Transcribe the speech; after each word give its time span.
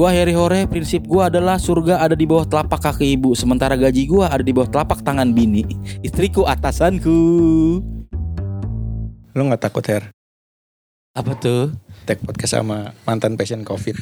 Gua 0.00 0.16
Harry 0.16 0.32
Hore, 0.32 0.64
prinsip 0.64 1.04
gua 1.04 1.28
adalah 1.28 1.60
surga 1.60 2.00
ada 2.00 2.16
di 2.16 2.24
bawah 2.24 2.48
telapak 2.48 2.80
kaki 2.80 3.20
ibu, 3.20 3.36
sementara 3.36 3.76
gaji 3.76 4.08
gua 4.08 4.32
ada 4.32 4.40
di 4.40 4.48
bawah 4.48 4.64
telapak 4.64 5.04
tangan 5.04 5.28
bini. 5.28 5.60
Istriku 6.00 6.48
atasanku. 6.48 7.20
Lo 9.36 9.40
gak 9.52 9.60
takut, 9.60 9.84
Her? 9.84 10.08
Apa 11.12 11.36
tuh? 11.36 11.76
Tag 12.08 12.16
podcast 12.24 12.56
sama 12.56 12.96
mantan 13.04 13.36
pasien 13.36 13.60
COVID. 13.60 13.92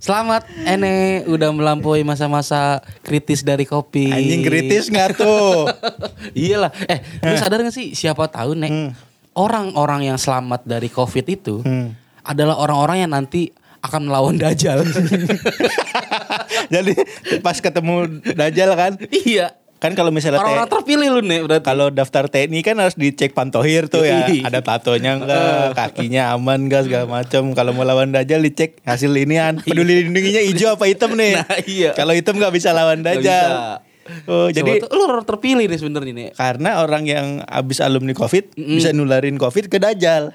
Selamat 0.00 0.48
Ene 0.64 1.28
udah 1.28 1.52
melampaui 1.52 2.08
masa-masa 2.08 2.80
kritis 3.04 3.44
dari 3.44 3.68
kopi. 3.68 4.08
Anjing 4.08 4.40
kritis 4.40 4.88
gak 4.88 5.20
tuh? 5.20 5.68
Iyalah. 6.32 6.72
Eh, 6.88 7.04
lu 7.20 7.36
sadar 7.36 7.60
gak 7.60 7.76
sih 7.76 7.92
siapa 7.92 8.32
tahu 8.32 8.56
Nek 8.56 8.72
Hmm. 8.72 8.90
orang-orang 9.36 10.08
yang 10.08 10.16
selamat 10.16 10.64
dari 10.64 10.88
Covid 10.88 11.26
itu 11.28 11.60
Hmm. 11.60 11.92
Adalah 12.30 12.54
orang-orang 12.56 13.02
yang 13.02 13.10
nanti 13.10 13.50
akan 13.80 14.06
melawan 14.06 14.36
Dajjal. 14.36 14.86
Jadi 16.74 16.92
pas 17.40 17.56
ketemu 17.56 17.94
Dajjal 18.22 18.70
kan, 18.74 18.92
iya. 19.10 19.56
kan 19.80 19.96
kalau 19.96 20.12
misalnya 20.12 20.38
Orang-orang 20.38 20.68
T- 20.68 20.72
terpilih 20.76 21.08
lu 21.10 21.20
Nek 21.24 21.40
berarti. 21.42 21.64
kalau 21.64 21.88
daftar 21.88 22.28
TNI 22.28 22.60
kan 22.60 22.76
harus 22.76 22.92
dicek 22.94 23.32
pantohir 23.32 23.88
tuh 23.88 24.04
ya, 24.04 24.28
Yoi. 24.28 24.44
ada 24.44 24.60
tatonya 24.60 25.16
enggak, 25.16 25.72
kakinya 25.72 26.36
aman 26.36 26.68
enggak 26.68 26.84
segala 26.84 27.08
macam. 27.08 27.56
Kalau 27.56 27.72
mau 27.72 27.82
lawan 27.82 28.12
Dajjal 28.12 28.44
dicek 28.44 28.76
hasil 28.84 29.08
inian, 29.10 29.58
peduli 29.58 30.04
lindunginya 30.04 30.44
hijau 30.44 30.76
apa 30.76 30.84
hitam 30.84 31.16
nih. 31.16 31.40
Nah, 31.40 31.58
iya. 31.64 31.90
Kalau 31.96 32.12
hitam 32.12 32.36
nggak 32.36 32.52
bisa 32.52 32.70
lawan 32.70 33.00
Dajjal. 33.00 33.80
Oh, 34.26 34.50
jadi 34.50 34.82
Siapa 34.82 34.90
tuh? 34.90 34.98
lu 34.98 35.02
orang 35.06 35.22
terpilih 35.24 35.64
nih 35.64 35.78
sebenarnya 35.78 36.12
nih. 36.12 36.28
karena 36.34 36.82
orang 36.82 37.06
yang 37.06 37.26
habis 37.46 37.78
alumni 37.78 38.10
Covid 38.10 38.52
bisa 38.52 38.90
nularin 38.90 39.38
Covid 39.38 39.70
ke 39.70 39.78
Dajjal. 39.78 40.34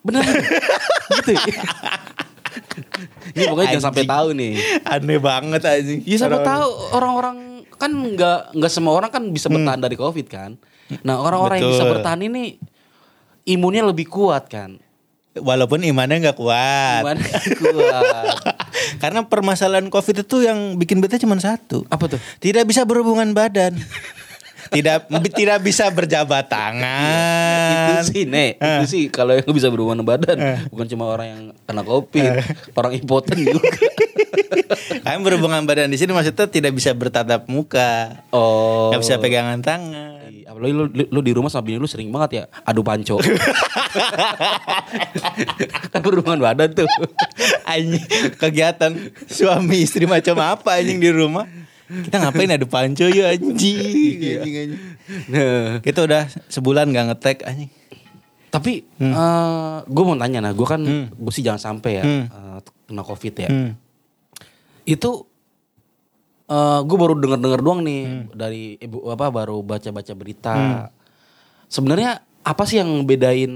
Bener 0.00 0.24
gitu. 1.12 1.32
Ini 3.36 3.42
pokoknya 3.46 3.68
jangan 3.76 3.86
sampai 3.92 4.04
tahu 4.04 4.28
nih. 4.32 4.52
Aneh 4.84 5.18
banget 5.20 5.60
anjing. 5.62 6.00
Ya 6.02 6.16
Orang-orang- 6.18 6.46
tahu 6.46 6.68
orang-orang 6.92 7.36
kan 7.76 7.90
nggak 7.92 8.38
nggak 8.56 8.72
semua 8.72 8.92
orang 8.96 9.10
kan 9.12 9.22
bisa 9.28 9.52
bertahan 9.52 9.80
dari 9.80 9.94
covid 9.94 10.26
kan. 10.26 10.56
Nah 11.04 11.20
orang-orang 11.20 11.60
yang 11.60 11.72
bisa 11.76 11.84
bertahan 11.84 12.20
ini 12.22 12.56
imunnya 13.44 13.84
lebih 13.84 14.08
kuat 14.08 14.48
kan. 14.48 14.80
Walaupun 15.36 15.84
imannya 15.84 16.24
nggak 16.24 16.38
kuat. 16.38 17.04
Gimana 17.04 17.20
kuat? 17.60 18.36
Karena 19.02 19.20
permasalahan 19.20 19.92
Covid 19.92 20.24
itu 20.24 20.40
yang 20.40 20.80
bikin 20.80 21.04
bete 21.04 21.20
cuma 21.20 21.36
satu. 21.36 21.84
Apa 21.92 22.08
tuh? 22.08 22.20
Tidak 22.40 22.64
bisa 22.64 22.88
berhubungan 22.88 23.36
badan. 23.36 23.76
Tidak 24.70 25.10
tidak 25.34 25.58
bisa 25.62 25.90
berjabat 25.90 26.46
tangan. 26.48 28.02
itu 28.02 28.12
sih 28.12 28.22
nek 28.26 28.58
itu 28.58 28.86
sih 28.86 29.04
kalau 29.10 29.34
yang 29.34 29.52
bisa 29.52 29.68
berhubungan 29.70 30.02
badan 30.02 30.36
bukan 30.70 30.86
cuma 30.90 31.10
orang 31.10 31.26
yang 31.26 31.42
kena 31.66 31.82
covid 31.82 32.42
orang 32.74 32.92
impoten 32.94 33.38
juga 33.42 33.70
Kan 35.06 35.22
berhubungan 35.22 35.62
badan 35.64 35.90
di 35.90 35.98
sini 35.98 36.12
maksudnya 36.12 36.46
tidak 36.50 36.72
bisa 36.74 36.90
bertatap 36.92 37.46
muka. 37.46 38.22
oh 38.34 38.90
Nggak 38.92 39.00
bisa 39.02 39.14
pegangan 39.22 39.58
tangan. 39.62 40.30
Iya, 40.30 40.52
Apalagi 40.52 40.72
lu, 40.74 40.84
lu, 40.90 41.04
lu 41.10 41.20
di 41.22 41.32
rumah 41.34 41.50
sama 41.50 41.66
bini 41.66 41.78
lu 41.78 41.88
sering 41.88 42.10
banget 42.10 42.42
ya 42.42 42.44
adu 42.66 42.82
panco. 42.82 43.18
kan 45.92 46.00
berhubungan 46.02 46.40
badan 46.42 46.70
tuh. 46.74 46.88
Anjing 47.66 48.02
kegiatan 48.36 48.92
suami 49.30 49.86
istri 49.86 50.06
macam 50.06 50.38
apa 50.42 50.78
anjing 50.78 50.98
di 50.98 51.10
rumah? 51.10 51.46
Kita 51.86 52.16
ngapain 52.18 52.50
ada 52.50 52.66
panco 52.66 53.06
ya 53.06 53.30
anjing. 53.30 54.18
Iya. 54.18 54.36
anjing, 54.40 54.54
anjing. 54.58 54.80
Nah, 55.28 55.78
Kita 55.78 56.02
udah 56.02 56.22
sebulan 56.46 56.90
gak 56.90 57.06
ngetek 57.08 57.38
anjing. 57.42 57.70
tapi 58.46 58.88
gue 59.84 60.02
mau 60.02 60.16
tanya 60.16 60.40
nah, 60.40 60.50
gue 60.50 60.64
kan 60.64 60.80
gue 61.06 61.28
sih 61.30 61.40
jangan 61.40 61.60
sampai 61.60 61.92
ya 61.92 62.02
Hmm. 62.02 62.24
eh, 62.24 62.58
kena 62.86 63.02
covid 63.02 63.34
ya. 63.36 63.48
Hmm. 63.48 63.76
Itu 64.82 65.28
gue 66.80 66.96
baru 66.96 67.14
dengar 67.16 67.36
dengar 67.36 67.60
doang 67.60 67.82
nih 67.82 68.02
Hmm. 68.02 68.24
dari 68.32 68.78
ibu 68.78 69.06
apa 69.06 69.28
baru 69.28 69.60
baca 69.60 69.90
baca 69.90 70.12
berita. 70.12 70.54
Sebenarnya 71.66 72.18
apa 72.40 72.62
sih 72.64 72.78
yang 72.78 73.02
bedain 73.02 73.52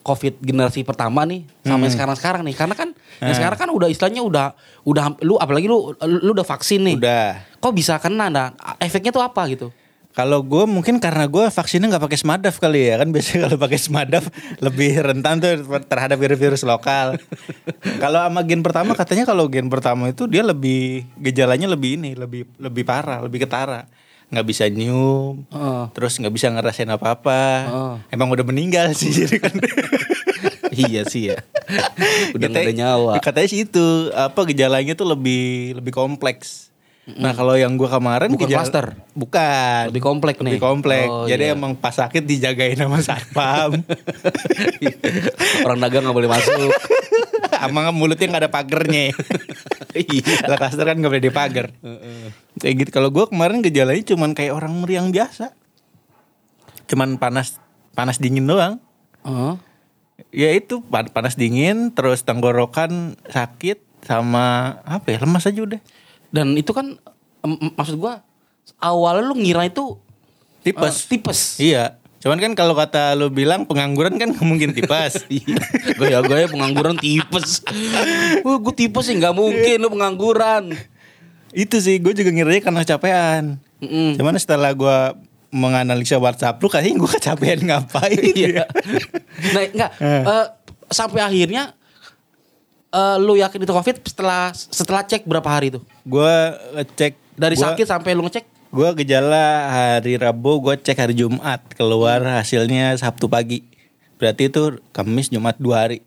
covid 0.00 0.38
generasi 0.40 0.82
pertama 0.82 1.22
nih 1.22 1.46
sama 1.60 1.84
yang 1.84 1.92
sekarang 1.92 2.16
sekarang 2.16 2.42
nih? 2.42 2.54
Karena 2.54 2.74
kan 2.74 2.88
yang 3.20 3.36
sekarang 3.36 3.58
kan 3.58 3.68
udah 3.68 3.86
istilahnya 3.86 4.22
udah 4.22 4.46
udah 4.82 5.04
lu 5.20 5.36
apalagi 5.36 5.66
lu 5.66 5.92
lu 6.00 6.30
udah 6.32 6.46
vaksin 6.46 6.82
nih. 6.84 6.96
Udah. 6.96 7.51
Kok 7.62 7.72
bisa 7.72 7.94
kena? 7.96 8.26
Nah, 8.26 8.50
efeknya 8.76 9.08
tuh 9.08 9.22
apa 9.22 9.46
gitu? 9.46 9.70
Kalau 10.12 10.42
gue 10.42 10.66
mungkin 10.66 10.98
karena 10.98 11.24
gue 11.24 11.48
vaksinnya 11.48 11.88
nggak 11.88 12.04
pakai 12.04 12.18
smadaf 12.18 12.58
kali 12.58 12.84
ya 12.84 13.00
kan 13.00 13.08
biasanya 13.08 13.48
kalau 13.48 13.56
pakai 13.56 13.78
smadaf 13.80 14.24
lebih 14.60 15.00
rentan 15.00 15.40
tuh 15.40 15.56
terhadap 15.82 16.18
virus-virus 16.18 16.68
lokal. 16.68 17.16
kalau 17.96 18.20
sama 18.20 18.42
gen 18.42 18.60
pertama 18.60 18.92
katanya 18.92 19.24
kalau 19.24 19.48
gen 19.48 19.66
pertama 19.66 20.12
itu 20.12 20.26
dia 20.26 20.44
lebih 20.44 21.08
gejalanya 21.16 21.64
lebih 21.66 21.96
ini 21.96 22.12
lebih 22.12 22.44
lebih 22.58 22.84
parah 22.84 23.24
lebih 23.24 23.40
ketara 23.40 23.88
nggak 24.28 24.44
bisa 24.44 24.64
nyium 24.66 25.48
Heeh. 25.48 25.82
terus 25.92 26.16
nggak 26.16 26.28
bisa 26.30 26.48
ngerasain 26.50 26.88
apa-apa 26.88 27.40
Oh. 27.68 27.96
emang 28.08 28.28
udah 28.28 28.44
meninggal 28.44 28.92
sih 28.92 29.12
jadi 29.24 29.36
kan 29.38 29.54
iya 30.68 31.04
sih 31.04 31.28
ya. 31.28 31.40
Udah 32.32 32.48
nggak 32.48 32.58
ada 32.58 32.68
Katanya- 32.68 32.80
nyawa. 32.84 33.12
katanya 33.18 33.48
sih 33.48 33.60
itu 33.62 33.84
apa 34.10 34.40
gejalanya 34.44 34.92
tuh 34.92 35.04
lebih 35.06 35.44
lebih 35.76 35.92
kompleks 35.92 36.71
Nah 37.02 37.34
kalau 37.34 37.58
yang 37.58 37.74
gua 37.74 37.90
kemarin 37.90 38.30
Bukan 38.30 38.46
klaster? 38.46 38.94
Bukan 39.12 39.90
Lebih 39.90 39.98
komplek 40.00 40.38
nih. 40.38 40.54
Lebih 40.54 40.62
komplek 40.62 41.06
Oh, 41.06 41.26
Jadi 41.26 41.44
iya. 41.44 41.54
emang 41.54 41.74
pas 41.74 41.90
sakit 41.90 42.22
dijagain 42.22 42.78
sama 42.78 43.02
satpam 43.02 43.74
Orang 45.66 45.78
dagang 45.78 46.06
nggak 46.06 46.14
boleh 46.14 46.30
masuk. 46.30 46.70
Emang 47.66 47.90
mulutnya 47.90 48.26
nggak 48.28 48.42
ada 48.42 48.52
pagernya 48.52 49.10
Iya. 49.98 50.34
Kalau 50.40 50.56
klaster 50.56 50.84
kan 50.84 50.96
nggak 50.96 51.10
boleh 51.10 51.24
dipagar 51.24 51.66
Kayak 52.56 52.74
gitu 52.78 52.90
Kalau 52.92 53.10
gua 53.10 53.26
kemarin 53.26 53.60
gejalanya 53.60 54.02
cuman 54.04 54.30
kayak 54.32 54.52
orang 54.52 54.72
meriang 54.78 55.10
biasa 55.10 55.50
Cuman 56.86 57.18
panas 57.18 57.58
panas 57.92 58.18
dingin 58.18 58.46
doang 58.46 58.78
Heeh. 59.22 59.54
Ya 60.30 60.50
itu 60.50 60.82
pan- 60.82 61.10
panas 61.10 61.34
dingin 61.34 61.90
Terus 61.90 62.22
tenggorokan 62.22 63.18
sakit 63.26 63.82
Sama 64.00 64.78
apa 64.82 65.06
ya 65.08 65.18
lemas 65.18 65.44
aja 65.44 65.58
udah 65.60 65.82
Dan 66.32 66.56
itu 66.56 66.72
kan 66.72 66.96
maksud 67.76 68.00
gua 68.00 68.24
awalnya 68.80 69.28
lu 69.28 69.36
ngira 69.36 69.68
itu 69.68 70.00
Tipes 70.62 70.94
eh, 70.94 71.06
tipes. 71.10 71.40
Iya 71.58 71.84
Cuman 72.22 72.38
kan 72.38 72.54
kalau 72.54 72.78
kata 72.78 73.18
lu 73.18 73.34
bilang 73.34 73.66
pengangguran 73.66 74.14
kan 74.14 74.30
mungkin 74.46 74.70
tipes 74.70 75.26
Gaya-gaya 75.98 76.46
pengangguran 76.46 76.94
tipes. 76.94 77.66
Wah, 78.46 78.56
gue 78.62 78.74
tipes 78.78 79.10
sih 79.10 79.18
nggak 79.18 79.34
mungkin 79.34 79.82
lu 79.82 79.90
pengangguran. 79.90 80.70
Itu 81.50 81.82
sih 81.82 81.98
gue 81.98 82.14
juga 82.14 82.30
ngiranya 82.30 82.62
karena 82.62 82.80
kecapean 82.86 83.58
Mm-mm. 83.82 84.14
Cuman 84.14 84.38
setelah 84.38 84.70
gue 84.70 84.98
menganalisa 85.50 86.16
WhatsApp 86.16 86.62
lu 86.62 86.70
kayaknya 86.70 87.02
gue 87.02 87.10
kecapean 87.10 87.58
ngapain 87.66 88.22
Iya. 88.22 88.64
Nah, 89.50 89.62
enggak 89.66 89.90
eh, 89.98 90.46
sampai 90.94 91.20
akhirnya 91.26 91.74
eh, 92.92 93.16
lu 93.18 93.34
yakin 93.34 93.58
itu 93.58 93.72
Covid 93.72 93.96
setelah 94.02 94.42
setelah 94.52 95.02
cek 95.02 95.24
berapa 95.24 95.48
hari 95.48 95.68
itu? 95.68 95.80
Gue 96.02 96.32
ngecek 96.74 97.12
Dari 97.32 97.56
gua- 97.56 97.72
sakit 97.72 97.86
sampai 97.86 98.12
lu 98.12 98.22
ngecek? 98.22 98.44
Gue 98.68 98.88
gejala 98.94 99.46
hari 99.68 100.16
Rabu 100.16 100.60
gue 100.60 100.74
cek 100.74 100.96
hari 100.96 101.12
Jumat 101.12 101.60
Keluar 101.72 102.24
hasilnya 102.34 102.92
Sabtu 102.94 103.28
pagi 103.28 103.60
Berarti 104.16 104.48
itu 104.48 104.62
Kamis 104.88 105.28
Jumat 105.28 105.56
dua 105.56 105.84
hari 105.84 106.00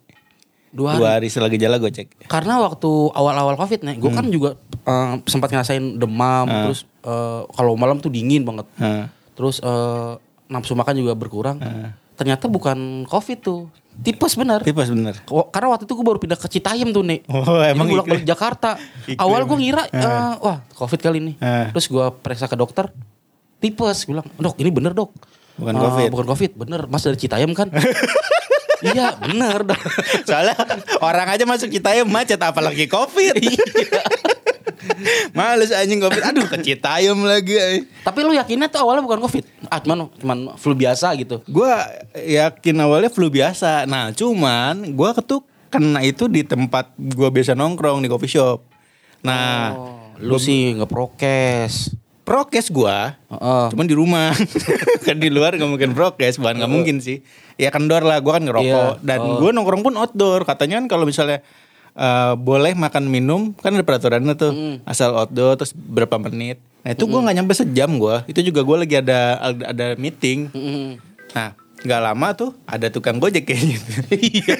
Dua 0.69 0.91
hari. 0.91 0.97
Dua 0.97 1.09
hari 1.11 1.27
setelah 1.29 1.47
gejala 1.47 1.77
gue 1.77 1.87
cek 1.87 2.25
Karena 2.25 2.57
waktu 2.59 2.89
awal-awal 3.11 3.53
Covid 3.55 3.79
nih, 3.81 3.95
gue 3.95 4.11
kan 4.11 4.25
juga 4.27 4.57
eh, 4.81 5.13
sempat 5.25 5.47
ngerasain 5.47 5.95
demam, 5.95 6.43
Hmm. 6.43 6.63
terus 6.65 6.83
eh, 7.01 7.41
kalau 7.47 7.73
malam 7.73 7.97
tuh 7.97 8.09
dingin 8.09 8.41
banget. 8.41 8.65
Hah. 8.75 9.07
Terus 9.33 9.57
eh, 9.59 10.11
nafsu 10.45 10.73
makan 10.73 10.93
juga 10.95 11.13
berkurang. 11.13 11.57
Hmm. 11.57 11.93
Ternyata 12.15 12.47
bukan 12.47 13.03
Covid 13.05 13.39
tuh. 13.43 13.67
Tipes 13.95 14.35
bener. 14.35 14.59
Tipes 14.59 14.91
bener 14.91 15.15
Karena 15.55 15.67
waktu 15.71 15.87
itu 15.87 15.95
gue 15.95 16.03
baru 16.03 16.19
pindah 16.19 16.35
ke 16.35 16.47
Citayam 16.51 16.91
tuh 16.91 17.03
nih. 17.03 17.23
Oh 17.31 17.63
emang 17.63 17.87
bolak 17.87 18.07
balik 18.07 18.27
Jakarta. 18.27 18.75
iklim. 19.07 19.19
Awal 19.19 19.47
gue 19.47 19.57
ngira 19.59 19.83
eh, 19.87 20.33
wah 20.43 20.59
covid 20.75 20.99
kali 20.99 21.17
ini. 21.23 21.33
Ah. 21.39 21.71
Terus 21.71 21.87
gue 21.87 22.05
periksa 22.19 22.51
ke 22.51 22.59
dokter. 22.59 22.91
Tipes 23.63 24.03
Gua 24.03 24.19
bilang 24.19 24.27
dok 24.35 24.55
ini 24.59 24.69
bener 24.71 24.91
dok. 24.91 25.15
Bukan 25.55 25.73
"Ah, 25.79 25.81
Covid." 25.87 26.09
Bukan 26.11 26.27
covid 26.27 26.51
bener. 26.59 26.81
Mas 26.91 27.07
dari 27.07 27.15
Citayam 27.15 27.55
kan. 27.55 27.71
iya 28.91 29.15
bener 29.15 29.63
dah. 29.63 29.79
Soalnya 30.27 30.55
orang 30.99 31.27
aja 31.31 31.47
masuk 31.47 31.71
Citayam 31.71 32.11
macet 32.11 32.39
apalagi 32.43 32.91
Covid. 32.91 33.39
Males 35.31 35.69
anjing 35.69 35.97
Covid. 35.97 36.21
Aduh 36.23 36.45
ke 36.45 36.57
Citayam 36.61 37.19
lagi. 37.21 37.53
ay. 37.53 37.77
Tapi 38.01 38.19
lu 38.21 38.31
yakinnya 38.31 38.67
tuh 38.67 38.79
awalnya 38.79 39.01
bukan 39.01 39.19
covid? 39.19 39.43
Ah 39.65 39.77
cuman 39.77 40.09
cuman 40.13 40.37
flu 40.55 40.73
biasa 40.73 41.13
gitu. 41.15 41.41
Gua 41.45 41.85
yakin 42.13 42.75
awalnya 42.77 43.07
flu 43.07 43.27
biasa. 43.27 43.83
Nah, 43.83 44.11
cuman 44.11 44.91
gua 44.91 45.11
ketuk 45.11 45.43
kena 45.67 46.01
itu 46.01 46.25
di 46.25 46.41
tempat 46.41 46.89
gua 46.95 47.29
biasa 47.29 47.51
nongkrong 47.51 47.99
di 47.99 48.07
coffee 48.07 48.31
shop. 48.31 48.63
Nah, 49.21 49.73
Lu 50.15 50.37
sih 50.37 50.71
nggak 50.71 50.87
prokes. 50.87 51.91
prokes 52.23 52.73
gua 52.73 53.21
Heeh. 53.27 53.65
cuman 53.69 53.85
di 53.85 53.93
rumah 53.93 54.33
kan 55.05 55.13
di 55.13 55.29
luar 55.29 55.53
nggak 55.53 55.69
mungkin 55.69 55.93
prokes 55.93 56.41
bukan 56.41 56.57
nggak 56.57 56.73
mungkin 56.73 56.97
sih 56.97 57.21
ya 57.53 57.69
kendor 57.69 58.01
lah 58.01 58.17
gua 58.17 58.41
kan 58.41 58.49
ngerokok 58.49 58.65
Iya. 58.97 59.05
dan 59.05 59.19
Oh. 59.21 59.37
gua 59.37 59.53
nongkrong 59.53 59.85
pun 59.85 59.93
outdoor 59.93 60.41
katanya 60.41 60.81
kan 60.81 60.89
kalau 60.89 61.05
misalnya 61.05 61.45
eh, 61.95 62.33
boleh 62.35 62.75
makan 62.75 63.07
minum 63.07 63.55
kan 63.55 63.71
ada 63.71 63.81
peraturannya 63.81 64.35
tuh 64.35 64.51
asal 64.83 65.15
outdoor 65.15 65.55
terus 65.55 65.71
berapa 65.71 66.19
menit 66.19 66.59
nah 66.81 66.91
itu 66.91 67.03
gua 67.05 67.23
nggak 67.23 67.35
nyampe 67.35 67.53
sejam 67.53 67.97
gua 67.97 68.21
itu 68.25 68.43
juga 68.43 68.61
gua 68.61 68.83
lagi 68.83 68.99
ada 68.99 69.41
ada, 69.41 69.85
meeting 69.95 70.51
Mm-mm. 70.51 70.99
nah 71.31 71.55
nggak 71.81 72.01
lama 72.01 72.27
tuh 72.33 72.51
ada 72.65 72.87
tukang 72.87 73.17
gojek 73.17 73.45
kayaknya 73.45 73.77
Iya. 74.15 74.57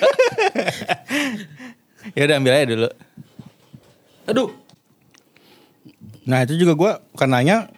ya 2.13 2.21
udah 2.25 2.35
ambil 2.37 2.53
aja 2.53 2.65
dulu 2.67 2.89
Aduh. 4.25 4.49
Nah 6.25 6.41
itu 6.41 6.57
juga 6.57 6.73
gue 6.73 6.91
kenanya 7.13 7.69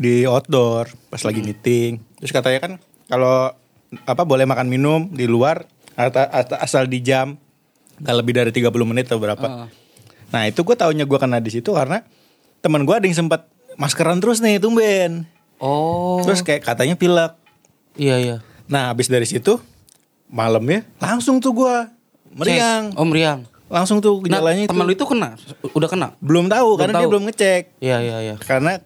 di 0.00 0.24
outdoor 0.24 0.88
pas 1.12 1.20
lagi 1.20 1.44
Hmm. 1.44 1.48
meeting. 1.52 1.92
Terus 2.16 2.32
katanya 2.32 2.58
kan 2.64 2.72
kalau 3.04 3.52
apa 4.04 4.22
boleh 4.24 4.48
makan 4.48 4.68
minum 4.68 5.12
di 5.12 5.28
luar 5.28 5.68
asal 6.56 6.88
di 6.88 7.04
jam 7.04 7.36
nggak 7.98 8.16
lebih 8.16 8.32
dari 8.34 8.50
30 8.50 8.68
menit 8.84 9.06
atau 9.06 9.18
berapa. 9.18 9.42
Heeh. 9.42 9.68
Nah 10.28 10.42
itu 10.44 10.60
gue 10.60 10.74
taunya 10.74 11.02
gue 11.02 11.18
kena 11.18 11.38
di 11.38 11.50
situ 11.50 11.70
karena 11.70 12.04
teman 12.58 12.82
gue 12.82 12.92
ada 12.92 13.02
yang 13.02 13.16
sempat 13.16 13.46
maskeran 13.74 14.18
terus 14.18 14.38
nih 14.38 14.58
tumben. 14.58 15.24
Oh. 15.56 16.20
Terus 16.22 16.40
kayak 16.40 16.62
katanya 16.62 16.94
pilek. 16.94 17.32
iya 17.94 18.16
iya. 18.16 18.36
Nah 18.66 18.92
habis 18.92 19.06
dari 19.06 19.24
situ 19.24 19.58
malamnya 20.26 20.84
langsung 20.98 21.38
tuh 21.38 21.52
gue 21.52 21.74
meriang. 22.32 22.92
Cek. 22.92 22.96
Oh 22.96 23.06
meriang. 23.06 23.40
Langsung 23.68 23.98
tuh 23.98 24.24
Nah, 24.24 24.40
gejalanya 24.40 24.64
itu. 24.64 24.70
teman 24.70 24.84
lu 24.84 24.92
itu 24.92 25.04
kena, 25.04 25.36
udah 25.76 25.88
kena. 25.88 26.08
Belum 26.18 26.48
tahu 26.48 26.68
Belum 26.70 26.80
karena 26.80 26.92
dia 26.94 27.04
tahu. 27.04 27.10
belum 27.12 27.24
ngecek. 27.28 27.62
Iya 27.78 27.96
iya 28.00 28.16
iya. 28.22 28.34
karena 28.38 28.80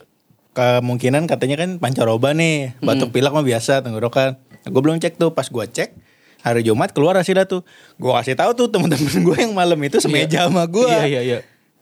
kemungkinan 0.52 1.24
katanya 1.24 1.56
kan 1.56 1.70
pancaroba 1.78 2.34
nih 2.34 2.76
batuk 2.78 3.08
pilek 3.08 3.32
mah 3.32 3.40
biasa 3.40 3.80
tenggorokan 3.80 4.36
gue 4.62 4.82
belum 4.84 5.00
cek 5.00 5.16
tuh 5.16 5.32
pas 5.32 5.48
gue 5.48 5.64
cek 5.66 5.96
hari 6.42 6.62
Jumat 6.62 6.90
keluar 6.90 7.14
hasilnya 7.14 7.44
tuh 7.44 7.62
gue 7.96 8.12
kasih 8.12 8.34
tahu 8.34 8.50
tuh 8.52 8.66
temen-temen 8.68 8.98
gue 9.22 9.36
yang 9.38 9.52
malam 9.52 9.78
itu 9.78 9.98
semeja 9.98 10.46
sama 10.46 10.66
gue 10.66 10.84
Iya 10.84 11.06
iya 11.06 11.20
iya. 11.22 11.38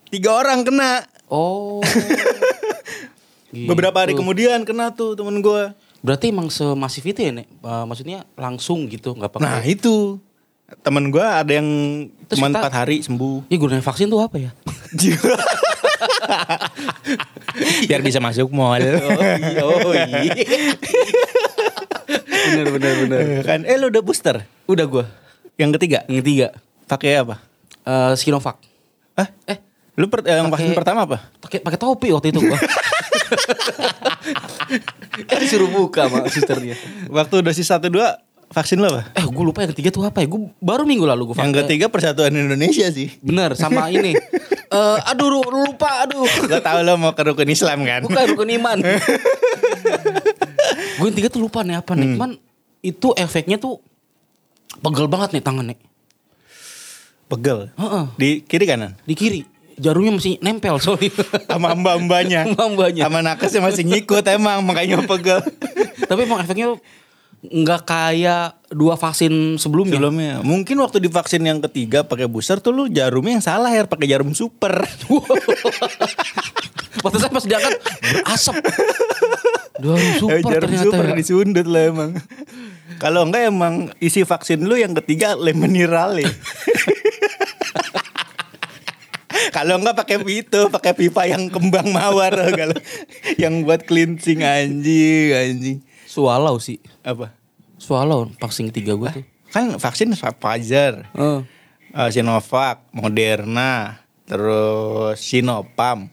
tiga 0.07 0.33
orang 0.35 0.63
kena 0.63 1.05
Oh. 1.27 1.81
beberapa 3.71 3.97
hari 3.97 4.13
Gitu. 4.13 4.21
kemudian 4.21 4.63
kena 4.63 4.91
tuh 4.91 5.15
temen 5.15 5.41
gue 5.41 5.73
Berarti 6.01 6.33
emang 6.33 6.49
semasif 6.49 7.05
itu 7.05 7.21
ya, 7.21 7.29
Nek? 7.31 7.45
Eh, 7.45 7.85
maksudnya 7.85 8.25
langsung 8.33 8.89
gitu, 8.89 9.13
nggak 9.13 9.31
pakai. 9.31 9.45
nah 9.45 9.61
itu 9.61 10.17
temen 10.81 11.11
gue 11.11 11.21
ada 11.21 11.51
yang 11.51 11.67
cuma 12.27 12.49
empat 12.49 12.73
hari 12.73 13.03
sembuh 13.03 13.45
Ya 13.47 13.59
gunanya 13.59 13.83
vaksin 13.83 14.07
tuh 14.07 14.23
apa 14.23 14.39
ya? 14.39 14.55
biar 17.85 18.01
bisa 18.01 18.17
masuk 18.19 18.49
mall 18.51 18.79
oh 19.61 19.93
iya. 19.93 20.07
Bener 22.43 22.67
bener 22.69 22.93
bener. 23.01 23.21
kan 23.43 23.61
eh 23.63 23.77
lu 23.77 23.89
udah 23.89 24.01
booster 24.01 24.37
Udah 24.65 24.85
gua. 24.85 25.05
yang 25.55 25.71
ketiga 25.73 26.05
Yang 26.05 26.19
ketiga, 26.21 26.47
pakai 26.85 27.19
apa 27.19 27.37
eh 27.81 28.13
Sinovac. 28.15 28.57
ah 29.15 29.29
Eh, 29.45 29.59
lu 29.95 30.07
per- 30.07 30.25
yang 30.25 30.47
vaksin 30.47 30.73
pertama 30.73 31.05
apa 31.05 31.29
pakai 31.39 31.59
pakai 31.59 31.77
topi 31.77 32.09
waktu 32.11 32.31
itu 32.31 32.41
gua. 32.41 32.59
kan 35.23 35.39
disuruh 35.39 35.69
buka 35.69 36.07
sama 36.07 36.27
susternya. 36.27 36.75
waktu 37.09 37.35
dosis 37.41 37.65
satu 37.65 37.89
dua 37.89 38.19
vaksin 38.49 38.77
lu 38.77 38.87
apa 38.87 39.11
Eh, 39.13 39.23
gue 39.23 39.45
lupa 39.45 39.61
yang 39.61 39.71
ketiga 39.71 39.91
tuh 39.91 40.03
apa 40.03 40.19
ya? 40.19 40.27
Gue 40.27 40.51
baru 40.57 40.83
minggu 40.83 41.05
lalu 41.05 41.31
gue 41.31 41.37
Yang 41.37 41.55
ketiga 41.63 41.87
Persatuan 41.87 42.33
Indonesia 42.33 42.83
sih. 42.89 43.15
Bener, 43.21 43.55
sama 43.55 43.87
ini. 43.95 44.11
Eh, 44.67 44.99
aduh, 45.05 45.31
lupa, 45.43 46.03
aduh. 46.03 46.27
Lo 46.45 46.59
tau 46.59 46.79
lo 46.81 46.95
mau 46.97 47.13
ke 47.13 47.23
rukun 47.25 47.47
Islam 47.47 47.83
kan? 47.83 48.03
Bukan 48.03 48.23
rukun 48.29 48.51
iman. 48.53 48.79
gue 51.01 51.07
yang 51.09 51.17
tiga 51.17 51.29
tuh 51.33 51.41
lupa 51.41 51.65
nih 51.65 51.81
apa 51.81 51.97
nih. 51.97 52.15
Cuman 52.15 52.31
itu 52.85 53.09
efeknya 53.17 53.57
tuh 53.57 53.81
pegel 54.85 55.09
banget 55.09 55.41
nih 55.41 55.43
tangan 55.43 55.65
nih. 55.73 55.79
Pegel. 57.31 57.71
Heeh. 57.79 58.05
Di 58.19 58.29
kiri 58.45 58.65
kanan. 58.69 58.93
Di 59.09 59.15
kiri. 59.17 59.41
Jarumnya 59.81 60.21
masih 60.21 60.37
nempel 60.45 60.77
soalnya. 60.77 61.09
Sama 61.49 61.73
mbak-mbaknya. 61.73 62.45
Mbak-mbaknya. 62.53 63.09
Sama 63.09 63.25
nakesnya 63.25 63.65
masih 63.65 63.89
ngikut 63.89 64.29
emang 64.29 64.61
makanya 64.61 65.01
pegel. 65.09 65.41
Tapi 66.11 66.21
emang 66.29 66.45
efeknya 66.45 66.77
nggak 67.41 67.89
kayak 67.89 68.61
dua 68.69 69.01
vaksin 69.01 69.57
sebelumnya. 69.57 69.97
Sebelumnya. 69.97 70.45
Mungkin 70.45 70.77
waktu 70.85 71.01
divaksin 71.01 71.41
yang 71.49 71.65
ketiga 71.65 72.05
pakai 72.05 72.29
booster 72.29 72.61
tuh 72.61 72.77
lu 72.77 72.85
jarumnya 72.93 73.41
yang 73.41 73.45
salah 73.47 73.73
ya 73.73 73.89
pakai 73.89 74.05
jarum 74.05 74.37
super. 74.37 74.85
Waktu 77.01 77.17
saya 77.17 77.33
pas 77.33 77.47
diangkat 77.47 77.75
berasap. 77.81 78.55
Jarum 79.81 80.11
super 80.17 80.33
Eh, 80.33 80.41
jarum 80.41 80.61
ternyata 80.63 80.85
super 80.87 81.07
ya. 81.07 81.15
disundut 81.17 81.67
lah 81.67 81.83
emang. 81.87 82.11
Kalau 82.97 83.25
enggak 83.25 83.49
emang 83.49 83.75
isi 83.97 84.23
vaksin 84.23 84.61
lu 84.63 84.75
yang 84.75 84.93
ketiga 84.95 85.33
lem 85.35 85.57
mineral 85.57 86.15
ya. 86.15 86.29
Kalau 89.51 89.79
enggak 89.79 89.97
pakai 89.97 90.19
itu, 90.27 90.61
pakai 90.69 90.93
pipa 90.93 91.23
yang 91.25 91.47
kembang 91.49 91.91
mawar 91.91 92.31
kalau 92.51 92.75
yang 93.35 93.63
buat 93.63 93.83
cleansing 93.83 94.43
anjing, 94.43 95.31
anjing. 95.31 95.79
Swallow 96.05 96.59
sih. 96.59 96.79
Apa? 97.01 97.31
Swallow 97.77 98.31
vaksin 98.37 98.71
ketiga 98.71 98.95
gue 98.95 99.11
tuh. 99.11 99.25
Kan 99.51 99.75
vaksin 99.75 100.15
Pfizer, 100.15 101.07
Eh. 101.11 101.41
eh, 101.91 102.09
Sinovac, 102.11 102.87
Moderna, 102.91 104.03
terus 104.23 105.19
Sinopam. 105.19 106.11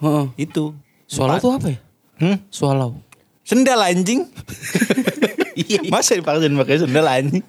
Heeh. 0.00 0.26
Itu. 0.38 0.76
Swallow 1.04 1.36
tuh 1.38 1.52
apa 1.54 1.68
ya? 1.68 1.78
Hmm? 2.16 2.38
Swallow. 2.48 2.98
Sendal 3.42 3.80
anjing. 3.80 4.24
Iya. 5.54 5.80
Masa 5.92 6.14
divaksin 6.14 6.54
pakai 6.54 6.76
sendal 6.80 7.06
anjing? 7.06 7.44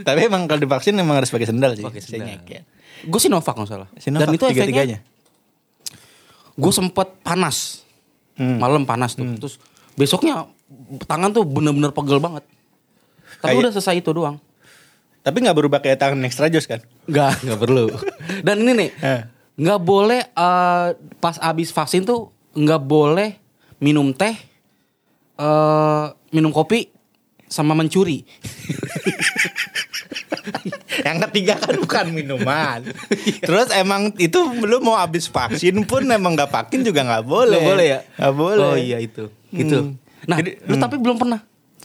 Tapi 0.00 0.20
emang 0.24 0.46
kalau 0.46 0.60
divaksin 0.60 0.94
emang 0.94 1.18
harus 1.18 1.28
pakai 1.28 1.46
sendal 1.46 1.74
sih. 1.74 1.82
Pakai 1.82 2.00
sendal. 2.00 2.26
Nyeket. 2.30 2.62
Gue 3.02 3.18
Sinovac 3.18 3.52
nggak 3.52 3.68
salah. 3.68 3.88
Sinovac 3.96 4.24
Dan 4.24 4.36
itu 4.36 4.44
efeknya 4.44 4.56
tiga-tiganya. 4.62 4.98
gue 6.54 6.72
sempet 6.72 7.08
panas. 7.20 7.82
Hmm. 8.36 8.56
Malam 8.56 8.84
panas 8.84 9.12
tuh. 9.12 9.24
Terus 9.36 9.56
besoknya 9.94 10.46
tangan 11.04 11.30
tuh 11.30 11.42
bener-bener 11.42 11.90
pegel 11.90 12.18
banget. 12.18 12.44
Tapi 13.40 13.56
Kayak- 13.56 13.60
udah 13.60 13.70
selesai 13.72 13.96
itu 13.96 14.10
doang. 14.12 14.36
Tapi 15.20 15.36
nggak 15.38 15.52
berubah 15.54 15.78
kayak 15.78 15.98
tangan 15.98 16.20
extra 16.22 16.48
jos 16.48 16.64
kan? 16.64 16.80
Enggak, 17.04 17.40
enggak 17.42 17.58
perlu. 17.58 17.84
Dan 18.46 18.64
ini 18.64 18.72
nih, 18.72 18.90
Eh. 18.96 19.20
nggak 19.58 19.80
boleh 19.80 20.20
eh, 20.24 20.86
pas 21.18 21.36
abis 21.38 21.68
vaksin 21.70 22.04
tuh 22.04 22.28
nggak 22.52 22.80
boleh 22.80 23.39
minum 23.80 24.12
teh, 24.12 24.36
eh 25.36 26.04
minum 26.30 26.52
kopi, 26.52 26.92
sama 27.48 27.74
mencuri. 27.74 28.22
Yang 31.00 31.18
ketiga 31.28 31.54
kan 31.56 31.74
bukan 31.80 32.06
minuman. 32.12 32.80
Terus 33.40 33.72
emang 33.72 34.12
itu 34.20 34.36
belum 34.36 34.84
mau 34.84 34.96
habis 35.00 35.26
vaksin 35.26 35.80
pun 35.88 36.04
emang 36.06 36.36
nggak 36.36 36.50
vaksin 36.52 36.84
juga 36.84 37.02
nggak 37.02 37.24
boleh. 37.24 37.56
Nggak 37.56 37.70
boleh 37.72 37.86
ya? 37.86 38.00
Nggak 38.16 38.34
boleh. 38.36 38.68
Oh 38.68 38.76
iya 38.76 38.98
itu. 39.00 39.24
Gitu. 39.50 39.78
Hmm. 39.80 39.96
Nah, 40.28 40.36
Jadi- 40.38 40.60
lu 40.68 40.76
hmm. 40.76 40.82
tapi 40.84 40.96
belum 41.00 41.16
pernah. 41.16 41.40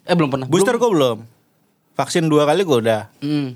Eh 0.05 0.15
belum 0.15 0.29
pernah. 0.29 0.45
Booster 0.51 0.75
belum. 0.75 0.83
gue 0.83 0.91
belum. 0.91 1.17
Vaksin 1.95 2.27
dua 2.27 2.43
kali 2.43 2.61
gue 2.67 2.77
udah. 2.83 3.01
Hmm. 3.23 3.55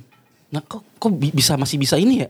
Nah, 0.49 0.61
kok 0.63 0.81
kok 0.97 1.11
bi- 1.13 1.35
bisa 1.35 1.59
masih 1.59 1.77
bisa 1.77 1.99
ini 1.99 2.25
ya? 2.25 2.29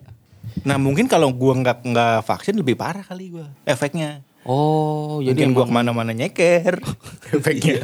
Nah 0.66 0.76
mungkin 0.76 1.06
kalau 1.08 1.30
gua 1.32 1.56
nggak 1.56 1.88
nggak 1.88 2.16
vaksin 2.26 2.58
lebih 2.58 2.76
parah 2.76 3.06
kali 3.06 3.32
gua 3.32 3.48
efeknya. 3.64 4.24
Oh, 4.48 5.20
Jadi 5.20 5.46
jadi 5.46 5.52
gua 5.52 5.68
ke 5.68 5.74
mana-mana 5.74 6.10
nyeker 6.10 6.80
efeknya. 7.36 7.84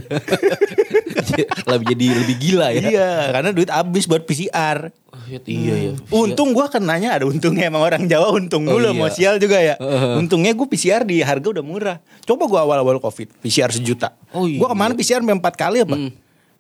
lebih 1.72 1.86
jadi 1.94 2.06
lebih 2.16 2.36
gila 2.40 2.68
ya. 2.72 2.82
iya, 2.82 3.12
karena 3.30 3.50
duit 3.52 3.68
habis 3.68 4.06
buat 4.06 4.24
PCR. 4.24 4.90
Oh, 5.12 5.20
iya 5.46 5.92
ya. 5.92 5.94
Untung 6.10 6.56
gua 6.56 6.68
kenanya 6.68 7.20
ada 7.20 7.28
untungnya 7.28 7.68
emang 7.68 7.84
orang 7.84 8.08
Jawa 8.08 8.32
untung 8.32 8.66
Oh, 8.66 8.80
dulu 8.80 8.88
iya. 8.88 8.96
mau 8.96 9.10
sial 9.10 9.36
juga 9.36 9.60
ya. 9.60 9.76
Heeh. 9.76 10.16
Untungnya 10.18 10.52
gua 10.52 10.66
PCR 10.66 11.04
di 11.04 11.20
harga 11.20 11.48
udah 11.52 11.62
murah. 11.62 11.98
Coba 12.24 12.48
gua 12.48 12.64
awal-awal 12.64 12.98
Covid 12.98 13.36
PCR 13.42 13.70
sejuta. 13.70 14.16
Oh, 14.32 14.48
iya. 14.48 14.58
Gua 14.58 14.72
ke 14.72 14.78
mana 14.78 14.96
PCR 14.96 15.20
empat 15.20 15.54
kali 15.56 15.84
apa? 15.84 15.96
Hmm. 15.98 16.12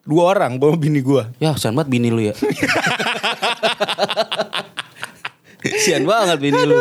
Dua 0.05 0.23
orang 0.27 0.59
gua 0.59 0.75
bini 0.75 1.01
gua. 1.01 1.31
Ya, 1.39 1.55
sian 1.55 1.73
banget 1.73 1.89
bini 1.89 2.13
lu 2.13 2.21
ya. 2.21 2.35
sian 5.81 6.03
banget 6.05 6.37
bini 6.39 6.61
lu. 6.65 6.77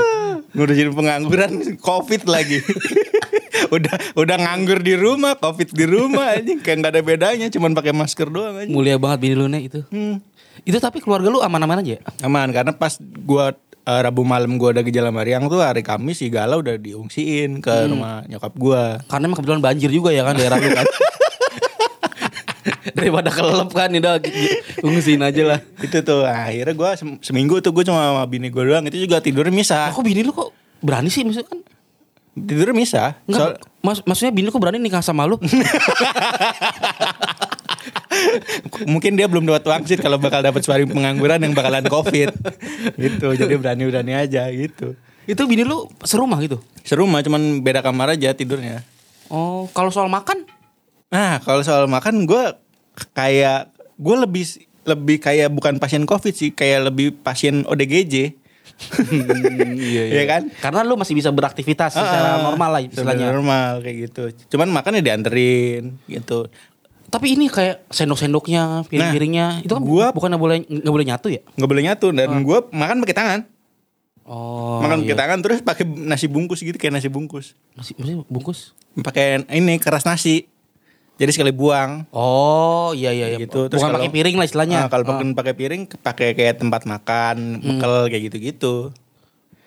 Ngurusin 0.54 0.94
pengangguran 0.94 1.52
Covid 1.82 2.28
lagi. 2.30 2.62
udah 3.74 3.94
udah 4.18 4.36
nganggur 4.38 4.82
di 4.82 4.94
rumah, 4.98 5.38
covid 5.38 5.72
di 5.72 5.86
rumah 5.88 6.36
anjing 6.36 6.60
kayak 6.60 6.76
nggak 6.84 6.92
ada 6.94 7.02
bedanya, 7.02 7.46
cuman 7.48 7.72
pakai 7.72 7.94
masker 7.94 8.28
doang 8.28 8.60
anjing. 8.60 8.74
Mulia 8.74 9.00
banget 9.00 9.18
bini 9.24 9.34
lu 9.34 9.46
nih 9.48 9.62
itu. 9.72 9.80
Hmm. 9.88 10.20
Itu 10.62 10.78
tapi 10.78 11.02
keluarga 11.02 11.30
lu 11.30 11.40
aman-aman 11.42 11.82
aja. 11.82 11.98
Aman 12.22 12.50
karena 12.54 12.70
pas 12.74 12.98
gua 13.00 13.54
eh, 13.84 14.00
Rabu 14.04 14.22
malam 14.22 14.56
gua 14.60 14.76
ada 14.76 14.82
gejala 14.86 15.10
meriang 15.10 15.50
tuh 15.50 15.60
hari 15.64 15.82
Kamis 15.82 16.22
si 16.22 16.30
Gala 16.30 16.60
udah 16.60 16.78
diungsiin 16.78 17.58
ke 17.58 17.90
rumah 17.90 18.22
nyokap 18.30 18.54
gua. 18.54 19.02
Karena 19.10 19.30
emang 19.30 19.38
kebetulan 19.42 19.62
banjir 19.62 19.90
juga 19.90 20.14
ya 20.14 20.22
kan 20.22 20.36
daerah 20.38 20.58
lu 20.60 20.70
kan. 20.70 20.86
Daripada 22.94 23.28
kelelep 23.28 23.70
kan 23.70 23.90
udah 23.90 24.14
ungsiin 24.80 25.20
aja 25.20 25.42
lah. 25.44 25.60
Itu 25.78 25.98
tuh 26.00 26.22
akhirnya 26.22 26.72
gua 26.72 26.94
sem- 26.94 27.18
seminggu 27.18 27.58
tuh 27.58 27.70
gua 27.70 27.82
cuma 27.82 28.00
sama 28.00 28.24
bini 28.24 28.48
gua 28.48 28.64
doang 28.64 28.86
itu 28.86 28.98
juga 29.00 29.18
tidurnya 29.18 29.50
Ah, 29.50 29.56
misah. 29.56 29.86
kok 29.90 30.00
bini 30.00 30.22
lu 30.22 30.30
kok 30.30 30.50
berani 30.78 31.08
sih 31.08 31.22
maksudnya 31.22 31.46
kan? 31.48 31.58
Tidurnya 32.34 32.72
misah. 32.72 33.08
Enggak, 33.24 33.40
Soal- 33.52 33.58
mas, 33.80 33.98
maksudnya 34.00 34.30
bini 34.30 34.44
lu 34.44 34.50
kok 34.50 34.58
berani 34.58 34.78
nikah 34.78 35.00
sama 35.00 35.22
lu? 35.24 35.38
mungkin 38.86 39.14
dia 39.14 39.26
belum 39.26 39.44
dapat 39.44 39.64
wangsit 39.66 39.98
kalau 39.98 40.16
bakal 40.16 40.40
dapat 40.40 40.62
suara 40.62 40.80
pengangguran 40.82 41.36
yang 41.38 41.52
bakalan 41.52 41.84
covid 41.84 42.32
gitu 42.96 43.34
jadi 43.34 43.54
berani 43.54 43.84
berani 43.84 44.12
aja 44.16 44.48
gitu 44.48 44.94
itu 45.24 45.42
bini 45.42 45.64
lu 45.64 45.84
serumah 46.00 46.38
gitu. 46.38 46.60
serumah 46.80 47.20
cuman 47.20 47.42
beda 47.60 47.80
kamar 47.80 48.14
aja 48.14 48.32
tidurnya 48.32 48.84
Oh, 49.26 49.66
kalau 49.72 49.88
soal 49.88 50.06
makan? 50.06 50.44
nah 51.08 51.40
kalau 51.40 51.60
soal 51.60 51.86
makan 51.86 52.24
gue 52.24 52.44
kayak 53.10 53.68
gue 53.94 54.16
lebih 54.18 54.44
lebih 54.84 55.16
kayak 55.18 55.48
bukan 55.48 55.76
pasien 55.76 56.04
covid 56.04 56.30
sih 56.30 56.50
kayak 56.50 56.86
lebih 56.86 57.16
pasien 57.16 57.64
ODGJ 57.64 58.14
iya, 59.72 60.02
Iya 60.14 60.22
kan? 60.26 60.42
Karena 60.52 60.82
lu 60.82 60.94
masih 60.94 61.12
bisa 61.12 61.28
beraktivitas 61.28 61.94
secara 61.94 62.36
Ah, 62.36 62.42
normal 62.44 62.70
lah 62.70 62.80
istilahnya. 62.80 63.30
normal 63.30 63.80
kayak 63.80 63.96
gitu 64.04 64.22
cuman 64.48 64.68
makannya 64.70 65.00
dianterin 65.00 65.96
gitu 66.04 66.48
Tapi 67.06 67.32
ini 67.32 67.46
kayak 67.46 67.86
sendok-sendoknya, 67.88 68.82
piring-piringnya, 68.84 69.62
itu 69.62 69.70
kan 69.70 69.82
gua- 69.84 70.10
bukan 70.10 70.34
boleh 70.34 70.66
nggak 70.66 70.90
boleh 70.90 71.06
nyatu 71.06 71.28
ya? 71.28 71.46
nggak 71.48 71.70
boleh 71.70 71.84
nyatu 71.84 72.06
dan 72.10 72.28
gue 72.40 72.58
makan 72.70 72.96
pakai 73.00 73.14
tangan 73.14 73.40
Oh, 74.24 74.80
makan 74.80 75.04
pakai 75.04 75.12
iya. 75.12 75.20
tangan 75.20 75.38
terus 75.38 75.58
pakai 75.60 75.84
nasi 75.84 76.26
bungkus 76.26 76.58
gitu 76.58 76.74
kayak 76.74 76.96
nasi 76.96 77.06
bungkus 77.06 77.52
masih 77.74 77.92
bungkus? 78.24 78.72
pakai 78.96 79.44
ini 79.48 79.76
keras 79.76 80.02
nasi 80.02 80.48
jadi 81.14 81.30
sekali 81.30 81.50
buang 81.50 82.10
Oh, 82.10 82.90
iya 82.90 83.10
iya 83.10 83.30
iya. 83.30 83.38
gitu 83.38 83.66
Bukan 83.66 83.78
kalau- 83.78 83.96
pakai 83.96 84.10
piring 84.10 84.34
lah 84.34 84.44
istilahnya. 84.44 84.78
Ah, 84.80 84.88
kalau 84.88 85.04
Ah. 85.06 85.22
pakai 85.32 85.54
piring 85.54 85.82
pakai 85.96 86.28
kayak 86.32 86.58
tempat 86.58 86.82
makan 86.84 87.36
bekel 87.60 87.94
kayak 88.08 88.22
gitu-gitu 88.28 88.90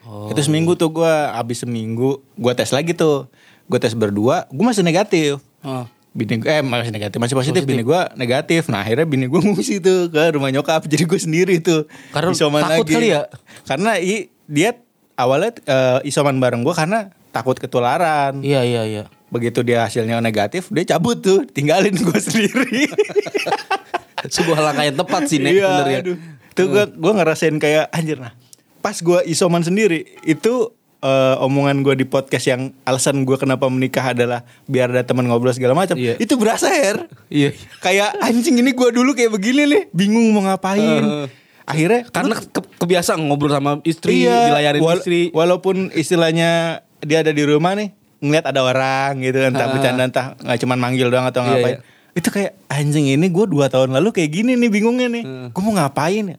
Oh. 0.01 0.27
itu 0.27 0.39
seminggu 0.41 0.71
tuh 0.73 0.87
gua 0.89 1.31
habis 1.33 1.59
seminggu 1.59 2.19
gua 2.33 2.51
tes 2.51 2.67
lagi 2.69 2.91
tuh 2.91 3.27
gua 3.65 3.75
tes 3.77 3.91
berdua 3.91 4.47
gua 4.47 4.65
masih 4.65 4.79
negatif 4.81 5.43
Ah. 5.59 5.83
bini 6.09 6.35
gue 6.37 6.47
eh 6.49 6.59
masih 6.59 6.89
negatif 6.89 7.17
masih 7.17 7.35
positif, 7.35 7.61
Positif. 7.61 7.69
bini 7.69 7.83
gua 7.83 8.07
negatif 8.13 8.67
nah 8.67 8.79
akhirnya 8.79 9.03
bini 9.03 9.25
gua 9.25 9.37
ngungsi 9.45 9.77
tuh 9.77 10.07
ke 10.07 10.31
rumah 10.31 10.47
nyokap 10.49 10.83
jadi 10.85 11.03
gue 11.03 11.15
sendiri 11.17 11.55
tuh 11.59 11.85
Karena 12.09 12.31
isoman 12.31 12.63
takut 12.65 12.87
kali 12.87 13.07
ya? 13.09 13.27
karena 13.63 13.91
i, 13.97 14.15
dia 14.45 14.79
awalnya 15.13 15.51
eh, 15.61 15.99
isoman 16.03 16.35
bareng 16.37 16.61
gua 16.61 16.73
karena 16.73 17.11
takut 17.29 17.55
ketularan 17.55 18.39
Iya 18.39 18.63
iya 18.63 18.83
iya. 18.83 19.03
Begitu 19.27 19.59
dia 19.59 19.83
hasilnya 19.83 20.17
negatif 20.17 20.67
dia 20.67 20.87
cabut 20.87 21.17
tuh 21.17 21.43
tinggalin 21.45 21.91
gua 22.05 22.17
sendiri 22.17 22.87
Sebuah 24.19 24.59
langkah 24.61 24.83
yang 24.83 24.97
tepat 24.97 25.21
sih 25.25 25.37
Nek 25.37 25.51
Iya, 25.53 25.69
bener 25.69 25.87
ya. 25.87 25.99
aduh. 26.01 26.17
Tuh 26.51 26.65
gue 26.67 26.83
gua 26.95 27.13
ngerasain 27.13 27.55
kayak 27.55 27.85
anjir 27.91 28.17
nah. 28.17 28.33
Pas 28.79 28.97
gue 28.97 29.19
isoman 29.25 29.61
sendiri 29.61 30.03
itu 30.23 30.73
eh, 30.99 31.35
omongan 31.37 31.79
gue 31.79 31.93
di 31.95 32.03
podcast 32.03 32.45
yang 32.47 32.73
alasan 32.81 33.23
gue 33.23 33.37
kenapa 33.37 33.67
menikah 33.67 34.11
adalah 34.11 34.41
biar 34.65 34.89
ada 34.89 35.05
teman 35.05 35.27
ngobrol 35.27 35.51
segala 35.51 35.75
macam. 35.75 35.93
Iya. 35.93 36.17
Itu 36.17 36.35
berasa 36.35 36.65
her. 36.67 37.05
Iya. 37.29 37.53
Kayak 37.77 38.17
anjing 38.19 38.57
ini 38.57 38.71
gue 38.71 38.89
dulu 38.89 39.13
kayak 39.13 39.29
begini 39.29 39.63
nih, 39.65 39.83
bingung 39.91 40.33
mau 40.33 40.43
ngapain. 40.43 40.81
Heeh. 40.81 41.27
Akhirnya 41.63 42.07
Karena 42.07 42.33
ke- 42.33 42.73
kebiasaan 42.79 43.19
ngobrol 43.21 43.51
sama 43.51 43.83
istri, 43.83 44.23
iya, 44.23 44.49
dilayarin 44.49 44.81
wal- 44.81 44.97
istri. 44.97 45.29
Walaupun 45.29 45.91
istilahnya 45.91 46.81
dia 46.99 47.21
ada 47.21 47.29
di 47.29 47.43
rumah 47.43 47.75
nih, 47.75 47.93
ngeliat 48.17 48.45
ada 48.47 48.61
orang 48.61 49.19
gitu 49.19 49.37
entah 49.39 49.65
Ah. 49.65 49.71
bercanda 49.71 50.03
entah 50.03 50.25
nggak 50.35 50.57
cuma 50.57 50.73
manggil 50.73 51.07
doang 51.07 51.23
atau 51.23 51.41
Iya, 51.41 51.49
ngapain. 51.51 51.77
Itu 52.11 52.29
kayak 52.29 52.57
anjing 52.67 53.05
ini 53.07 53.27
gue 53.27 53.45
dua 53.45 53.67
tahun 53.67 53.93
lalu 53.93 54.09
kayak 54.11 54.29
gini 54.31 54.51
nih 54.53 54.69
bingungnya 54.69 55.07
nih. 55.07 55.23
Hmm. 55.23 55.47
Gue 55.49 55.61
mau 55.61 55.73
ngapain 55.73 56.33
ya? 56.33 56.37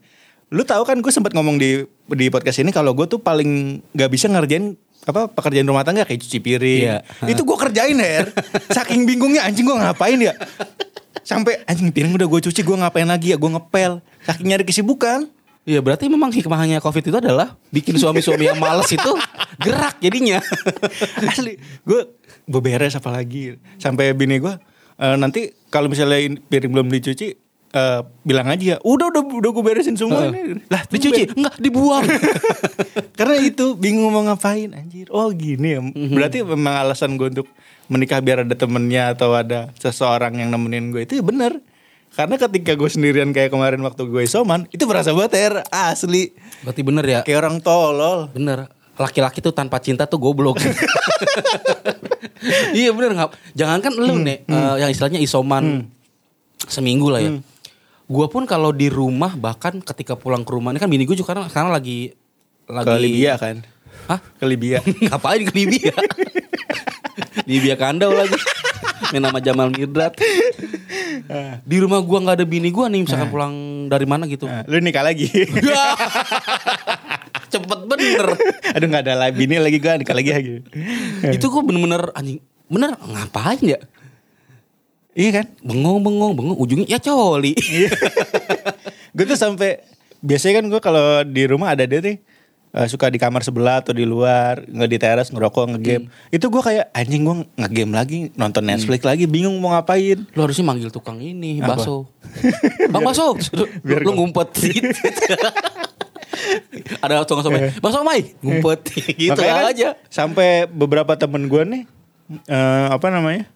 Lu 0.49 0.65
tahu 0.65 0.83
kan 0.83 0.99
gue 0.99 1.13
sempat 1.13 1.31
ngomong 1.31 1.55
di 1.55 1.85
di 2.09 2.27
podcast 2.29 2.59
ini 2.59 2.71
kalau 2.71 2.93
gue 2.93 3.07
tuh 3.07 3.19
paling 3.19 3.79
nggak 3.93 4.11
bisa 4.11 4.27
ngerjain 4.27 4.75
apa 5.05 5.31
pekerjaan 5.31 5.65
rumah 5.65 5.83
tangga 5.83 6.03
kayak 6.03 6.19
cuci 6.19 6.39
piring. 6.39 6.83
Iya. 6.85 6.99
Itu 7.25 7.47
gue 7.47 7.55
kerjain 7.55 7.95
her. 7.95 8.27
Saking 8.69 9.07
bingungnya 9.07 9.45
anjing 9.45 9.63
gue 9.63 9.73
ngapain 9.73 10.19
ya? 10.19 10.35
Sampai 11.21 11.61
anjing 11.63 11.89
piring 11.89 12.13
udah 12.13 12.27
gue 12.27 12.41
cuci 12.43 12.61
gue 12.61 12.77
ngapain 12.77 13.07
lagi 13.07 13.31
ya? 13.31 13.37
Gue 13.37 13.49
ngepel. 13.49 14.01
Saking 14.25 14.47
nyari 14.49 14.65
kesibukan. 14.65 15.31
Iya 15.69 15.81
berarti 15.81 16.09
memang 16.09 16.33
hikmahnya 16.33 16.81
covid 16.81 17.05
itu 17.05 17.13
adalah 17.15 17.53
bikin 17.69 17.93
suami-suami 17.95 18.49
yang 18.49 18.57
males 18.57 18.89
itu 18.89 19.13
gerak 19.59 20.01
jadinya. 20.01 20.41
Asli, 21.29 21.55
gue 21.83 22.01
beberes 22.43 22.97
apa 22.97 23.13
lagi 23.13 23.53
sampai 23.77 24.11
bini 24.13 24.41
gue 24.41 24.57
"Eh, 24.97 25.15
nanti 25.15 25.41
kalau 25.69 25.87
misalnya 25.87 26.17
piring 26.43 26.73
belum 26.73 26.89
dicuci 26.89 27.37
eh, 27.69 28.01
bilang 28.23 28.49
aja 28.49 28.65
ya 28.65 28.77
udah 28.81 29.13
udah 29.13 29.23
udah 29.29 29.51
gue 29.53 29.63
beresin 29.63 29.93
semua 29.93 30.25
Eh. 30.25 30.33
ini 30.33 30.41
lah 30.67 30.81
Dicuci? 30.83 31.29
Enggak, 31.31 31.61
dibuang. 31.61 32.09
karena 33.19 33.37
itu 33.39 33.77
bingung 33.77 34.09
mau 34.09 34.25
ngapain 34.25 34.73
anjir 34.73 35.07
oh 35.11 35.29
gini 35.31 35.69
ya 35.69 35.81
berarti 35.85 36.41
memang 36.43 36.81
alasan 36.81 37.15
gue 37.15 37.29
untuk 37.29 37.49
menikah 37.87 38.19
biar 38.19 38.43
ada 38.43 38.55
temennya 38.55 39.13
atau 39.13 39.33
ada 39.33 39.69
seseorang 39.77 40.33
yang 40.35 40.49
nemenin 40.49 40.89
gue 40.89 41.05
itu 41.05 41.21
ya 41.21 41.23
bener 41.23 41.61
karena 42.17 42.35
ketika 42.37 42.73
gue 42.75 42.91
sendirian 42.91 43.31
kayak 43.31 43.53
kemarin 43.53 43.81
waktu 43.85 44.09
gue 44.09 44.23
isoman 44.25 44.67
itu 44.71 44.85
berasa 44.85 45.15
banget 45.15 45.33
Her. 45.39 45.55
asli 45.71 46.35
berarti 46.65 46.83
bener 46.83 47.05
ya. 47.07 47.21
kayak 47.23 47.39
orang 47.39 47.57
tolol 47.61 48.29
Bener. 48.33 48.69
Laki-laki 48.99 49.39
tuh 49.39 49.55
tanpa 49.55 49.79
cinta 49.79 50.11
tuh 50.11 50.19
goblok. 50.19 50.59
iya 52.75 52.91
bener 52.91 53.15
nggak? 53.15 53.31
Jangankan 53.55 53.95
lu 53.95 54.19
nih 54.19 54.43
eh, 54.43 54.75
yang 54.83 54.91
istilahnya 54.91 55.23
isoman 55.23 55.87
seminggu 56.67 57.07
lah 57.07 57.23
ya. 57.23 57.39
Gua 58.11 58.27
pun 58.27 58.43
kalau 58.43 58.75
di 58.75 58.91
rumah 58.91 59.39
bahkan 59.39 59.79
ketika 59.79 60.19
pulang 60.19 60.43
ke 60.43 60.51
rumah 60.51 60.75
ini 60.75 60.83
kan 60.83 60.91
bini 60.91 61.07
gue 61.07 61.15
juga 61.15 61.31
sekarang, 61.31 61.47
sekarang 61.47 61.71
lagi 61.71 62.11
lagi 62.67 62.91
ke 62.91 62.99
Libya 62.99 63.33
kan 63.39 63.63
Hah? 64.11 64.19
ke 64.19 64.45
Libya 64.51 64.83
Ngapain 65.15 65.47
ke 65.47 65.53
Libya? 65.55 65.95
Libya 67.51 67.75
kandau 67.79 68.13
lagi. 68.13 68.37
Main 69.11 69.23
nama 69.23 69.39
Jamal 69.39 69.69
Mirdad. 69.71 70.13
Di 71.63 71.77
rumah 71.79 72.01
gua 72.01 72.19
nggak 72.25 72.37
ada 72.43 72.47
bini 72.47 72.69
gua 72.69 72.87
nih 72.89 73.05
misalkan 73.05 73.29
pulang 73.29 73.55
dari 73.89 74.07
mana 74.07 74.25
gitu. 74.27 74.47
Nah, 74.47 74.65
lu 74.67 74.79
nikah 74.79 75.05
lagi 75.05 75.29
Cepet 77.49 77.81
bener. 77.89 78.27
Aduh 78.77 78.87
nggak 78.87 79.03
ada 79.09 79.15
lagi 79.17 79.35
bini 79.39 79.57
lagi 79.57 79.79
gue 79.81 79.93
nikah 79.97 80.13
lagi 80.13 80.31
lagi. 80.37 80.55
itu 81.33 81.47
kok 81.49 81.63
bener-bener 81.65 82.13
anjing 82.13 82.39
bener 82.69 82.93
ngapain 83.01 83.61
ya 83.65 83.81
Iya 85.19 85.31
kan? 85.43 85.47
bengong 85.65 85.99
bengong 86.05 86.33
bengong 86.37 86.59
ujungnya 86.61 86.87
ya 86.87 86.99
coli 87.01 87.57
gue 89.17 89.25
tuh 89.25 89.35
sampai 89.35 89.83
biasanya 90.21 90.61
kan 90.63 90.65
gue 90.71 90.81
kalau 90.85 91.25
di 91.25 91.43
rumah 91.49 91.73
ada 91.75 91.89
dia 91.89 91.99
nih 91.99 92.21
eh, 92.75 92.89
suka 92.89 93.09
di 93.09 93.17
kamar 93.17 93.41
sebelah 93.41 93.81
atau 93.81 93.93
di 93.93 94.05
luar 94.05 94.65
nggak 94.65 94.91
di 94.91 94.99
teras 94.99 95.29
ngerokok 95.33 95.77
ngegame. 95.77 96.09
Itu 96.29 96.49
gue 96.49 96.61
kayak 96.61 96.93
anjing 96.93 97.23
gue 97.25 97.37
ngegame 97.57 97.93
lagi 97.95 98.19
nonton 98.35 98.65
Netflix 98.65 99.05
lagi 99.05 99.25
bingung 99.25 99.57
mau 99.61 99.73
ngapain. 99.73 100.25
lu 100.35 100.41
harusnya 100.41 100.65
manggil 100.65 100.93
tukang 100.93 101.21
ini 101.21 101.61
Apa? 101.61 101.81
bakso 101.81 102.09
bang 102.93 103.05
Biar 103.83 104.01
lu 104.05 104.13
gua- 104.13 104.17
ngumpet 104.21 104.49
gitu 104.59 104.89
ada 107.05 107.25
tukang 107.25 107.45
somai 107.45 107.73
bakso 107.81 108.05
mai 108.05 108.37
ngumpet 108.41 108.81
gitu 109.21 109.33
Makanya 109.35 109.55
kan 109.55 109.73
aja 109.73 109.89
Sampai 110.09 110.69
beberapa 110.69 111.17
temen 111.19 111.49
gue 111.49 111.63
nih 111.65 111.83
eh, 112.49 112.87
apa 112.93 113.09
namanya? 113.09 113.49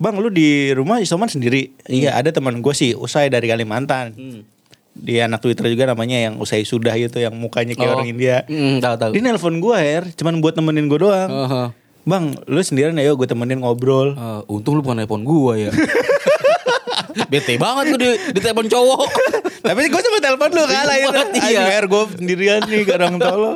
Bang 0.00 0.16
lu 0.16 0.32
di 0.32 0.72
rumah 0.72 0.96
isoman 0.96 1.28
sendiri? 1.28 1.76
Iya 1.84 2.16
ada 2.16 2.32
teman 2.32 2.64
gue 2.64 2.72
sih 2.72 2.96
usai 2.96 3.28
dari 3.28 3.52
Kalimantan. 3.52 4.16
Hmm. 4.16 4.40
Di 4.90 5.22
anak 5.22 5.38
Twitter 5.38 5.66
juga 5.66 5.86
namanya 5.86 6.18
yang 6.18 6.34
usai 6.36 6.62
sudah 6.62 6.92
itu 6.92 7.16
yang 7.16 7.32
mukanya 7.32 7.72
kayak 7.72 7.88
Oh. 7.88 7.96
orang 7.96 8.10
India. 8.10 8.42
Hmm, 8.44 8.78
tahu 8.78 8.94
tahu 8.96 9.10
Dia 9.12 9.22
nelpon 9.22 9.56
gue 9.56 9.76
Her, 9.76 10.04
cuman 10.12 10.38
buat 10.38 10.54
nemenin 10.54 10.86
gue 10.86 10.98
doang. 10.98 11.30
Heeh. 11.30 11.66
Bang, 12.00 12.32
lu 12.44 12.58
sendirian 12.58 12.96
ya, 12.96 13.12
gue 13.12 13.28
temenin 13.28 13.60
ngobrol. 13.60 14.12
Eh, 14.12 14.40
untung 14.48 14.74
lu 14.74 14.82
bukan 14.82 14.98
telepon 14.98 15.22
gua 15.22 15.54
ya 15.54 15.70
bete 17.30 17.54
banget 17.56 17.94
gue 17.94 17.98
di, 17.98 18.08
di 18.34 18.40
telepon 18.40 18.66
cowok 18.66 19.02
Tapi 19.66 19.86
gue 19.86 20.00
sempet 20.00 20.22
telepon 20.24 20.50
lu 20.50 20.64
kalah 20.64 20.96
itu. 20.96 21.20
Iya. 21.36 21.62
Iya. 21.68 21.84
gue 21.84 22.02
sendirian 22.16 22.64
nih 22.64 22.80
ke 22.80 22.96
orang 22.96 23.20
tolo. 23.20 23.52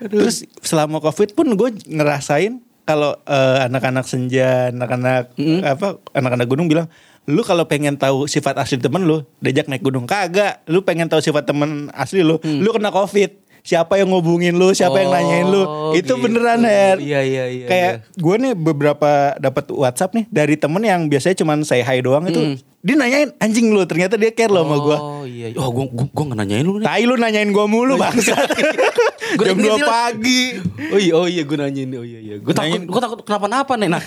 Terus 0.00 0.48
selama 0.58 0.98
covid 0.98 1.36
pun 1.36 1.52
gue 1.52 1.70
ngerasain 1.84 2.56
kalau 2.82 3.14
eh, 3.22 3.58
anak-anak 3.62 4.08
senja, 4.08 4.72
anak-anak 4.72 5.36
apa, 5.62 6.00
anak-anak 6.10 6.46
gunung 6.48 6.66
bilang, 6.66 6.88
lu 7.26 7.46
kalau 7.46 7.64
pengen 7.64 7.94
tahu 7.94 8.26
sifat 8.26 8.58
asli 8.58 8.82
temen 8.82 9.06
lu, 9.06 9.22
diajak 9.38 9.70
naik 9.70 9.82
gunung 9.82 10.06
kagak. 10.06 10.62
Lu 10.66 10.82
pengen 10.82 11.06
tahu 11.06 11.22
sifat 11.22 11.46
temen 11.46 11.86
asli 11.94 12.22
lu, 12.22 12.38
lu 12.42 12.68
kena 12.74 12.90
covid. 12.90 13.42
siapa 13.62 13.94
yang 13.94 14.10
ngubungin 14.10 14.58
lu, 14.58 14.74
siapa 14.74 14.98
yang 14.98 15.14
nanyain 15.14 15.46
lu. 15.46 15.62
Oh, 15.62 15.94
Itu 15.94 16.18
gitu. 16.18 16.26
beneran 16.26 16.66
Her. 16.66 16.98
Iya 16.98 17.22
iya 17.22 17.44
iya. 17.46 17.66
Kayak 17.70 17.92
gue 18.18 18.34
nih 18.42 18.52
beberapa 18.58 19.38
dapat 19.38 19.70
WhatsApp 19.70 20.18
nih 20.18 20.26
dari 20.34 20.58
temen 20.58 20.82
yang 20.82 21.06
biasanya 21.06 21.38
cuman 21.38 21.62
say 21.62 21.78
hi 21.78 22.02
doang 22.02 22.26
itu. 22.26 22.58
Dia 22.82 22.98
nanyain 22.98 23.30
anjing 23.38 23.70
lu, 23.70 23.86
ternyata 23.86 24.18
dia 24.18 24.34
care 24.34 24.50
loh 24.50 24.66
sama 24.66 24.76
gue. 24.82 24.96
Oh 24.98 25.22
iya. 25.22 25.54
Oh 25.54 25.70
gua 25.70 25.86
gua, 25.94 26.10
gua 26.10 26.24
gak 26.34 26.38
nanyain 26.42 26.66
lu 26.66 26.82
nih. 26.82 26.86
Tai 26.90 27.02
lu 27.06 27.14
nanyain 27.14 27.50
gue 27.54 27.66
mulu 27.70 27.94
bangsa. 27.94 28.34
Gua 29.32 29.46
Jam 29.46 29.56
2 29.56 29.62
nanyain 29.62 29.78
sih, 29.78 29.86
pagi. 29.86 30.42
Oh 30.88 30.98
iya, 30.98 31.12
oh 31.14 31.26
iya 31.26 31.42
gue 31.42 31.56
nanyain. 31.56 31.88
Oh 31.92 32.04
iya 32.04 32.18
iya. 32.18 32.34
Gue 32.36 32.52
takut 32.52 32.80
gue 32.82 33.00
takut 33.00 33.18
kenapa-napa 33.22 33.72
nih. 33.74 33.88
Nah, 33.88 34.02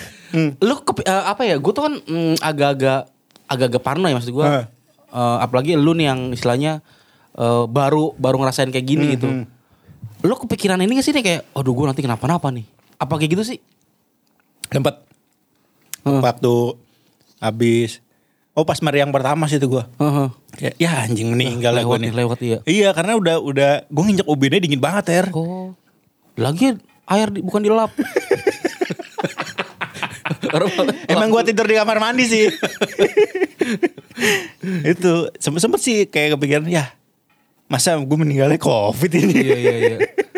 lu 0.58 0.74
kepi- 0.80 1.04
eh, 1.04 1.24
apa 1.24 1.42
ya? 1.42 1.56
Gue 1.56 1.72
tuh 1.72 1.84
kan 1.84 1.94
mm, 1.96 2.38
agak-agak 2.38 3.00
agak-agak 3.46 3.82
parno 3.82 4.06
ya 4.06 4.14
maksud 4.14 4.30
gue. 4.30 4.46
Hah. 4.46 4.64
Eh, 5.06 5.36
apalagi 5.40 5.74
lu 5.74 5.92
nih 5.92 6.06
yang 6.06 6.20
istilahnya 6.30 6.82
eh, 7.34 7.64
baru 7.66 8.14
baru 8.14 8.36
ngerasain 8.38 8.70
kayak 8.70 8.86
gini 8.86 9.04
gitu. 9.14 9.28
Lu 10.22 10.34
kepikiran 10.36 10.78
ini 10.78 10.96
gak 10.96 11.06
sih 11.06 11.12
nih 11.12 11.22
kayak, 11.22 11.42
aduh 11.52 11.70
gue 11.70 11.86
nanti 11.86 12.00
kenapa-napa 12.00 12.48
nih? 12.48 12.64
Apa 12.96 13.14
kayak 13.16 13.30
gitu 13.32 13.44
sih? 13.46 13.58
Tempat 14.66 15.02
waktu 16.02 16.54
habis 17.38 17.98
Oh 18.56 18.64
pas 18.64 18.80
mari 18.80 19.04
yang 19.04 19.12
pertama 19.12 19.44
sih 19.44 19.60
itu 19.60 19.68
gue. 19.68 19.84
Heeh. 20.00 20.28
Ya, 20.56 20.70
ya 20.80 20.90
anjing 21.04 21.28
meninggal 21.28 21.76
lah 21.76 21.84
gue 21.84 21.92
lewat 21.92 22.00
nih. 22.00 22.12
lewat 22.16 22.38
iya. 22.40 22.58
Iya 22.64 22.88
karena 22.96 23.12
udah 23.14 23.36
udah 23.36 23.70
gue 23.84 24.02
nginjek 24.02 24.24
ubinnya 24.24 24.58
dingin 24.58 24.80
banget 24.80 25.04
Her. 25.12 25.26
Oh. 25.36 25.76
Lagi 26.40 26.72
air 27.04 27.28
di- 27.28 27.44
bukan 27.44 27.60
dilap. 27.60 27.92
Emang 31.06 31.28
gue 31.28 31.42
tidur 31.44 31.68
di 31.68 31.76
kamar 31.76 32.00
mandi 32.00 32.24
sih. 32.24 32.48
itu 34.96 35.12
sempet 35.36 35.60
sempet 35.60 35.80
sih 35.84 36.08
kayak 36.08 36.40
kepikiran 36.40 36.64
ya 36.64 36.96
masa 37.68 37.92
gue 37.98 38.16
meninggalnya 38.16 38.56
covid 38.56 39.12
ini. 39.12 39.36
Iya 39.36 39.56
iya 39.58 39.74
iya. 39.76 39.96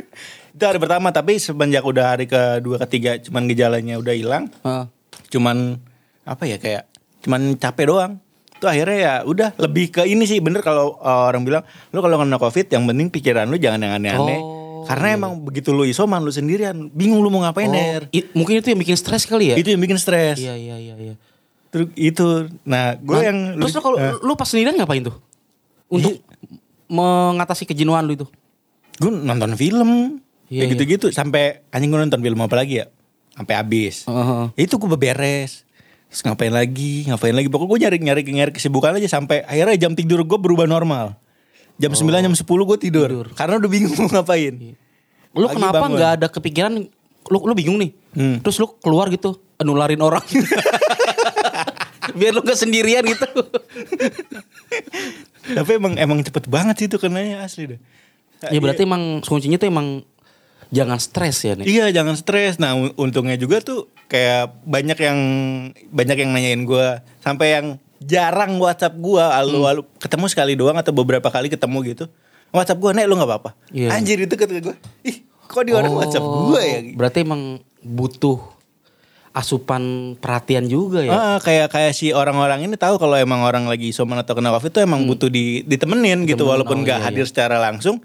itu 0.59 0.63
hari 0.67 0.83
pertama 0.83 1.15
tapi 1.15 1.39
semenjak 1.39 1.87
udah 1.87 2.19
hari 2.19 2.27
kedua 2.27 2.83
ketiga 2.83 3.15
cuman 3.23 3.47
gejalanya 3.47 3.95
udah 3.95 4.11
hilang. 4.11 4.51
Heeh. 4.67 4.91
Cuman 5.31 5.79
apa 6.27 6.45
ya 6.45 6.59
kayak 6.59 6.88
cuman 7.21 7.55
capek 7.55 7.87
doang. 7.87 8.13
Itu 8.51 8.67
akhirnya 8.67 8.99
ya 8.99 9.15
udah 9.23 9.55
lebih 9.57 9.87
ke 9.89 10.03
ini 10.03 10.25
sih 10.25 10.39
bener 10.39 10.61
kalau 10.61 10.99
uh, 10.99 11.27
orang 11.27 11.43
bilang 11.43 11.63
lu 11.89 11.99
kalau 11.99 12.17
kena 12.17 12.37
covid 12.37 12.67
yang 12.67 12.85
penting 12.85 13.07
pikiran 13.09 13.47
lu 13.47 13.55
jangan 13.55 13.79
yang 13.81 13.95
aneh-aneh. 13.95 14.39
Oh, 14.39 14.83
Karena 14.83 15.15
emang 15.15 15.39
begitu 15.39 15.71
lu 15.71 15.83
isoman 15.83 16.19
lu 16.19 16.29
sendirian 16.29 16.75
bingung 16.89 17.19
lu 17.19 17.29
mau 17.29 17.41
ngapain 17.41 17.67
Oh, 17.67 17.73
Der. 17.73 18.03
i- 18.11 18.27
mungkin 18.33 18.59
itu 18.59 18.69
yang 18.69 18.79
bikin 18.79 18.95
stres 18.95 19.25
kali 19.25 19.53
ya? 19.53 19.57
Itu 19.57 19.69
yang 19.69 19.79
bikin 19.79 19.95
stres. 19.95 20.39
Iya 20.39 20.55
iya 20.55 20.77
iya 20.77 20.95
iya. 20.97 21.15
Terus 21.69 21.87
itu. 21.95 22.27
Nah, 22.65 22.97
gue 22.97 23.13
Nah, 23.13 23.25
yang 23.25 23.39
terus 23.55 23.71
lu 23.71 23.81
kalau 23.81 23.97
Eh, 23.97 24.17
lu 24.19 24.33
pas 24.35 24.45
sendirian 24.45 24.75
ngapain 24.75 25.05
tuh? 25.05 25.15
Untuk 25.87 26.19
mengatasi 26.87 27.63
kejenuhan 27.65 28.03
lu 28.03 28.17
itu. 28.17 28.27
gue 28.99 29.13
nonton 29.13 29.55
film 29.55 30.19
Iya, 30.49 30.65
kayak 30.65 30.71
gitu-gitu 30.75 31.07
sampai 31.13 31.63
anjing 31.71 31.87
gue 31.87 32.01
nonton 32.01 32.19
film 32.19 32.41
apa 32.41 32.57
lagi 32.57 32.83
ya? 32.83 32.91
Sampai 33.31 33.55
habis. 33.55 34.03
Heeh. 34.03 34.45
Ya 34.57 34.63
Itu 34.65 34.75
gue 34.75 34.89
beberes. 34.89 35.63
Terus 36.09 36.23
ngapain 36.25 36.53
lagi? 36.53 37.05
Ngapain 37.05 37.37
lagi? 37.37 37.49
Pokoknya 37.53 37.69
gue 37.69 37.79
nyari 37.85 37.97
nyari 38.01 38.23
nyari 38.25 38.53
kesibukan 38.57 38.97
aja 38.97 39.09
sampai 39.09 39.45
akhirnya 39.45 39.77
jam 39.77 39.93
tidur 39.93 40.25
gue 40.25 40.39
berubah 40.41 40.65
normal. 40.65 41.17
Jam 41.79 41.95
9 41.95 42.11
jam 42.11 42.35
10 42.35 42.43
gue 42.43 42.79
tidur. 42.81 43.31
Karena 43.37 43.61
udah 43.61 43.71
bingung 43.71 43.95
mau 43.95 44.09
ngapain. 44.11 44.75
Lu 45.37 45.47
Pagi 45.47 45.55
kenapa 45.61 45.85
bangun. 45.85 45.95
nggak 45.95 46.11
ada 46.19 46.27
kepikiran 46.33 46.73
lu 47.29 47.39
lu 47.45 47.55
bingung 47.55 47.77
nih. 47.79 47.93
Hmm. 48.17 48.37
Terus 48.41 48.57
lu 48.59 48.67
keluar 48.81 49.13
gitu, 49.13 49.37
nularin 49.61 50.01
orang. 50.01 50.25
Biar 52.19 52.33
lu 52.33 52.41
gak 52.41 52.57
sendirian 52.57 53.05
gitu. 53.05 53.29
Tapi 55.61 55.71
emang 55.77 55.95
emang 56.01 56.19
cepet 56.25 56.49
banget 56.49 56.75
sih 56.81 56.87
itu 56.89 56.97
kenanya 56.97 57.45
asli 57.45 57.77
deh. 57.77 57.81
ya 58.49 58.59
berarti 58.63 58.87
emang 58.87 59.19
kuncinya 59.23 59.59
tuh 59.59 59.69
emang 59.69 60.03
jangan 60.69 60.99
stres 60.99 61.37
ya 61.41 61.53
nih. 61.55 61.65
Iya 61.65 61.87
jangan 61.93 62.15
stres. 62.15 62.57
Nah 62.57 62.73
un- 62.73 62.95
untungnya 62.95 63.35
juga 63.35 63.59
tuh 63.59 63.87
kayak 64.07 64.65
banyak 64.65 64.99
yang 64.99 65.19
banyak 65.89 66.17
yang 66.19 66.31
nanyain 66.31 66.63
gue 66.63 66.87
sampai 67.19 67.47
yang 67.55 67.67
jarang 67.99 68.57
WhatsApp 68.57 68.95
gue, 68.95 69.21
alu 69.21 69.59
Hmm. 69.61 69.83
ketemu 69.99 70.27
sekali 70.27 70.53
doang 70.55 70.77
atau 70.77 70.95
beberapa 70.95 71.29
kali 71.29 71.49
ketemu 71.49 71.79
gitu. 71.89 72.05
WhatsApp 72.49 72.79
gue, 72.79 72.91
nek 72.95 73.05
lu 73.05 73.17
nggak 73.17 73.29
apa-apa. 73.29 73.51
Iya. 73.69 73.93
Anjir 73.93 74.17
itu 74.19 74.33
kata 74.33 74.63
gue, 74.63 74.77
ih 75.03 75.17
kok 75.45 75.65
di 75.65 75.73
orang 75.75 75.93
WhatsApp 75.93 76.25
gue 76.25 76.61
ya? 76.63 76.79
Berarti 76.95 77.19
emang 77.21 77.43
butuh 77.81 78.39
asupan 79.31 79.83
perhatian 80.17 80.67
juga 80.67 81.05
ya. 81.05 81.13
Ah, 81.13 81.39
kayak 81.39 81.71
kayak 81.71 81.93
si 81.93 82.11
orang-orang 82.11 82.65
ini 82.65 82.75
tahu 82.75 82.97
kalau 82.97 83.15
emang 83.15 83.45
orang 83.45 83.69
lagi 83.69 83.93
isoman 83.93 84.19
atau 84.19 84.33
kena 84.33 84.51
covid 84.51 84.73
itu 84.73 84.81
emang 84.81 85.05
butuh 85.05 85.29
di 85.29 85.63
ditemenin 85.63 86.25
gitu 86.25 86.43
Ditemenin, 86.43 86.51
walaupun 86.51 86.75
Hmm. 86.75 86.83
oh, 86.83 86.87
nggak 86.89 86.99
iya, 86.99 87.07
hadir 87.07 87.27
secara 87.27 87.57
langsung 87.59 88.01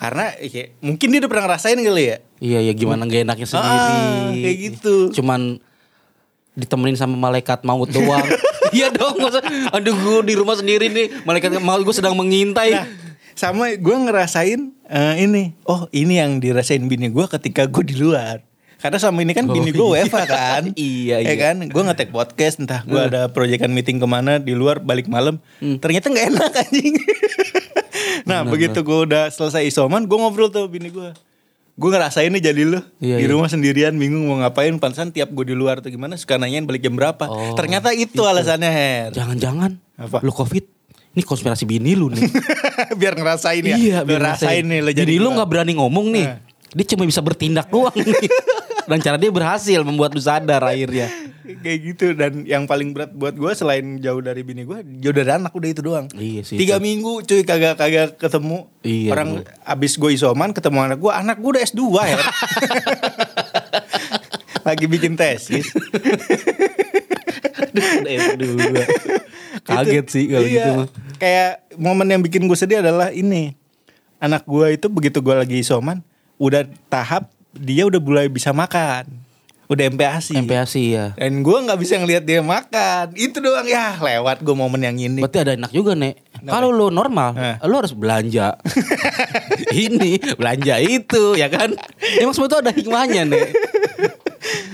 karena 0.00 0.32
ya, 0.40 0.72
mungkin 0.80 1.06
dia 1.06 1.20
udah 1.20 1.28
pernah 1.28 1.44
ngerasain 1.46 1.76
kali 1.76 2.04
ya. 2.06 2.16
Iya 2.40 2.58
ya 2.64 2.72
gimana 2.72 3.04
gak 3.04 3.20
enaknya 3.22 3.44
sendiri. 3.46 3.76
Ah, 3.76 4.32
kayak 4.32 4.56
gitu. 4.58 4.94
Cuman 5.12 5.60
ditemenin 6.52 6.96
sama 6.96 7.14
malaikat 7.14 7.60
maut 7.62 7.88
doang. 7.88 8.24
Iya 8.70 8.86
dong. 8.88 9.18
masa- 9.18 9.42
Aduh 9.74 9.92
gue 9.92 10.30
di 10.30 10.38
rumah 10.38 10.54
sendiri 10.54 10.86
nih. 10.88 11.26
Malaikat 11.26 11.58
maut 11.58 11.82
gue 11.82 11.90
sedang 11.90 12.14
mengintai. 12.14 12.70
Nah, 12.70 12.86
sama 13.34 13.74
gue 13.74 13.96
ngerasain 13.98 14.60
eh, 14.86 15.14
ini. 15.18 15.58
Oh, 15.64 15.90
ini 15.90 16.16
yang 16.16 16.38
dirasain 16.38 16.78
bini 16.80 17.10
gue 17.10 17.26
ketika 17.28 17.66
gue 17.66 17.82
di 17.82 17.98
luar. 17.98 18.46
Karena 18.78 18.96
selama 18.96 19.20
ini 19.20 19.34
kan 19.34 19.44
Oh, 19.44 19.52
bini 19.52 19.74
gue 19.74 19.82
iya. 19.90 20.06
WFA 20.06 20.22
kan. 20.24 20.62
Iya, 20.78 21.16
Ya 21.18 21.26
iya. 21.26 21.34
kan, 21.36 21.56
gue 21.60 21.82
ngetek 21.82 22.14
podcast 22.14 22.62
entah 22.62 22.80
gue 22.80 22.96
ada 22.96 23.26
proyekan 23.26 23.68
meeting 23.68 23.98
ke 23.98 24.06
mana 24.06 24.38
di 24.38 24.54
luar 24.54 24.78
balik 24.78 25.10
malam. 25.10 25.42
Ternyata 25.58 26.06
nggak 26.06 26.26
enak 26.30 26.52
anjing. 26.54 26.94
nah, 28.28 28.42
begitu 28.42 28.80
gue 28.80 28.98
udah 29.06 29.28
selesai 29.28 29.64
isoman, 29.64 30.04
gue 30.04 30.18
ngobrol 30.18 30.48
tuh 30.48 30.66
bini 30.66 30.88
gue. 30.88 31.12
Gue 31.80 31.88
ngerasain 31.88 32.28
nih 32.28 32.42
jadi 32.44 32.62
lu 32.68 32.76
Iya, 33.00 33.16
di 33.16 33.24
iya. 33.24 33.32
rumah 33.32 33.48
sendirian 33.48 33.96
bingung 33.96 34.28
mau 34.28 34.36
ngapain 34.36 34.76
pantesan 34.76 35.16
tiap 35.16 35.32
gue 35.32 35.48
di 35.48 35.56
luar 35.56 35.80
tuh 35.80 35.88
gimana 35.88 36.12
suka 36.20 36.36
nanyain 36.36 36.68
balik 36.68 36.84
jam 36.84 36.92
berapa 36.92 37.24
Oh, 37.24 37.56
ternyata 37.56 37.96
itu, 37.96 38.20
alasannya 38.20 38.68
Her 38.68 39.08
Jangan-jangan 39.16 39.80
Apa? 39.96 40.20
lu 40.20 40.28
covid. 40.28 40.68
Ini 41.10 41.24
konspirasi 41.24 41.64
bini 41.64 41.96
lu 41.96 42.12
nih. 42.12 42.20
biar 43.00 43.16
ngerasain 43.16 43.64
ya 43.64 43.76
iya 43.80 43.98
biar 44.04 44.20
ngerasain 44.20 44.62
nih 44.62 44.78
lo 44.84 44.90
jadi 44.92 45.14
lu 45.16 45.32
nggak 45.32 45.48
berani 45.48 45.72
ngomong 45.80 46.12
nih. 46.12 46.26
Nah. 46.28 46.38
Dia 46.70 46.84
cuma 46.94 47.02
bisa 47.08 47.18
bertindak 47.18 47.66
doang 47.66 47.96
nih. 47.96 48.28
Dan 48.90 48.98
cara 49.00 49.16
dia 49.16 49.30
berhasil 49.32 49.80
membuat 49.80 50.12
lu 50.12 50.20
sadar 50.20 50.60
akhirnya. 50.60 51.08
Kayak 51.56 51.78
gitu 51.84 52.06
dan 52.12 52.42
yang 52.42 52.64
paling 52.64 52.90
berat 52.90 53.10
buat 53.10 53.32
gue 53.32 53.50
selain 53.52 53.98
jauh 53.98 54.18
dari 54.18 54.40
bini 54.40 54.62
gue 54.62 54.78
jauh 54.98 55.12
dari 55.12 55.28
anak 55.28 55.50
udah 55.50 55.68
itu 55.68 55.80
doang 55.80 56.06
Iya 56.12 56.42
sih, 56.42 56.56
tiga 56.56 56.76
itu. 56.76 56.84
minggu 56.84 57.22
cuy 57.22 57.42
kagak 57.42 57.74
kagak 57.74 58.14
ketemu 58.16 58.68
Iya, 58.80 59.10
orang 59.10 59.28
bro. 59.38 59.50
abis 59.64 59.92
gue 59.94 60.10
isoman 60.12 60.50
ketemu 60.50 60.78
anak 60.84 60.98
gue 60.98 61.12
anak 61.12 61.36
gue 61.36 61.50
udah 61.50 61.62
S2 61.62 61.82
ya 62.04 62.18
lagi 64.62 64.84
bikin 64.86 65.14
tesis 65.14 65.66
Aduh. 68.30 68.56
Kaget 69.62 70.06
sih 70.08 70.24
kalau 70.26 70.42
Iya. 70.42 70.54
gitu 70.58 70.70
mah. 70.76 70.88
kayak 71.16 71.50
momen 71.76 72.06
yang 72.08 72.20
bikin 72.20 72.44
gue 72.44 72.54
sedih 72.54 72.80
adalah 72.80 73.10
ini 73.10 73.54
anak 74.16 74.44
gue 74.44 74.66
itu 74.72 74.86
begitu 74.86 75.18
gue 75.18 75.32
lagi 75.32 75.56
isoman 75.58 76.00
udah 76.36 76.62
tahap 76.86 77.28
dia 77.52 77.84
udah 77.84 77.98
mulai 77.98 78.26
bisa 78.26 78.50
makan 78.50 79.04
udah 79.70 79.84
MPASI 79.88 80.34
MPASI 80.42 80.82
ya. 80.90 81.06
dan 81.14 81.40
gue 81.40 81.56
nggak 81.56 81.78
bisa 81.78 81.94
ngelihat 81.94 82.22
dia 82.22 82.42
makan 82.42 83.14
itu 83.14 83.38
doang 83.38 83.62
ya 83.64 83.94
lewat 83.96 84.40
gue 84.40 84.50
momen 84.52 84.82
yang 84.82 84.98
ini 84.98 85.22
Berarti 85.22 85.38
ada 85.40 85.52
enak 85.54 85.70
juga 85.70 85.94
nek. 85.94 86.18
Kalau 86.40 86.68
lu 86.68 86.88
normal, 86.88 87.36
Eh. 87.36 87.56
lu 87.62 87.76
harus 87.76 87.92
belanja. 87.92 88.56
Ini 89.76 90.34
belanja 90.34 90.80
itu 90.80 91.36
ya 91.36 91.46
kan. 91.46 91.76
Emang 92.16 92.32
semua 92.32 92.48
itu 92.48 92.58
ada 92.58 92.72
hikmahnya 92.72 93.22
nek. 93.24 93.48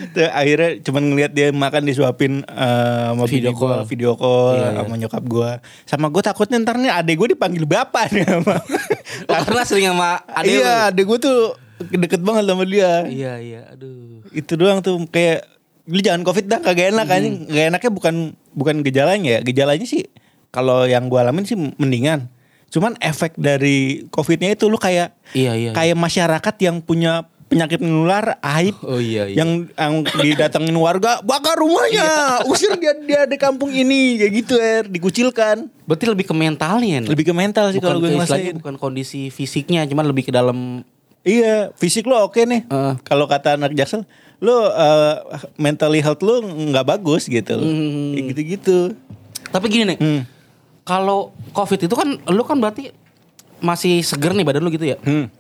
Tuh, 0.09 0.31
akhirnya 0.31 0.79
cuman 0.81 1.03
ngelihat 1.05 1.33
dia 1.33 1.51
makan 1.51 1.83
disuapin 1.85 2.41
eh, 2.41 3.03
sama 3.11 3.27
Video 3.27 3.51
bini 3.51 3.53
gua, 3.53 3.69
call. 3.69 3.83
video 3.85 4.13
call 4.15 4.55
Iya, 4.55 4.63
iya. 4.65 4.81
sama 4.81 4.95
nyokap 4.97 5.25
gue 5.27 5.51
sama 5.85 6.07
gue 6.07 6.23
takutnya 6.23 6.57
ntar 6.59 6.77
nih 6.79 6.89
adek 6.89 7.15
gue 7.19 7.29
dipanggil 7.35 7.65
bapak 7.67 8.15
nih 8.15 8.25
sama 8.25 8.57
Oh, 9.27 9.35
karena 9.43 9.63
sering 9.65 9.91
sama 9.91 10.23
adek 10.25 10.55
iya 10.55 10.89
adek 10.89 11.05
gue 11.05 11.19
tuh 11.21 11.39
deket 11.79 12.21
banget 12.21 12.45
sama 12.45 12.65
dia 12.65 13.05
Iya 13.05 13.33
iya, 13.37 13.61
aduh. 13.69 14.25
itu 14.31 14.53
doang 14.53 14.81
tuh 14.81 14.97
kayak 15.07 15.45
lu 15.85 15.99
jangan 15.99 16.23
covid 16.23 16.45
dah 16.45 16.59
kagak 16.59 16.91
enak 16.91 17.05
Hmm. 17.05 17.15
anjing 17.15 17.35
gak 17.47 17.67
enaknya 17.69 17.91
bukan 17.91 18.15
bukan 18.51 18.77
gejalanya 18.81 19.31
ya 19.31 19.41
gejalanya 19.41 19.85
sih 19.85 20.09
kalau 20.49 20.83
yang 20.83 21.07
gue 21.07 21.17
alamin 21.17 21.43
sih 21.43 21.55
mendingan 21.55 22.27
cuman 22.67 22.99
efek 22.99 23.35
dari 23.35 23.77
covidnya 24.09 24.51
itu 24.51 24.67
lu 24.67 24.77
kayak 24.77 25.15
Iya 25.31 25.53
iya. 25.55 25.71
kayak 25.71 25.95
masyarakat 25.95 26.55
yang 26.61 26.81
punya 26.81 27.23
penyakit 27.47 27.79
menular 27.79 28.35
aib 28.43 28.75
Oh 28.83 28.99
iya 28.99 29.23
iya. 29.25 29.39
yang 29.39 29.71
yang 29.71 29.95
didatengin 30.03 30.75
warga 30.75 31.23
bakar 31.23 31.55
rumahnya 31.55 32.43
usir 32.45 32.75
dia 32.75 32.91
dia 32.99 33.23
di 33.23 33.39
kampung 33.39 33.71
ini 33.71 34.19
kayak 34.19 34.33
gitu 34.35 34.55
er 34.57 34.85
dikucilkan 34.85 35.71
Berarti 35.87 36.05
lebih 36.09 36.27
ke 36.27 36.35
mentalnya 36.35 36.99
nih. 36.99 37.07
lebih 37.07 37.23
ke 37.23 37.33
mental 37.33 37.71
sih 37.71 37.79
kalau 37.79 38.03
gue 38.03 38.11
ngerasain 38.11 38.59
bukan 38.59 38.75
kondisi 38.75 39.31
fisiknya, 39.31 39.87
cuman 39.87 40.03
lebih 40.05 40.27
ke 40.27 40.33
dalam 40.33 40.83
iya 41.27 41.75
fisik 41.75 42.07
lo 42.07 42.23
oke 42.23 42.39
nih 42.41 42.63
Heeh. 42.65 42.95
kalau 43.03 43.27
kata 43.27 43.59
anak 43.59 43.75
jaksel 43.75 44.07
lo 44.39 44.53
uh, 44.53 45.17
mentally 45.57 45.99
health 45.99 46.21
lo 46.21 46.39
nggak 46.41 46.87
bagus 46.87 47.27
gitu 47.27 47.57
Hmm. 47.57 48.13
Kayak 48.13 48.25
gitu-gitu 48.31 48.79
Tapi 49.47 49.67
gini 49.67 49.85
nih, 49.87 49.99
hmm. 49.99 50.21
kalau 50.83 51.31
COVID 51.51 51.81
itu 51.81 51.95
kan 51.95 52.09
lu 52.27 52.43
kan 52.43 52.57
berarti 52.57 52.91
masih 53.57 54.01
seger 54.01 54.31
nih 54.31 54.43
badan 54.43 54.61
lu 54.61 54.71
gitu 54.71 54.85
ya. 54.85 54.99
Hmm. 55.01 55.31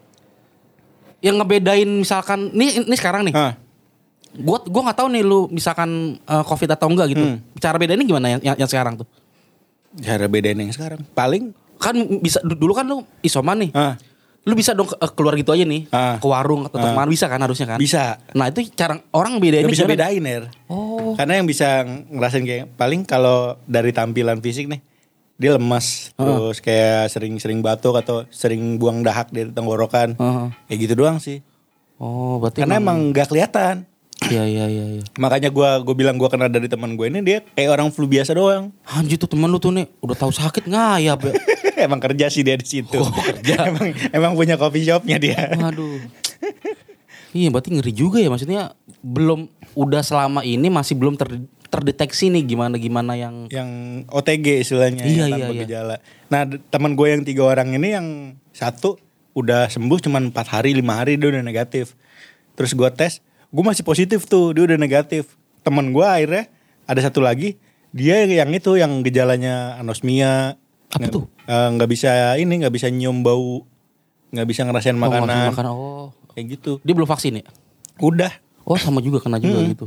yang 1.19 1.37
ngebedain 1.37 1.89
misalkan 1.89 2.49
nih 2.51 2.83
ini 2.83 2.95
sekarang 2.95 3.27
nih. 3.27 3.35
Hah. 3.35 3.59
Gua 4.33 4.63
gua 4.63 4.83
nggak 4.87 4.99
tahu 5.01 5.09
nih 5.11 5.23
lu 5.23 5.49
misalkan 5.49 5.91
eh, 6.19 6.45
Covid 6.45 6.71
atau 6.71 6.87
enggak 6.87 7.11
gitu. 7.11 7.25
Hmm. 7.25 7.43
Cara 7.57 7.77
bedainnya 7.77 8.05
gimana 8.05 8.27
yang, 8.31 8.41
yang 8.45 8.57
yang 8.57 8.71
sekarang 8.71 8.95
tuh? 8.95 9.09
Cara 9.99 10.25
bedain 10.27 10.55
yang 10.55 10.71
sekarang. 10.71 11.03
Paling 11.13 11.51
Kan 11.77 11.93
bisa 12.21 12.41
du- 12.41 12.57
dulu 12.57 12.73
kan 12.73 12.87
lu 12.87 13.03
isoman 13.21 13.59
nih. 13.59 13.71
ah, 13.75 13.99
Lu 14.47 14.55
bisa 14.55 14.73
dong 14.73 14.87
eh, 14.87 15.11
keluar 15.11 15.35
gitu 15.35 15.51
aja 15.51 15.63
nih 15.63 15.91
Ah. 15.91 16.17
ke 16.17 16.25
warung 16.25 16.65
atau 16.65 16.79
Ah. 16.79 16.87
ke 16.87 16.89
mana 16.95 17.11
bisa 17.11 17.27
kan 17.27 17.37
harusnya 17.37 17.67
kan? 17.67 17.79
bisa. 17.79 18.23
Nah, 18.31 18.47
itu 18.47 18.63
cara 18.71 18.95
orang 19.11 19.37
bedainnya 19.37 19.67
Gak 19.67 19.75
bisa 19.75 19.85
gimana? 19.85 19.95
bedain 19.99 20.23
ya. 20.23 20.39
Oh. 20.67 21.13
Karena 21.13 21.33
yang 21.35 21.47
bisa 21.47 21.83
ngerasain 21.85 22.45
kayak 22.45 22.67
paling 22.73 23.03
kalau 23.03 23.59
dari 23.65 23.91
tampilan 23.91 24.39
fisik 24.39 24.67
nih 24.67 24.79
dia 25.37 25.53
lemas 25.53 26.17
terus 26.17 26.59
kayak 26.59 27.11
sering-sering 27.11 27.61
batuk 27.61 27.93
atau 27.93 28.25
sering 28.31 28.79
buang 28.79 29.03
dahak 29.03 29.29
di 29.29 29.45
tenggorokan. 29.45 30.15
Heeh. 30.15 30.47
Kayak 30.65 30.79
gitu 30.81 30.95
doang 30.97 31.19
sih. 31.19 31.43
Oh, 31.97 32.39
berarti 32.39 32.61
Karena 32.61 32.79
emang 32.79 33.11
nggak 33.11 33.27
kelihatan. 33.27 33.83
Iya, 34.27 34.43
iya, 34.43 34.65
iya, 34.67 34.85
iya. 34.93 35.03
Makanya 35.17 35.49
gua 35.49 35.79
gue 35.79 35.95
bilang 35.95 36.17
gua 36.17 36.27
kena 36.27 36.47
dari 36.47 36.67
teman 36.67 36.95
gue 36.95 37.07
ini 37.07 37.21
dia 37.21 37.39
kayak 37.53 37.71
orang 37.71 37.89
flu 37.89 38.05
biasa 38.05 38.33
doang. 38.33 38.75
Anjir 38.97 39.17
tuh 39.17 39.27
temen 39.27 39.47
lu 39.47 39.57
tuh 39.57 39.71
nih 39.71 39.87
udah 39.99 40.17
tahu 40.17 40.31
sakit 40.31 40.67
ngayap 40.67 41.19
ya. 41.23 41.33
emang 41.87 42.01
kerja 42.01 42.27
sih 42.27 42.41
dia 42.41 42.55
di 42.55 42.65
situ. 42.65 42.97
Oh, 42.97 43.11
kerja. 43.13 43.55
emang 43.71 43.87
emang 44.11 44.33
punya 44.35 44.57
coffee 44.57 44.83
shopnya 44.83 45.17
dia. 45.17 45.53
Waduh. 45.53 46.01
Iya 47.31 47.53
berarti 47.53 47.69
ngeri 47.71 47.93
juga 47.93 48.17
ya 48.17 48.33
maksudnya 48.33 48.73
belum 49.05 49.45
udah 49.77 50.01
selama 50.01 50.41
ini 50.41 50.73
masih 50.73 50.97
belum 50.97 51.21
ter- 51.21 51.45
terdeteksi 51.69 52.33
nih 52.33 52.49
gimana 52.49 52.81
gimana 52.81 53.13
yang 53.13 53.51
yang 53.53 53.69
OTG 54.09 54.65
istilahnya 54.65 55.05
Iya, 55.05 55.29
yang 55.29 55.31
tanpa 55.37 55.45
iya, 55.45 55.53
iya. 55.53 55.61
gejala. 55.61 55.97
Nah 56.33 56.43
d- 56.49 56.63
teman 56.67 56.97
gue 56.97 57.07
yang 57.07 57.23
tiga 57.23 57.45
orang 57.45 57.77
ini 57.77 57.93
yang 57.93 58.07
satu 58.51 58.97
udah 59.37 59.69
sembuh 59.69 59.99
cuman 60.01 60.33
empat 60.33 60.49
hari 60.49 60.73
lima 60.73 60.97
hari 60.97 61.21
dia 61.21 61.29
udah 61.29 61.45
negatif. 61.45 61.93
Terus 62.57 62.73
gue 62.73 62.89
tes, 62.89 63.21
gue 63.49 63.65
masih 63.65 63.83
positif 63.83 64.25
tuh 64.25 64.51
dia 64.51 64.65
udah 64.65 64.77
negatif. 64.77 65.35
Teman 65.61 65.91
gue 65.91 66.03
akhirnya 66.03 66.47
ada 66.85 67.01
satu 67.01 67.19
lagi 67.19 67.59
dia 67.91 68.23
yang 68.23 68.51
itu 68.51 68.77
yang 68.77 69.01
gejalanya 69.01 69.77
anosmia. 69.77 70.59
Apa 70.87 71.07
tuh? 71.09 71.25
eh, 71.45 71.69
nggak 71.73 71.89
bisa 71.89 72.11
ini 72.37 72.63
nggak 72.63 72.71
bisa 72.71 72.87
nyium 72.87 73.21
bau, 73.21 73.67
nggak 74.31 74.47
bisa 74.47 74.63
ngerasain 74.63 74.95
Oh, 74.95 75.03
makanan. 75.03 75.51
makan. 75.51 75.67
Oh. 75.69 76.09
Kayak 76.31 76.47
gitu. 76.55 76.73
Dia 76.81 76.93
belum 76.93 77.07
vaksin 77.07 77.41
ya? 77.41 77.45
Udah. 77.99 78.31
Oh 78.63 78.77
sama 78.77 79.01
juga 79.01 79.19
kena 79.19 79.39
juga 79.39 79.59
Hmm. 79.59 79.71
gitu. 79.73 79.87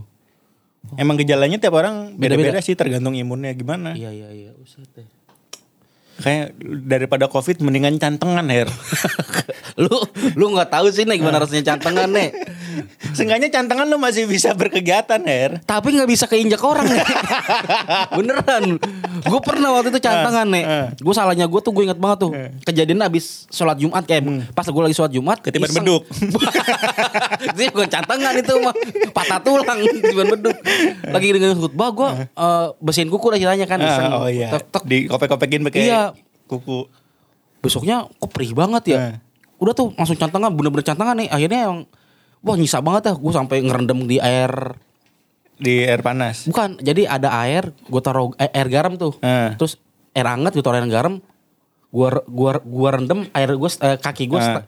Emang 0.96 1.16
gejalanya 1.16 1.60
tiap 1.60 1.76
orang 1.76 2.16
Beda-beda. 2.16 2.60
sih 2.60 2.74
tergantung 2.74 3.12
imunnya 3.14 3.52
gimana. 3.52 3.94
Iya 3.94 4.10
iya 4.10 4.30
iya. 4.32 4.52
Uset 4.58 4.88
deh. 4.92 5.06
Kayak 6.20 6.52
daripada 6.84 7.26
covid 7.26 7.60
mendingan 7.60 7.96
cantengan 7.96 8.44
Her. 8.46 8.68
lu 9.82 9.96
lu 10.36 10.52
nggak 10.52 10.68
tahu 10.70 10.92
sih 10.92 11.04
nih 11.04 11.16
gimana 11.16 11.40
rasanya 11.40 11.74
cantengan 11.74 12.12
nih. 12.12 12.30
Seenggaknya 13.16 13.48
cantengan 13.50 13.88
lu 13.88 13.96
masih 13.96 14.28
bisa 14.28 14.52
berkegiatan 14.52 15.20
Her. 15.20 15.64
Tapi 15.64 15.96
nggak 15.96 16.10
bisa 16.10 16.28
keinjak 16.28 16.60
orang 16.60 16.86
nih. 16.86 17.00
Beneran. 18.18 18.64
Gue 19.22 19.42
pernah 19.42 19.72
waktu 19.74 19.90
itu 19.90 20.00
cantengan 20.00 20.48
nih. 20.48 20.64
eh. 20.64 20.86
Gue 20.96 21.14
salahnya 21.14 21.48
gue 21.48 21.60
tuh 21.60 21.72
gue 21.72 21.84
inget 21.86 21.98
banget 21.98 22.18
tuh. 22.20 22.32
Kejadian 22.64 23.00
abis 23.02 23.48
sholat 23.50 23.80
Jumat 23.80 24.04
kayak 24.04 24.24
pas 24.52 24.68
gue 24.68 24.82
lagi 24.82 24.96
sholat 24.96 25.12
Jumat. 25.12 25.40
Ketiban 25.40 25.72
beduk. 25.72 26.04
itu 27.40 27.72
bukan 27.72 27.90
cantengan 27.90 28.34
itu 28.36 28.54
mah 28.60 28.76
patah 29.12 29.40
tulang 29.40 29.80
ketiban 29.80 30.28
beduk. 30.30 30.56
Lagi 31.06 31.28
dengan 31.32 31.56
khutbah 31.56 31.90
gue 31.92 32.10
eh, 32.28 32.68
bersihin 32.78 33.08
kuku 33.08 33.28
lah 33.30 33.38
ceritanya 33.38 33.66
kan. 33.66 33.80
Ah, 33.80 34.20
oh 34.20 34.28
iya. 34.28 34.52
Tek, 34.52 34.64
tek. 34.70 34.84
Di 34.84 35.08
kopek-kopekin 35.08 35.64
pakai 35.64 35.88
Iya. 35.88 36.09
Kuku. 36.50 36.90
Besoknya 37.62 38.10
kok 38.10 38.34
perih 38.34 38.58
banget 38.58 38.84
ya. 38.90 38.98
Eh. 38.98 39.16
Udah 39.62 39.78
tuh 39.78 39.94
langsung 39.94 40.18
cantengan 40.18 40.50
bener-bener 40.50 40.82
cantengan 40.82 41.14
nih. 41.14 41.30
Akhirnya 41.30 41.70
yang 41.70 41.86
Wah 42.40 42.56
nyisa 42.56 42.80
banget 42.80 43.12
ya 43.12 43.14
Gue 43.20 43.36
sampai 43.36 43.60
ngerendam 43.60 44.08
di 44.08 44.16
air 44.16 44.48
Di 45.60 45.84
air 45.84 46.00
panas. 46.00 46.48
Bukan, 46.48 46.80
jadi 46.80 47.04
ada 47.04 47.36
air, 47.44 47.76
gue 47.76 48.00
taruh 48.00 48.32
eh, 48.40 48.48
air 48.48 48.72
garam 48.72 48.96
tuh. 48.96 49.20
Eh. 49.20 49.52
Terus 49.60 49.76
air 50.16 50.24
hangat 50.24 50.56
gue 50.56 50.64
taruh 50.64 50.80
air 50.80 50.88
garam, 50.88 51.20
gua 51.92 52.24
gua 52.32 52.64
gua 52.64 52.96
rendem 52.96 53.28
air 53.36 53.60
gue 53.60 53.72
kaki 54.00 54.32
gue 54.32 54.40
Eh. 54.40 54.64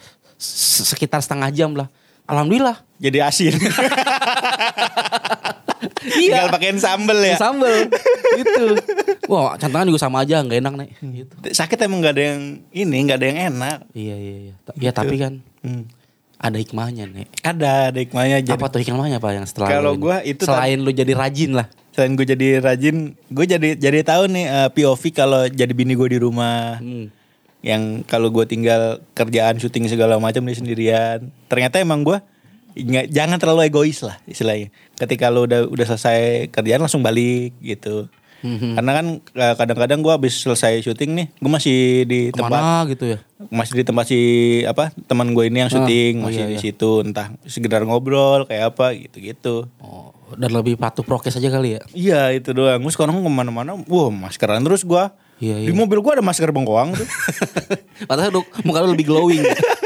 sekitar 0.84 1.24
setengah 1.24 1.48
jam 1.56 1.72
lah. 1.80 1.88
Alhamdulillah. 2.28 2.84
Jadi 3.00 3.24
asin. 3.24 3.56
Iya. 6.02 6.14
Tinggal 6.40 6.48
pakein 6.50 6.78
sambel 6.78 7.20
ya. 7.22 7.36
Sambel 7.36 7.90
gitu. 8.36 8.66
Wah, 9.26 9.56
cantangan 9.56 9.88
juga 9.88 10.00
sama 10.00 10.22
aja, 10.22 10.40
nggak 10.40 10.60
enak 10.60 10.74
nih. 10.76 10.90
Gitu. 11.24 11.34
Sakit 11.50 11.78
emang 11.82 12.00
gak 12.00 12.16
ada 12.16 12.24
yang 12.32 12.42
ini, 12.70 12.98
gak 13.04 13.18
ada 13.18 13.28
yang 13.28 13.40
enak. 13.52 13.78
Iya 13.92 14.16
iya 14.16 14.36
iya. 14.42 14.54
Ta- 14.62 14.76
Ya 14.76 14.92
tapi 14.92 15.16
kan 15.16 15.40
Hmm. 15.60 15.86
ada 16.36 16.58
hikmahnya 16.58 17.06
nih. 17.08 17.26
Ada, 17.40 17.72
ada 17.90 18.00
hikmahnya 18.00 18.38
jadi. 18.42 18.56
Apa 18.56 18.68
tuh 18.68 18.80
hikmahnya 18.80 19.18
pak 19.18 19.32
yang 19.32 19.46
setelah 19.46 19.70
Kalau 19.70 19.94
gua 19.94 20.22
itu 20.22 20.42
selain 20.42 20.78
lu 20.78 20.90
jadi 20.90 21.14
rajin 21.14 21.54
lah. 21.54 21.70
Selain 21.92 22.12
gue 22.12 22.24
jadi 22.26 22.58
rajin, 22.58 23.14
gue 23.28 23.46
jadi 23.46 23.70
jadi 23.76 24.00
tahu 24.02 24.26
nih 24.28 24.46
eh, 24.48 24.70
POV 24.72 25.04
kalau 25.12 25.44
jadi 25.46 25.70
bini 25.70 25.94
gue 25.94 26.10
di 26.10 26.20
rumah. 26.20 26.78
Hmm. 26.78 27.12
yang 27.62 28.02
kalau 28.02 28.34
gue 28.34 28.42
tinggal 28.44 28.82
kerjaan 29.14 29.54
syuting 29.56 29.86
segala 29.86 30.18
macam 30.18 30.42
nih 30.42 30.58
sendirian 30.58 31.30
ternyata 31.46 31.78
emang 31.78 32.02
gue 32.02 32.18
nggak 32.74 33.06
jangan 33.08 33.38
terlalu 33.38 33.66
egois 33.66 34.00
lah 34.00 34.16
istilahnya 34.24 34.72
ketika 34.96 35.28
lo 35.28 35.44
udah 35.44 35.66
udah 35.66 35.86
selesai 35.88 36.20
kerjaan 36.48 36.80
langsung 36.80 37.02
balik 37.02 37.54
gitu 37.60 38.08
Mhm. 38.42 38.74
karena 38.74 38.92
kan 38.92 39.06
eh, 39.36 39.54
kadang-kadang 39.54 40.02
gue 40.02 40.10
habis 40.10 40.34
selesai 40.34 40.82
syuting 40.82 41.14
nih 41.14 41.28
gue 41.32 41.46
masih 41.48 41.78
di 42.04 42.20
tempat 42.32 42.50
Ke 42.50 42.58
mana 42.58 42.90
gitu 42.90 43.06
ya? 43.08 43.18
masih 43.48 43.74
di 43.76 43.84
tempat 43.84 44.06
si 44.08 44.20
apa 44.66 44.90
teman 45.00 45.30
gue 45.32 45.46
ini 45.46 45.62
yang 45.62 45.70
Ah, 45.70 45.78
syuting 45.78 46.14
oh 46.18 46.26
masih 46.26 46.42
iya, 46.42 46.48
di 46.48 46.56
iya. 46.56 46.64
situ 46.64 47.06
entah 47.06 47.30
sekedar 47.46 47.86
ngobrol 47.86 48.44
kayak 48.44 48.74
apa 48.74 48.98
gitu 48.98 49.22
gitu 49.22 49.56
Oh, 49.78 50.10
dan 50.34 50.50
lebih 50.50 50.74
patuh 50.74 51.04
prokes 51.04 51.38
aja 51.38 51.50
kali 51.50 51.78
ya? 51.78 51.82
iya 51.94 52.22
itu 52.32 52.50
doang 52.50 52.82
gue 52.82 52.90
sekarang 52.90 53.14
ke 53.16 53.30
mana-mana 53.30 53.78
wah 53.78 54.10
maskeran 54.10 54.66
terus 54.66 54.82
gue 54.82 55.06
Iya, 55.38 55.58
di 55.60 55.70
iya. 55.70 55.74
mobil 55.76 55.98
gue 56.00 56.12
ada 56.12 56.22
masker 56.22 56.50
bengkoang 56.50 56.94
tuh 56.94 57.06
Padahal 58.10 58.34
muka 58.62 58.78
lu 58.80 58.90
lebih 58.90 59.06
glowing. 59.06 59.42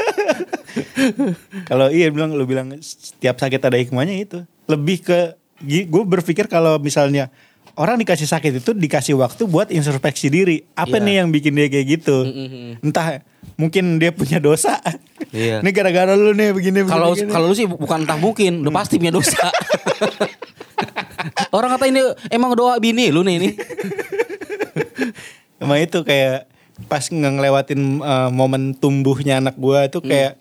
Kalau 1.64 1.88
iya 1.88 2.08
bilang 2.08 2.32
lu 2.32 2.44
bilang 2.44 2.70
setiap 2.78 3.36
sakit 3.36 3.60
ada 3.60 3.76
hikmahnya 3.76 4.16
itu. 4.16 4.38
Lebih 4.66 4.98
ke 5.00 5.18
gue 5.64 6.02
berpikir 6.04 6.46
kalau 6.46 6.76
misalnya 6.76 7.32
orang 7.74 7.96
dikasih 7.96 8.24
sakit 8.24 8.60
itu 8.60 8.70
dikasih 8.72 9.16
waktu 9.16 9.44
buat 9.44 9.68
introspeksi 9.68 10.28
diri. 10.28 10.64
Apa 10.72 10.96
Iya. 10.96 11.04
nih 11.04 11.14
yang 11.16 11.28
bikin 11.28 11.52
dia 11.52 11.68
kayak 11.68 11.86
gitu? 11.92 12.16
Mm-mm. 12.22 12.80
Entah 12.82 13.20
mungkin 13.56 13.96
dia 13.96 14.12
punya 14.12 14.36
dosa. 14.38 14.80
Iya. 15.28 15.60
Ini 15.60 15.70
gara-gara 15.70 16.12
lu 16.12 16.32
nih 16.32 16.52
begini. 16.52 16.84
Kalau 16.84 17.12
kalau 17.16 17.46
lu 17.48 17.54
sih 17.54 17.64
bukan 17.64 18.04
entah 18.04 18.16
mungkin, 18.16 18.60
udah 18.60 18.74
pasti 18.74 18.96
punya 18.96 19.12
dosa. 19.12 19.48
Orang 21.50 21.72
kata 21.72 21.88
ini 21.88 22.00
emang 22.28 22.52
doa 22.52 22.76
bini 22.76 23.08
lu 23.08 23.20
nih 23.20 23.34
ini. 23.38 23.50
Emang 25.56 25.80
itu 25.80 26.04
kayak 26.04 26.48
pas 26.86 27.00
nge- 27.02 27.16
ngelewatin 27.32 27.80
uh, 27.98 28.28
momen 28.28 28.76
tumbuhnya 28.76 29.40
anak 29.40 29.56
gua 29.56 29.88
itu 29.88 30.04
kayak 30.04 30.36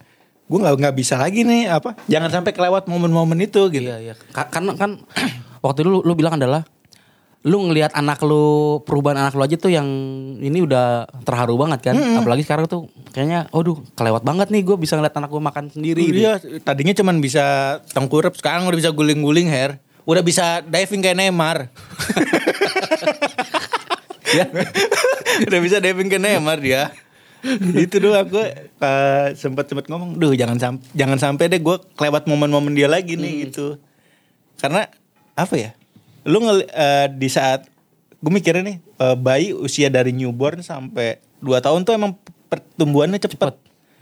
gue 0.45 0.59
nggak 0.59 0.75
nggak 0.77 0.95
bisa 0.95 1.15
lagi 1.15 1.41
nih 1.41 1.67
apa 1.67 1.97
jangan 2.05 2.29
sampai 2.31 2.51
kelewat 2.51 2.85
momen-momen 2.85 3.37
itu 3.39 3.65
gitu 3.67 3.81
Iya 3.83 3.97
iya. 3.99 4.13
Ka- 4.29 4.47
Karena 4.47 4.73
kan 4.73 5.01
waktu 5.65 5.81
dulu 5.81 6.01
lu 6.01 6.13
bilang 6.13 6.35
adalah 6.35 6.61
lu 7.41 7.61
ngelihat 7.61 7.93
anak 7.93 8.21
lu 8.21 8.45
perubahan 8.81 9.17
anak 9.19 9.33
lu 9.33 9.41
aja 9.41 9.53
tuh 9.55 9.69
yang 9.69 9.85
ini 10.35 10.59
udah 10.59 11.05
terharu 11.21 11.53
banget 11.55 11.79
kan. 11.83 11.93
Apalagi 11.93 12.41
sekarang 12.41 12.65
tuh 12.65 12.89
kayaknya 13.09 13.45
aduh 13.49 13.85
kelewat 13.93 14.21
banget 14.21 14.49
nih 14.49 14.61
gue 14.61 14.73
bisa 14.75 14.93
ngeliat 14.93 15.13
anak 15.13 15.29
gue 15.29 15.37
makan 15.39 15.69
sendiri. 15.69 16.01
gitu. 16.03 16.17
Iya, 16.19 16.33
tadinya 16.59 16.89
cuman 16.91 17.21
bisa 17.21 17.45
tengkurap, 17.87 18.33
sekarang 18.33 18.65
udah 18.65 18.73
bisa 18.75 18.89
guling-guling 18.89 19.45
hair. 19.45 19.77
Udah 20.03 20.21
bisa 20.21 20.61
diving 20.63 21.01
kayak 21.01 21.17
Neymar. 21.19 21.69
Ya. 24.25 24.49
udah 25.47 25.59
bisa 25.61 25.77
diving 25.77 26.09
kayak 26.09 26.23
Neymar 26.23 26.57
dia. 26.57 26.91
itu 27.85 27.95
doang 28.01 28.27
gue 28.27 28.45
uh, 28.81 29.27
sempat 29.37 29.69
sempat 29.69 29.85
ngomong, 29.89 30.17
duh 30.17 30.33
jangan 30.33 30.57
sampai 30.57 30.83
jangan 30.97 31.17
sampai 31.21 31.45
deh 31.51 31.61
gue 31.61 31.77
kelewat 31.97 32.25
momen-momen 32.25 32.73
dia 32.73 32.89
lagi 32.89 33.15
nih 33.15 33.49
gitu. 33.49 33.77
Karena 34.57 34.87
apa 35.35 35.55
ya? 35.55 35.71
Lu 36.25 36.41
ngel, 36.41 36.65
uh, 36.65 37.07
di 37.11 37.29
saat 37.29 37.69
gue 38.17 38.31
mikirnya 38.33 38.63
nih 38.65 38.77
uh, 38.97 39.13
bayi 39.13 39.53
usia 39.53 39.91
dari 39.93 40.09
newborn 40.09 40.65
sampai 40.65 41.21
2 41.43 41.53
tahun 41.61 41.85
tuh 41.85 41.93
emang 41.93 42.17
pertumbuhannya 42.49 43.21
cepet. 43.21 43.53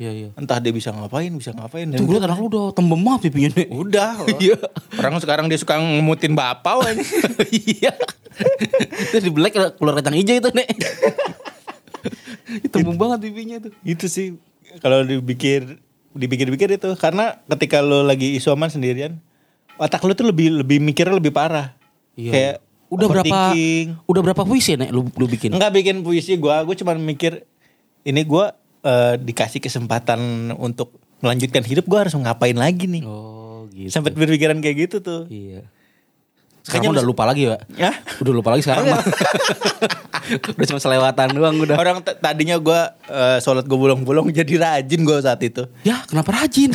Iya 0.01 0.12
iya. 0.12 0.29
Entah 0.34 0.58
dia 0.58 0.73
bisa 0.73 0.89
ngapain, 0.89 1.29
bisa 1.38 1.53
ngapain. 1.53 1.86
Tuh 1.93 2.06
gue 2.08 2.17
anak 2.17 2.39
lu 2.41 2.49
udah 2.49 2.73
tembem 2.73 2.97
banget 2.97 3.29
pipinya 3.29 3.49
nih. 3.62 3.67
Udah. 3.69 4.12
Iya. 4.43 4.58
Orang 4.97 5.21
sekarang 5.21 5.45
dia 5.47 5.60
suka 5.60 5.77
ngemutin 5.77 6.34
bapau 6.34 6.82
aja. 6.88 6.97
Iya. 7.51 7.93
Terus 9.13 9.23
di 9.23 9.32
black 9.32 9.53
keluar 9.77 9.93
kacang 10.01 10.17
hijau 10.17 10.41
itu 10.41 10.49
nek. 10.56 10.67
Tembem 12.71 12.95
banget 12.99 13.29
pipinya 13.29 13.58
tuh. 13.63 13.71
itu 13.84 14.06
sih 14.08 14.27
kalau 14.84 15.03
dipikir 15.06 15.79
dipikir-pikir 16.13 16.77
itu 16.77 16.93
karena 16.97 17.41
ketika 17.49 17.82
lo 17.82 18.06
lagi 18.06 18.38
isoman 18.38 18.69
sendirian 18.69 19.17
otak 19.82 20.06
lo 20.06 20.13
tuh 20.13 20.29
lebih 20.29 20.62
lebih 20.62 20.77
mikirnya 20.77 21.17
lebih 21.17 21.34
parah. 21.34 21.73
Iya. 22.13 22.32
Kayak 22.32 22.56
Udah 22.93 23.10
berapa 23.10 23.58
udah 24.06 24.21
berapa 24.21 24.43
puisi 24.45 24.77
nek 24.77 24.93
lu 24.93 25.10
lu 25.17 25.25
bikin? 25.25 25.49
Enggak 25.49 25.73
bikin 25.73 26.06
puisi 26.06 26.38
gua, 26.38 26.62
gua 26.62 26.77
cuma 26.77 26.93
mikir 26.93 27.41
ini 28.06 28.21
gua 28.21 28.53
eh, 28.86 29.17
dikasih 29.17 29.58
kesempatan 29.58 30.53
untuk 30.62 30.93
melanjutkan 31.23 31.63
hidup 31.63 31.88
gue 31.88 31.99
harus 32.03 32.13
ngapain 32.19 32.53
lagi 32.60 32.84
nih. 32.84 33.08
Oh 33.08 33.65
gitu. 33.71 33.88
Sempat 33.88 34.12
berpikiran 34.12 34.60
kayak 34.60 34.91
gitu 34.91 34.99
tuh. 34.99 35.23
Iya. 35.32 35.63
Sekarang 36.63 36.95
udah 36.95 37.04
lu- 37.04 37.12
lupa 37.12 37.23
lagi 37.23 37.43
ya? 37.43 37.60
Ya. 37.76 37.91
Udah 38.17 38.34
lupa 38.34 38.49
lagi 38.49 38.63
sekarang 38.63 38.88
mah. 38.88 39.04
udah 40.56 40.65
cuma 40.65 40.80
selewatan 40.80 41.28
doang 41.32 41.56
udah. 41.60 41.76
Orang 41.76 41.99
tadinya 41.99 42.56
gue 42.56 42.80
sholat 43.39 43.63
gue 43.63 43.76
bolong-bolong 43.76 44.32
jadi 44.32 44.54
rajin 44.58 45.04
gue 45.04 45.17
saat 45.19 45.43
itu. 45.43 45.67
Ya 45.84 45.99
kenapa 46.04 46.32
rajin? 46.34 46.71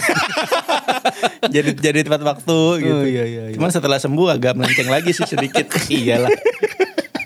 jadi 1.55 1.71
jadi 1.73 1.99
tepat 2.03 2.21
waktu 2.23 2.59
gitu. 2.79 3.03
iya, 3.03 3.25
iya, 3.25 3.43
iya. 3.49 3.55
Cuman 3.57 3.69
setelah 3.69 3.97
sembuh 3.97 4.29
agak 4.31 4.53
melenceng 4.55 4.87
lagi 4.87 5.11
sih 5.11 5.25
sedikit. 5.25 5.65
Iyalah. 5.89 6.37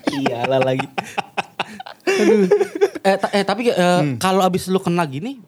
Iyalah 0.09 0.61
lagi. 0.63 0.87
Aduh. 2.07 2.47
Eh, 3.03 3.17
ta- 3.19 3.33
eh 3.33 3.43
tapi 3.43 3.67
eh, 3.67 4.01
kalau 4.17 4.47
abis 4.47 4.71
lu 4.71 4.79
kena 4.79 5.03
gini, 5.05 5.43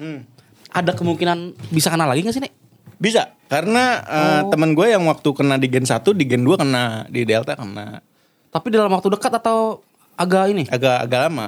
ada 0.69 0.91
kemungkinan 0.91 1.39
bisa 1.71 1.87
kena 1.87 2.05
lagi 2.05 2.27
gak 2.27 2.35
sih 2.35 2.43
nih? 2.43 2.51
Bisa 2.95 3.31
karena 3.55 3.85
eh, 4.03 4.41
temen 4.51 4.75
gue 4.75 4.87
yang 4.91 5.07
waktu 5.07 5.29
kena 5.31 5.55
di 5.63 5.71
gen 5.71 5.87
1 5.87 6.03
di 6.03 6.25
gen 6.27 6.43
2 6.43 6.59
kena 6.59 7.07
di 7.07 7.23
delta 7.23 7.55
kena 7.55 8.03
Tapi 8.51 8.67
dalam 8.71 8.91
waktu 8.91 9.15
dekat 9.15 9.39
atau 9.39 9.83
agak 10.19 10.51
ini? 10.51 10.67
agak 10.71 11.07
agak 11.07 11.21
lama. 11.31 11.47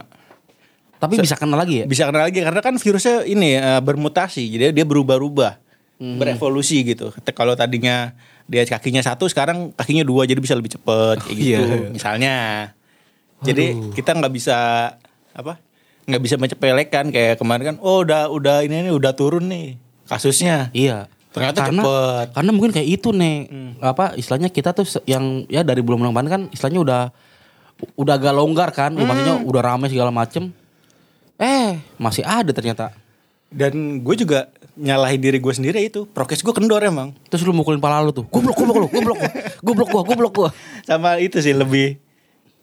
Tapi 0.98 1.22
bisa 1.22 1.38
kena 1.38 1.54
lagi 1.54 1.82
ya? 1.82 1.86
Bisa 1.86 2.02
kena 2.08 2.26
lagi 2.26 2.42
karena 2.42 2.60
kan 2.62 2.74
virusnya 2.78 3.26
ini 3.26 3.58
eh, 3.58 3.80
bermutasi 3.82 4.42
jadi 4.46 4.70
dia 4.70 4.86
berubah-ubah. 4.86 5.62
Hmm. 5.96 6.20
Berevolusi 6.20 6.84
gitu. 6.84 7.10
Kalau 7.32 7.56
tadinya 7.56 8.14
dia 8.46 8.62
kakinya 8.62 9.00
satu 9.02 9.26
sekarang 9.26 9.74
kakinya 9.74 10.04
dua 10.06 10.28
jadi 10.28 10.38
bisa 10.38 10.54
lebih 10.54 10.78
cepet 10.78 11.16
kayak 11.26 11.36
gitu. 11.36 11.50
Iya. 11.50 11.90
Misalnya. 11.90 12.34
Jadi 13.44 13.94
kita 13.94 14.16
nggak 14.16 14.32
bisa 14.32 14.58
apa? 15.36 15.60
nggak 16.06 16.22
bisa 16.22 16.38
mencepelekan 16.38 17.10
kayak 17.10 17.34
kemarin 17.34 17.74
kan 17.74 17.76
oh 17.82 18.06
udah 18.06 18.30
udah 18.30 18.62
ini 18.62 18.86
nih 18.86 18.94
udah 18.94 19.12
turun 19.18 19.50
nih 19.50 19.74
kasusnya. 20.06 20.70
Iya. 20.70 21.10
Ternyata 21.36 21.68
karena, 21.68 21.82
cepet. 21.84 22.26
Karena 22.32 22.50
mungkin 22.56 22.72
kayak 22.72 22.88
itu 22.88 23.12
nih. 23.12 23.36
Apa 23.84 24.16
istilahnya 24.16 24.48
kita 24.48 24.72
tuh 24.72 24.88
yang 25.04 25.44
ya 25.52 25.60
dari 25.60 25.84
bulan 25.84 26.08
kemarin 26.08 26.30
kan 26.32 26.42
istilahnya 26.48 26.80
udah 26.80 27.02
udah 27.92 28.14
agak 28.16 28.32
longgar 28.32 28.72
kan, 28.72 28.96
maksudnya 28.96 29.44
udah 29.44 29.60
rame 29.60 29.92
segala 29.92 30.08
macem. 30.08 30.48
Eh, 31.36 31.76
masih 32.00 32.24
ada 32.24 32.48
ternyata. 32.56 32.96
Dan 33.52 34.00
gue 34.00 34.16
juga 34.16 34.48
nyalahin 34.80 35.20
diri 35.20 35.36
gue 35.36 35.52
sendiri 35.52 35.84
itu. 35.84 36.08
Prokes 36.08 36.40
gue 36.40 36.54
kendor 36.56 36.80
emang. 36.80 37.12
Terus 37.28 37.44
lu 37.44 37.52
mukulin 37.52 37.76
pala 37.76 38.00
lu 38.00 38.16
tuh. 38.16 38.24
Goblok, 38.32 38.56
goblok 38.56 38.76
lu, 38.80 38.88
goblok. 38.88 39.18
Goblok 39.60 39.88
gua, 39.92 40.02
goblok 40.08 40.32
gua. 40.32 40.50
Sama 40.88 41.20
itu 41.20 41.36
sih 41.44 41.52
lebih 41.52 42.00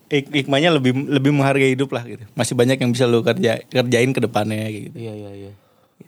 ik 0.09 0.29
hikmahnya 0.29 0.73
lebih 0.73 0.93
lebih 1.09 1.31
menghargai 1.33 1.73
hidup 1.73 1.93
lah 1.93 2.03
gitu. 2.05 2.25
Masih 2.33 2.53
banyak 2.57 2.77
yang 2.81 2.89
bisa 2.89 3.05
lu 3.05 3.21
kerja 3.21 3.61
kerjain 3.69 4.11
ke 4.13 4.21
depannya 4.21 4.65
gitu. 4.69 4.97
Iya, 4.97 5.13
iya, 5.13 5.31
iya. 5.33 5.51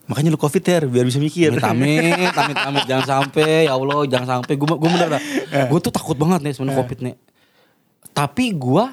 Makanya 0.06 0.30
lu 0.30 0.38
covid 0.38 0.62
ya 0.62 0.86
biar 0.86 1.06
bisa 1.06 1.18
mikir. 1.18 1.58
Amit 1.58 1.66
amit, 1.66 2.30
amit 2.30 2.58
amit 2.62 2.84
jangan 2.86 3.06
sampai 3.26 3.66
ya 3.66 3.74
Allah 3.74 4.06
jangan 4.06 4.28
sampai 4.40 4.54
gue 4.54 4.68
gue 4.70 4.90
bener 4.94 5.10
dah. 5.18 5.22
Gue 5.66 5.80
tuh 5.82 5.90
takut 5.90 6.14
banget 6.14 6.46
nih 6.46 6.54
sebenarnya 6.54 6.78
covid 6.78 7.00
nih. 7.02 7.16
Tapi 8.14 8.54
gue 8.54 8.84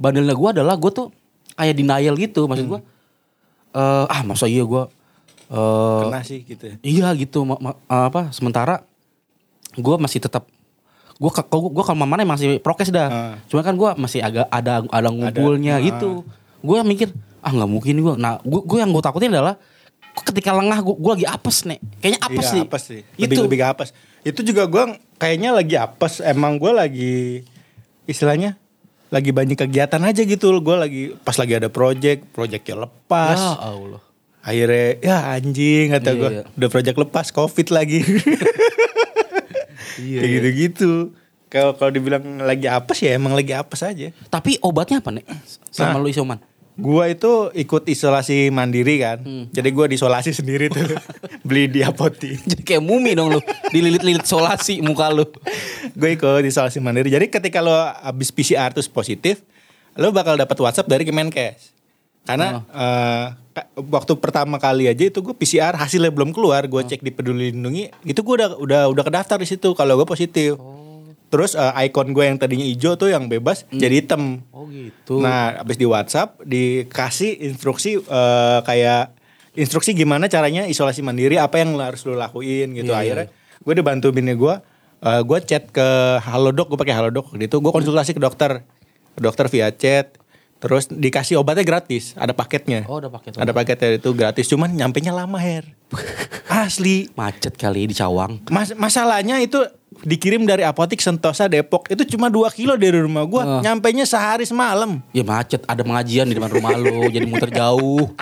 bandelnya 0.00 0.32
gue 0.32 0.48
adalah 0.48 0.74
gue 0.74 0.90
tuh 0.90 1.12
kayak 1.54 1.76
denial 1.76 2.16
gitu 2.16 2.48
maksud 2.48 2.66
gue. 2.66 2.80
eh 3.72 4.04
ah 4.04 4.20
masa 4.20 4.44
iya 4.44 4.64
gue 4.64 4.84
eh 5.48 6.00
Kena 6.04 6.20
sih 6.20 6.44
gitu. 6.44 6.64
ya. 6.68 6.74
iya 6.84 7.08
gitu 7.16 7.40
ma- 7.44 7.56
ma- 7.56 7.80
apa 7.88 8.28
sementara 8.32 8.84
gue 9.72 9.94
masih 9.96 10.20
tetap 10.20 10.44
gue 11.16 11.30
kalau 11.32 11.72
gue 11.72 11.84
kalau 11.84 12.04
mana 12.04 12.24
masih 12.24 12.60
prokes 12.60 12.88
dah. 12.88 13.08
Ah. 13.08 13.34
Cuma 13.48 13.64
kan 13.64 13.72
gue 13.72 13.90
masih 13.96 14.20
agak 14.20 14.44
ada 14.48 14.84
ada 14.88 15.08
ngumpulnya 15.08 15.78
ah. 15.78 15.84
gitu. 15.84 16.24
Gue 16.60 16.80
mikir 16.82 17.12
ah 17.40 17.48
nggak 17.48 17.70
mungkin 17.70 17.94
gue. 17.96 18.14
Nah 18.16 18.40
gue 18.42 18.60
gue 18.60 18.78
yang 18.80 18.90
gue 18.90 19.00
takutin 19.00 19.32
adalah 19.32 19.56
ketika 20.14 20.52
lengah 20.52 20.78
gue 20.78 20.94
gue 20.94 21.12
lagi 21.14 21.26
apes 21.26 21.64
nih. 21.64 21.78
Kayaknya 21.98 22.20
apes 22.20 22.44
Iya, 22.44 22.52
sih. 22.52 22.60
apes 22.62 22.82
sih. 22.84 23.00
Lebih, 23.16 23.24
Itu 23.30 23.40
lebih 23.42 23.58
ke 23.58 23.66
apes. 23.66 23.88
Itu 24.22 24.40
juga 24.42 24.62
gue 24.64 24.84
kayaknya 25.16 25.50
lagi 25.50 25.74
apes. 25.74 26.20
Emang 26.20 26.56
gue 26.56 26.70
lagi 26.70 27.14
istilahnya 28.04 28.56
lagi 29.08 29.30
banyak 29.30 29.56
kegiatan 29.56 30.00
aja 30.00 30.22
gitu. 30.22 30.52
Gue 30.58 30.76
lagi 30.76 31.02
pas 31.18 31.34
lagi 31.34 31.52
ada 31.54 31.68
project, 31.68 32.28
projectnya 32.30 32.86
lepas. 32.86 33.36
Ya 33.36 33.56
Allah. 33.58 34.02
Akhirnya 34.42 34.86
ya 34.98 35.16
anjing 35.32 35.86
kata 35.90 36.08
Iya, 36.08 36.18
gue. 36.18 36.30
iya. 36.32 36.42
Udah 36.52 36.68
project 36.68 36.96
lepas, 36.98 37.26
covid 37.30 37.68
lagi. 37.70 38.00
Iya, 39.94 40.18
Kayak 40.18 40.30
gitu-gitu. 40.34 40.92
Kalau 41.46 41.76
kalau 41.76 41.92
dibilang 41.92 42.40
lagi 42.40 42.64
apes 42.64 42.96
ya 42.98 43.12
emang 43.12 43.36
lagi 43.36 43.52
apes 43.52 43.84
aja. 43.84 44.08
Tapi 44.26 44.56
obatnya 44.58 45.04
apa 45.04 45.12
nih? 45.12 45.24
Sama 45.68 45.94
Nah. 45.94 46.00
lu 46.00 46.08
isoman. 46.08 46.40
Gua 46.72 47.04
itu 47.06 47.52
ikut 47.52 47.84
isolasi 47.84 48.48
mandiri 48.48 48.96
kan. 48.96 49.20
Hmm. 49.20 49.44
Jadi 49.48 49.68
gua 49.70 49.84
diisolasi 49.84 50.32
sendiri 50.38 50.66
tuh. 50.66 50.88
Beli 51.42 51.68
di 51.68 51.80
apotik. 51.80 52.40
Jadi 52.50 52.62
kayak 52.62 52.80
mumi 52.80 53.12
dong 53.12 53.32
lu. 53.32 53.40
Dililit-lilit 53.68 54.24
solasi 54.24 54.80
muka 54.80 55.08
lu. 55.08 55.28
gue 55.92 56.10
ikut 56.10 56.42
isolasi 56.42 56.78
mandiri. 56.78 57.08
Jadi 57.08 57.28
ketika 57.28 57.60
lo 57.60 57.72
habis 57.74 58.30
PCR 58.30 58.70
terus 58.70 58.86
positif, 58.86 59.44
lo 59.94 60.08
bakal 60.10 60.34
dapat 60.34 60.56
WhatsApp 60.56 60.88
dari 60.88 61.04
Kemenkes. 61.04 61.76
Karena 62.22 62.62
eh, 62.64 63.26
ka- 63.52 63.68
waktu 63.76 64.14
pertama 64.14 64.56
kali 64.56 64.86
aja 64.86 65.02
itu 65.02 65.18
gue 65.18 65.34
PCR 65.34 65.74
hasilnya 65.74 66.08
belum 66.08 66.30
keluar, 66.30 66.64
gue 66.64 66.80
cek 66.80 67.02
di 67.02 67.10
Peduli 67.10 67.50
Lindungi, 67.50 67.90
itu 68.02 68.16
gue 68.16 68.34
udah 68.38 68.56
udah 68.56 68.82
udah 68.88 69.04
kedaftar 69.04 69.36
di 69.36 69.44
situ 69.44 69.74
kalau 69.74 69.98
gue 69.98 70.06
positif. 70.06 70.54
Terus 71.32 71.56
eh, 71.56 71.88
icon 71.88 72.12
gue 72.12 72.28
yang 72.28 72.36
tadinya 72.36 72.68
hijau 72.68 73.00
tuh 73.00 73.08
yang 73.08 73.24
bebas 73.24 73.64
jadi 73.72 74.04
hitam. 74.04 74.44
Oh 74.52 74.68
gitu. 74.68 75.24
Nah, 75.24 75.64
habis 75.64 75.80
di 75.80 75.88
WhatsApp 75.88 76.36
dikasih 76.44 77.40
instruksi 77.48 78.04
eh, 78.04 78.60
kayak 78.68 79.16
instruksi 79.56 79.96
gimana 79.96 80.28
caranya 80.28 80.68
isolasi 80.68 81.00
mandiri, 81.00 81.40
apa 81.40 81.56
yang 81.60 81.72
harus 81.80 82.04
lo 82.04 82.16
lakuin 82.20 82.76
gitu. 82.76 82.92
Iya, 82.92 83.00
iya, 83.00 83.00
Akhirnya 83.00 83.26
gue 83.64 83.74
dibantu 83.80 84.12
bini 84.12 84.36
gue, 84.36 84.54
eh, 85.08 85.20
gue 85.24 85.38
chat 85.48 85.72
ke 85.72 85.88
Halodoc, 86.20 86.68
gue 86.68 86.78
pakai 86.80 87.00
Halodoc 87.00 87.32
gitu. 87.32 87.64
Gue 87.64 87.72
konsultasi 87.72 88.12
ke 88.12 88.20
dokter, 88.20 88.60
dokter 89.16 89.48
via 89.48 89.72
chat. 89.72 90.20
Terus 90.62 90.86
dikasih 90.86 91.42
obatnya 91.42 91.66
gratis, 91.66 92.14
ada 92.14 92.30
paketnya. 92.30 92.86
Oh, 92.86 93.02
ada 93.02 93.10
paket 93.10 93.34
Ada 93.34 93.50
paketnya 93.50 93.98
itu 93.98 94.14
gratis, 94.14 94.46
cuman 94.46 94.70
nyampe 94.70 95.02
nya 95.02 95.10
lama 95.10 95.34
her. 95.34 95.66
Asli. 96.46 97.10
Macet 97.18 97.58
kali 97.58 97.90
di 97.90 97.94
Cawang. 97.98 98.38
Mas 98.46 98.70
masalahnya 98.72 99.42
itu 99.42 99.58
dikirim 100.06 100.46
dari 100.46 100.62
apotik 100.62 101.02
Sentosa 101.02 101.50
Depok 101.50 101.90
itu 101.90 102.06
cuma 102.06 102.30
2 102.30 102.46
kilo 102.54 102.78
dari 102.78 102.94
rumah 102.94 103.26
gua, 103.26 103.42
Ah. 103.42 103.60
nyampe 103.60 103.90
nya 103.90 104.06
sehari 104.06 104.46
semalam. 104.46 105.02
Ya 105.10 105.26
macet, 105.26 105.66
ada 105.66 105.82
pengajian 105.82 106.30
di 106.30 106.38
depan 106.38 106.48
rumah 106.48 106.78
lu, 106.78 107.10
jadi 107.10 107.26
muter 107.26 107.50
jauh. 107.50 108.06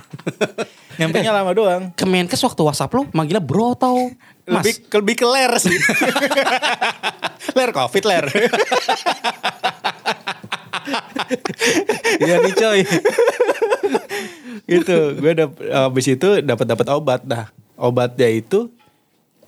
Nyampe 1.01 1.21
nya 1.21 1.33
lama 1.33 1.53
doang. 1.53 1.83
Kemenkes 1.97 2.41
waktu 2.41 2.61
WhatsApp 2.61 2.93
lu 2.93 3.09
manggilnya 3.13 3.41
bro 3.41 3.73
tau. 3.73 4.13
Mas. 4.45 4.61
Lebih 4.61 4.75
lebih 4.93 5.15
ke 5.17 5.27
ler 5.29 5.53
sih. 5.57 5.73
ler 7.57 7.71
covid 7.73 8.05
ler. 8.05 8.25
Iya 12.21 12.35
nih 12.45 12.55
coy. 12.55 12.81
gitu. 14.71 14.97
Gue 15.19 15.31
udah 15.35 15.49
habis 15.89 16.07
itu 16.07 16.29
dapat 16.45 16.67
dapat 16.69 16.87
obat. 16.93 17.21
Nah, 17.25 17.51
obatnya 17.75 18.29
itu 18.29 18.71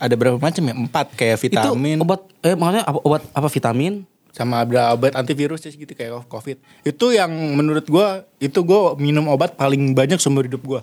ada 0.01 0.15
berapa 0.19 0.39
macam 0.41 0.63
ya? 0.67 0.75
Empat 0.75 1.07
kayak 1.15 1.39
vitamin 1.39 1.97
Itu 2.01 2.05
obat 2.05 2.21
eh 2.43 2.57
maksudnya 2.59 2.85
apa, 2.85 2.99
obat 3.07 3.23
apa 3.31 3.49
vitamin? 3.49 3.95
sama 4.33 4.65
ada 4.65 4.97
obat 4.97 5.13
antivirus 5.13 5.61
ya 5.61 5.71
gitu 5.77 5.93
kayak 5.93 6.25
covid. 6.25 6.57
Itu 6.89 7.13
yang 7.13 7.29
menurut 7.53 7.85
gua 7.85 8.25
itu 8.41 8.65
gua 8.65 8.97
minum 8.97 9.29
obat 9.29 9.53
paling 9.61 9.93
banyak 9.93 10.17
seumur 10.17 10.49
hidup 10.49 10.65
gua. 10.65 10.81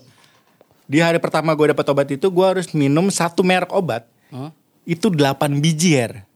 Di 0.86 1.02
hari 1.02 1.18
pertama 1.18 1.54
gue 1.58 1.74
dapat 1.74 1.86
obat 1.90 2.08
itu 2.14 2.30
gua 2.30 2.54
harus 2.54 2.70
minum 2.78 3.10
satu 3.10 3.42
merek 3.42 3.74
obat. 3.74 4.06
Hah? 4.30 4.54
Itu 4.86 5.10
8 5.10 5.62
biji 5.62 5.98
her. 5.98 6.29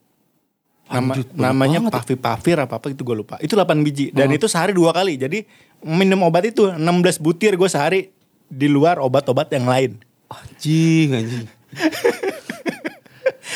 Nama, 0.94 1.14
namanya 1.34 1.80
banget 1.82 1.92
ya. 1.92 1.98
pavipavir 1.98 2.58
apa 2.62 2.74
apa 2.78 2.86
itu 2.94 3.02
gue 3.02 3.16
lupa. 3.18 3.36
Itu 3.42 3.58
8 3.58 3.82
biji 3.82 4.14
dan 4.14 4.30
itu 4.30 4.46
sehari 4.46 4.72
dua 4.72 4.94
kali. 4.94 5.18
Jadi 5.18 5.46
minum 5.82 6.22
obat 6.26 6.46
itu 6.46 6.70
16 6.70 6.80
butir 7.20 7.58
gue 7.58 7.70
sehari 7.70 8.14
di 8.46 8.68
luar 8.70 9.02
obat-obat 9.02 9.50
yang 9.50 9.66
lain. 9.66 9.98
Anjing, 10.30 11.10
anjing. 11.14 11.46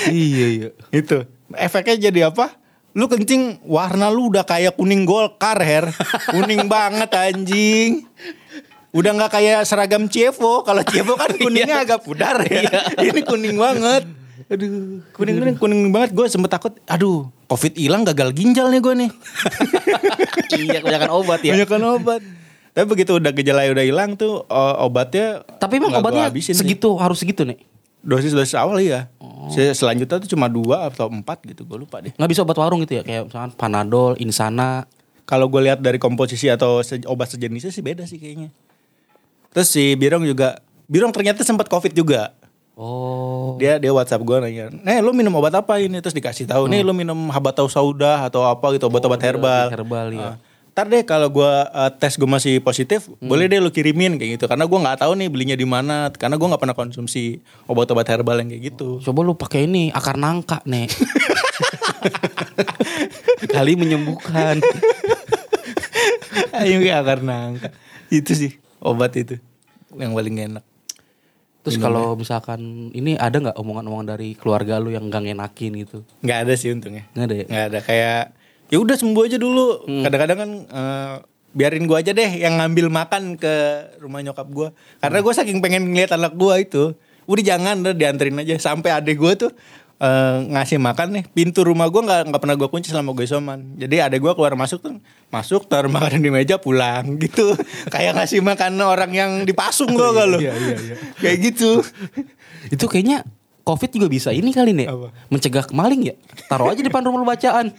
iya, 0.10 0.48
iya. 0.50 0.70
Itu. 0.90 1.26
Efeknya 1.54 2.12
jadi 2.12 2.34
apa? 2.34 2.58
Lu 2.98 3.06
kencing 3.06 3.62
warna 3.62 4.10
lu 4.10 4.34
udah 4.34 4.42
kayak 4.42 4.74
kuning 4.74 5.06
golkar 5.06 5.62
her. 5.62 5.86
kuning 6.34 6.66
banget 6.74 7.14
anjing. 7.14 8.10
Udah 8.98 9.14
nggak 9.14 9.32
kayak 9.38 9.62
seragam 9.70 10.10
Cievo. 10.10 10.66
Kalau 10.66 10.82
Cievo 10.82 11.14
kan 11.14 11.30
kuningnya 11.46 11.86
agak 11.86 12.02
pudar 12.02 12.42
ya. 12.42 12.66
Ini 13.06 13.22
kuning 13.22 13.54
banget. 13.54 14.04
Aduh, 14.48 15.04
kuning 15.12 15.36
kuning 15.38 15.56
kuning 15.58 15.82
banget. 15.90 16.12
Gue 16.12 16.26
sempet 16.26 16.48
takut. 16.50 16.72
Aduh, 16.86 17.28
covid 17.46 17.76
hilang 17.76 18.02
gagal 18.02 18.32
ginjal 18.32 18.68
nih 18.68 18.80
gue 18.80 18.94
nih. 19.02 19.12
iya, 20.54 20.80
kebanyakan 20.80 21.12
obat 21.14 21.40
ya. 21.42 21.54
Banyakan 21.54 21.82
obat. 21.94 22.22
Tapi 22.72 22.86
begitu 22.86 23.18
udah 23.18 23.32
gejala 23.32 23.66
udah 23.68 23.84
hilang 23.84 24.14
tuh 24.14 24.46
obatnya. 24.80 25.42
Tapi 25.58 25.82
emang 25.82 25.92
obatnya 25.94 26.30
habisin 26.30 26.54
sih. 26.54 26.62
segitu 26.62 26.96
harus 26.96 27.18
segitu 27.18 27.44
nih. 27.44 27.60
Dosis 28.00 28.32
dosis 28.32 28.56
awal 28.56 28.80
iya. 28.80 29.12
Se- 29.50 29.74
Selanjutnya 29.74 30.22
tuh 30.22 30.30
cuma 30.30 30.48
dua 30.48 30.88
atau 30.88 31.10
empat 31.10 31.44
gitu. 31.44 31.66
Gue 31.66 31.84
lupa 31.84 32.00
deh. 32.00 32.14
Nggak 32.14 32.30
bisa 32.30 32.42
obat 32.42 32.56
warung 32.56 32.80
gitu 32.80 32.96
ya 32.96 33.04
kayak 33.04 33.28
misalkan 33.28 33.52
Panadol, 33.52 34.16
Insana. 34.16 34.86
Kalau 35.28 35.52
gue 35.52 35.60
lihat 35.60 35.82
dari 35.82 35.98
komposisi 35.98 36.48
atau 36.48 36.80
se- 36.80 37.04
obat 37.04 37.28
sejenisnya 37.28 37.68
sih 37.68 37.84
beda 37.84 38.08
sih 38.08 38.16
kayaknya. 38.16 38.54
Terus 39.52 39.68
si 39.68 39.98
Birong 39.98 40.24
juga, 40.24 40.62
Birong 40.86 41.12
ternyata 41.12 41.42
sempat 41.42 41.66
covid 41.66 41.92
juga. 41.92 42.37
Oh. 42.78 43.58
Dia 43.58 43.82
dia 43.82 43.90
WhatsApp 43.90 44.22
gue 44.22 44.38
nanya, 44.38 44.70
"Nih, 44.70 45.02
lu 45.02 45.10
minum 45.10 45.34
obat 45.34 45.50
apa 45.58 45.82
ini?" 45.82 45.98
Terus 45.98 46.14
dikasih 46.14 46.46
tahu, 46.46 46.70
"Nih, 46.70 46.86
lu 46.86 46.94
minum 46.94 47.18
habatau 47.34 47.66
sauda 47.66 48.30
atau 48.30 48.46
apa 48.46 48.70
gitu, 48.78 48.86
obat-obat 48.86 49.18
herbal." 49.18 49.74
herbal, 49.74 50.08
iya. 50.14 50.22
Ah. 50.22 50.36
Ntar 50.78 50.94
deh 50.94 51.02
kalau 51.02 51.34
gua 51.34 51.66
eh, 51.74 51.90
tes 51.98 52.22
gue 52.22 52.30
masih 52.30 52.62
positif, 52.62 53.10
boleh 53.18 53.50
deh 53.50 53.58
lu 53.58 53.74
kirimin 53.74 54.22
kayak 54.22 54.38
gitu. 54.38 54.46
Karena 54.46 54.70
gua 54.70 54.78
nggak 54.86 55.02
tahu 55.02 55.18
nih 55.18 55.26
belinya 55.26 55.58
di 55.58 55.66
mana. 55.66 56.14
Karena 56.14 56.38
gua 56.38 56.54
nggak 56.54 56.62
pernah 56.62 56.78
konsumsi 56.78 57.42
obat-obat 57.66 58.06
herbal 58.06 58.46
yang 58.46 58.54
kayak 58.54 58.64
gitu. 58.70 59.02
Coba 59.02 59.26
lu 59.26 59.34
pakai 59.34 59.66
ini 59.66 59.90
akar 59.90 60.22
nangka, 60.22 60.62
Nek. 60.70 60.86
Kali 63.58 63.74
menyembuhkan. 63.74 64.62
Ayo 66.62 66.78
ya 66.86 67.02
karena 67.02 67.50
angka. 67.50 67.74
Itu 68.14 68.38
sih 68.38 68.54
obat 68.78 69.18
itu 69.18 69.42
yang 69.98 70.14
paling 70.14 70.46
enak. 70.46 70.77
Terus 71.68 71.84
kalau 71.84 72.16
misalkan 72.16 72.90
ini 72.96 73.20
ada 73.20 73.36
nggak 73.44 73.60
omongan-omongan 73.60 74.16
dari 74.16 74.40
keluarga 74.40 74.80
lu 74.80 74.96
yang 74.96 75.12
gak 75.12 75.28
ngenakin 75.28 75.72
gitu? 75.84 76.08
Nggak 76.24 76.38
ada 76.48 76.54
sih 76.56 76.72
untungnya. 76.72 77.04
Nggak 77.12 77.26
ada 77.28 77.36
ya? 77.36 77.46
Nggak 77.52 77.66
ada 77.68 77.80
kayak 77.84 78.24
ya 78.72 78.78
udah 78.80 78.96
sembuh 78.96 79.24
aja 79.28 79.38
dulu. 79.38 79.68
Kadang-kadang 79.84 80.38
kan 80.40 80.52
eh, 80.64 81.14
biarin 81.52 81.84
gua 81.84 82.00
aja 82.00 82.16
deh 82.16 82.32
yang 82.40 82.56
ngambil 82.56 82.88
makan 82.88 83.36
ke 83.36 83.54
rumah 84.00 84.24
nyokap 84.24 84.48
gua. 84.48 84.72
Karena 85.04 85.20
gua 85.20 85.34
saking 85.36 85.60
pengen 85.60 85.92
ngeliat 85.92 86.16
anak 86.16 86.40
gua 86.40 86.56
itu. 86.64 86.96
Udah 87.28 87.44
jangan 87.44 87.84
udah 87.84 87.92
dianterin 87.92 88.40
aja 88.40 88.56
sampai 88.56 88.96
adek 88.96 89.20
gua 89.20 89.36
tuh 89.36 89.52
eh, 90.02 90.38
ngasih 90.54 90.78
makan 90.82 91.08
nih 91.20 91.24
pintu 91.32 91.66
rumah 91.66 91.90
gua 91.90 92.02
nggak 92.06 92.22
nggak 92.34 92.42
pernah 92.42 92.56
gua 92.58 92.70
kunci 92.70 92.90
selama 92.90 93.14
gue 93.18 93.26
isoman 93.26 93.78
jadi 93.78 94.10
adek 94.10 94.20
gua 94.24 94.34
keluar 94.34 94.54
masuk 94.58 94.82
tuh 94.82 94.98
masuk 95.30 95.66
taruh 95.66 95.90
makanan 95.92 96.22
di 96.24 96.32
meja 96.32 96.56
pulang 96.58 97.16
gitu 97.24 97.54
kayak 97.90 98.18
ngasih 98.18 98.42
makan 98.42 98.78
orang 98.82 99.12
yang 99.12 99.32
dipasung 99.44 99.94
gua 99.94 100.14
kalau 100.14 100.40
iya, 100.42 100.54
iya, 100.56 100.78
iya. 100.78 100.96
kayak 101.22 101.38
gitu 101.54 101.82
Itu 102.74 102.86
kayaknya 102.90 103.24
Covid 103.68 103.92
juga 103.92 104.08
bisa 104.08 104.32
ini 104.32 104.56
kali 104.56 104.72
nih. 104.72 104.88
Apa? 104.88 105.12
Mencegah 105.28 105.66
maling 105.76 106.02
ya. 106.08 106.16
Taruh 106.48 106.72
aja 106.72 106.80
depan 106.80 107.04
rumah 107.04 107.20
lu 107.20 107.28
bacaan. 107.28 107.76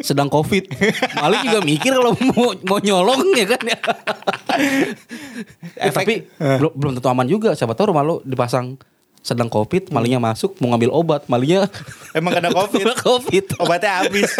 Sedang 0.00 0.32
Covid. 0.32 0.72
Maling 1.20 1.40
juga 1.44 1.60
mikir 1.60 1.92
kalau 1.92 2.16
mau, 2.32 2.56
mau 2.64 2.78
nyolong 2.80 3.36
ya 3.36 3.46
kan 3.56 3.62
ya. 3.64 3.78
Eh, 5.78 5.94
tapi 5.94 6.26
belum 6.34 6.72
belum 6.74 6.92
tentu 6.98 7.06
aman 7.06 7.28
juga. 7.28 7.54
Siapa 7.54 7.76
tahu 7.76 7.94
rumah 7.94 8.02
lu 8.02 8.18
dipasang 8.26 8.74
sedang 9.20 9.52
Covid, 9.52 9.92
malingnya 9.92 10.22
masuk 10.22 10.56
mau 10.62 10.72
ngambil 10.72 10.90
obat, 10.94 11.22
malingnya 11.28 11.68
emang 12.18 12.32
kena 12.38 12.50
covid 12.58 12.84
kena 12.84 12.96
Covid. 12.96 13.44
obatnya 13.60 13.92
habis. 14.02 14.30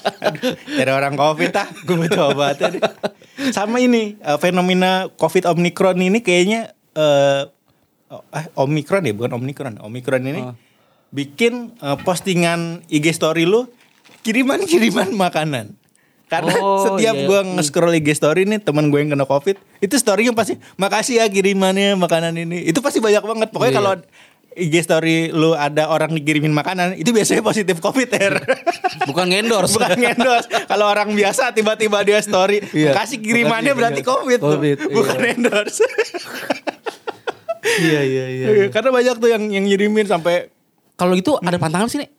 Dari 0.78 0.92
orang 0.92 1.18
covid 1.18 1.52
ah, 1.58 1.68
gue 1.68 1.96
butuh 1.96 2.32
obatnya 2.32 2.78
deh. 2.78 2.82
Sama 3.50 3.82
ini 3.82 4.16
eh, 4.20 4.38
fenomena 4.38 5.10
covid 5.18 5.50
omikron 5.50 5.98
ini 5.98 6.22
kayaknya 6.22 6.72
eh 6.94 7.42
oh, 8.12 8.22
eh, 8.32 8.46
omikron 8.56 9.02
ya 9.04 9.12
bukan 9.16 9.34
omikron. 9.36 9.74
Omikron 9.82 10.22
ini 10.28 10.40
Ah. 10.40 10.54
bikin 11.10 11.74
eh, 11.76 11.98
postingan 12.06 12.86
IG 12.86 13.10
story 13.16 13.44
lu 13.44 13.66
kiriman-kiriman 14.22 15.10
makanan. 15.18 15.81
Karena 16.32 16.52
Oh, 16.56 16.80
setiap 16.88 17.12
iya. 17.12 17.26
gua 17.28 17.44
nge-scroll 17.44 17.92
IG 17.94 18.08
story 18.16 18.48
nih 18.48 18.56
temen 18.58 18.88
gue 18.88 18.96
yang 18.96 19.12
kena 19.12 19.24
covid 19.24 19.60
itu 19.78 19.94
storynya 19.94 20.32
pasti 20.32 20.56
makasih 20.74 21.20
ya 21.20 21.28
kirimannya 21.28 21.92
makanan 21.94 22.32
ini 22.34 22.64
itu 22.64 22.80
pasti 22.80 22.98
banyak 22.98 23.20
banget 23.20 23.48
pokoknya 23.50 23.68
Iya. 23.68 23.78
kalau 23.78 23.92
IG 24.52 24.74
story 24.80 25.16
lu 25.28 25.52
ada 25.52 25.88
orang 25.88 26.12
dikirimin 26.12 26.52
makanan 26.52 26.92
itu 26.94 27.08
biasanya 27.08 27.40
positif 27.40 27.76
covid 27.78 28.08
er 28.10 28.40
Bukan 29.08 29.28
endorse. 29.28 29.74
bukan 29.74 29.92
endorse 29.98 30.48
kalau 30.64 30.86
orang 30.86 31.12
biasa 31.12 31.52
tiba-tiba 31.52 32.00
dia 32.00 32.20
story 32.20 32.64
Iya. 32.66 32.92
kasih 32.94 33.18
kirimannya 33.18 33.72
berarti 33.72 34.00
iya. 34.00 34.08
covid, 34.08 34.38
tuh. 34.38 34.56
Covid, 34.56 34.76
bukan 34.96 35.18
iya. 35.18 35.30
endorse 35.34 35.84
Iya 37.62 38.00
iya 38.02 38.24
iya. 38.28 38.46
karena 38.68 38.90
banyak 38.90 39.14
tuh 39.16 39.28
yang 39.28 39.42
yang 39.48 39.64
ngirimin 39.64 40.04
sampai 40.04 40.48
Kalau 40.92 41.12
gitu 41.12 41.34
ada 41.36 41.56
pantangan 41.56 41.88
sih 41.88 41.98
nih. 41.98 42.10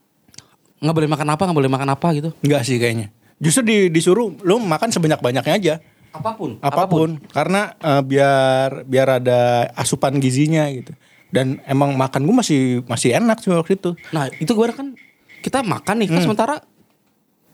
Nggak 0.80 0.96
boleh 0.98 1.10
makan 1.10 1.28
apa, 1.30 1.42
nggak 1.46 1.56
boleh 1.58 1.72
makan 1.72 1.90
apa 1.90 2.08
gitu. 2.12 2.30
enggak 2.42 2.62
sih 2.64 2.76
kayaknya 2.76 3.12
justru 3.44 3.62
di, 3.68 3.78
disuruh 3.92 4.32
lu 4.48 4.56
makan 4.64 4.88
sebanyak 4.88 5.20
banyaknya 5.20 5.56
aja. 5.60 5.76
Apa 6.14 6.38
pun. 6.38 6.62
apa 6.62 6.86
pun, 6.86 7.18
karena 7.34 7.74
eh, 7.82 8.02
biar 8.06 8.86
biar 8.86 9.18
ada 9.20 9.68
asupan 9.76 10.22
gizinya 10.22 10.70
gitu. 10.72 10.96
Dan 11.34 11.58
emang 11.66 11.98
makan 11.98 12.30
gue 12.30 12.36
masih 12.38 12.62
masih 12.86 13.18
enak 13.18 13.42
sih 13.42 13.50
waktu 13.50 13.76
itu. 13.82 13.98
Nah 14.14 14.30
itu 14.38 14.54
gue 14.54 14.66
kan 14.72 14.94
kita 15.42 15.66
makan 15.66 16.06
nih 16.06 16.08
kan 16.14 16.22
sementara 16.22 16.56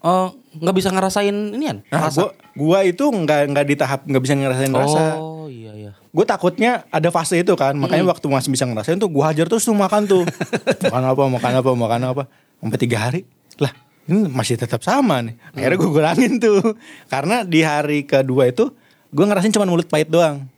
eh, 0.04 0.28
nggak 0.60 0.76
bisa 0.76 0.90
ngerasain 0.92 1.36
ini 1.56 1.66
kan 1.72 1.78
nah 1.88 2.00
rasa. 2.12 2.20
gua 2.20 2.30
gua 2.54 2.80
itu 2.84 3.06
nggak 3.08 3.40
nggak 3.56 3.66
di 3.66 3.76
tahap 3.80 4.00
nggak 4.04 4.24
bisa 4.28 4.34
ngerasain 4.36 4.74
rasa. 4.76 5.04
Oh 5.16 5.48
iya 5.48 5.72
iya. 5.74 5.92
gue 5.96 6.26
takutnya 6.28 6.84
ada 6.92 7.10
fase 7.16 7.40
itu 7.40 7.54
kan 7.56 7.74
makanya 7.80 8.04
waktu 8.12 8.28
masih 8.28 8.52
bisa 8.52 8.68
ngerasain 8.68 9.00
tuh 9.00 9.08
gue 9.08 9.24
hajar 9.24 9.48
terus 9.48 9.64
tuh 9.64 9.74
makan 9.74 10.04
tuh. 10.04 10.28
Makan 10.92 11.04
apa 11.16 11.24
makan 11.32 11.52
apa 11.64 11.70
makan 11.72 12.00
apa. 12.12 12.24
Sampai 12.60 12.80
tiga 12.82 12.98
hari. 13.08 13.24
Lah 13.62 13.72
ini 14.10 14.26
masih 14.28 14.58
tetap 14.58 14.82
sama 14.82 15.22
nih. 15.22 15.38
Akhirnya 15.54 15.78
gue 15.78 15.92
kurangin 15.94 16.34
tuh. 16.42 16.74
Karena 17.06 17.46
di 17.46 17.62
hari 17.62 18.04
kedua 18.04 18.50
itu 18.50 18.74
gue 19.10 19.26
ngerasain 19.26 19.54
cuma 19.54 19.70
mulut 19.70 19.86
pahit 19.86 20.10
doang. 20.10 20.50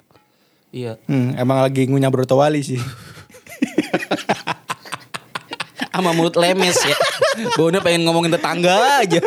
Iya. 0.72 0.96
hmm, 1.04 1.36
emang 1.36 1.60
lagi 1.60 1.84
ngunyah 1.84 2.08
broto 2.08 2.40
wali 2.40 2.64
sih. 2.64 2.80
Sama 5.92 6.16
mulut 6.16 6.40
lemes 6.40 6.80
ya. 6.80 6.96
Baunya 7.60 7.84
pengen 7.84 8.08
ngomongin 8.08 8.32
tetangga 8.32 9.04
aja. 9.04 9.20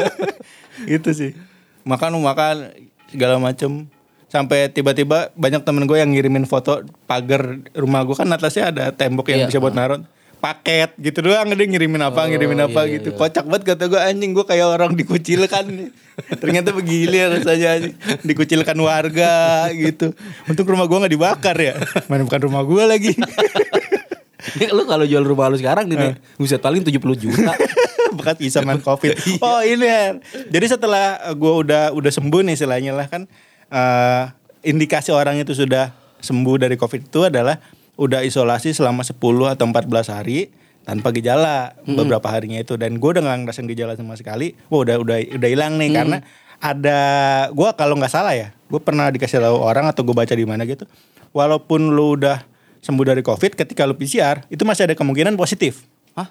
gitu 0.89 1.11
sih. 1.13 1.37
Makan 1.85 2.17
makan 2.19 2.73
segala 3.13 3.37
macem. 3.37 3.85
Sampai 4.33 4.67
tiba-tiba 4.67 5.31
banyak 5.37 5.63
temen 5.63 5.85
gue 5.85 6.01
yang 6.01 6.11
ngirimin 6.11 6.49
foto 6.49 6.83
pagar 7.07 7.61
rumah 7.71 8.03
gue 8.03 8.17
kan 8.17 8.27
atasnya 8.27 8.73
ada 8.75 8.85
tembok 8.91 9.31
yang 9.31 9.47
Iya. 9.47 9.49
bisa 9.53 9.63
buat 9.63 9.77
naruh 9.77 10.03
paket 10.45 10.93
gitu 11.01 11.25
doang 11.25 11.49
dia 11.49 11.65
ngirimin 11.65 12.05
apa 12.05 12.21
Oh, 12.21 12.29
ngirimin 12.29 12.61
apa 12.61 12.85
iya, 12.85 13.01
gitu 13.01 13.09
iya. 13.11 13.17
kocak 13.17 13.49
banget 13.49 13.63
kata 13.73 13.85
gue 13.89 13.97
anjing 13.97 14.37
gue 14.37 14.45
kayak 14.45 14.67
orang 14.69 14.93
dikucilkan 14.93 15.65
ternyata 16.45 16.77
begini 16.77 17.17
rasanya 17.25 17.81
anjing. 17.81 17.95
dikucilkan 18.21 18.77
warga 18.77 19.33
gitu 19.73 20.13
untuk 20.45 20.69
rumah 20.69 20.85
gue 20.85 20.99
nggak 21.01 21.15
dibakar 21.17 21.57
ya 21.57 21.75
mana 22.13 22.29
bukan 22.29 22.41
rumah 22.45 22.61
gue 22.61 22.85
lagi 22.85 23.13
lu 24.77 24.85
kalau 24.85 25.09
jual 25.09 25.25
rumah 25.25 25.49
lu 25.49 25.57
sekarang 25.57 25.89
nih, 25.89 25.97
nih 25.97 26.13
buset 26.37 26.61
paling 26.61 26.85
70 26.85 27.01
juta. 27.17 27.53
bekas 28.21 28.39
bisa 28.39 28.63
main 28.63 28.79
covid 28.79 29.17
Iya. 29.19 29.43
oh 29.43 29.61
ini 29.65 29.87
Her. 29.89 30.15
jadi 30.47 30.79
setelah 30.79 31.35
gue 31.35 31.53
udah 31.67 31.91
udah 31.91 32.11
sembuh 32.13 32.47
nih 32.47 32.55
istilahnya 32.55 32.93
lah 32.95 33.11
kan 33.11 33.27
eh, 33.67 34.25
indikasi 34.63 35.11
orang 35.11 35.43
itu 35.43 35.51
sudah 35.51 35.91
sembuh 36.23 36.57
dari 36.57 36.79
covid 36.79 37.11
itu 37.11 37.27
adalah 37.27 37.59
udah 37.95 38.27
isolasi 38.27 38.75
selama 38.75 39.07
10 39.07 39.17
atau 39.55 39.65
14 39.67 40.15
hari 40.15 40.51
tanpa 40.85 41.15
gejala 41.17 41.73
beberapa 41.89 42.29
harinya 42.29 42.61
itu. 42.61 42.77
Dan 42.77 43.01
gue 43.01 43.11
udah 43.15 43.23
nggak 43.25 43.39
ngerasain 43.47 43.69
gejala 43.71 43.95
sama 43.97 44.19
sekali. 44.19 44.53
Wah 44.69 44.85
udah 44.85 44.97
udah 45.01 45.17
udah 45.41 45.49
hilang 45.49 45.81
nih 45.81 45.91
karena 45.95 46.19
ada 46.65 46.99
gue 47.51 47.71
kalau 47.77 47.99
nggak 47.99 48.13
salah 48.13 48.33
ya 48.33 48.49
gue 48.73 48.81
pernah 48.81 49.13
dikasih 49.13 49.43
tahu 49.43 49.59
orang 49.61 49.85
atau 49.91 50.01
gue 50.01 50.17
baca 50.17 50.33
di 50.33 50.47
mana 50.49 50.65
gitu 50.65 50.89
walaupun 51.37 51.93
lu 51.93 52.17
udah 52.17 52.41
sembuh 52.81 53.05
dari 53.05 53.21
covid 53.21 53.53
ketika 53.53 53.85
lu 53.85 53.93
PCR 53.97 54.45
itu 54.49 54.65
masih 54.65 54.89
ada 54.89 54.95
kemungkinan 54.97 55.37
positif. 55.37 55.85
Hah? 56.17 56.29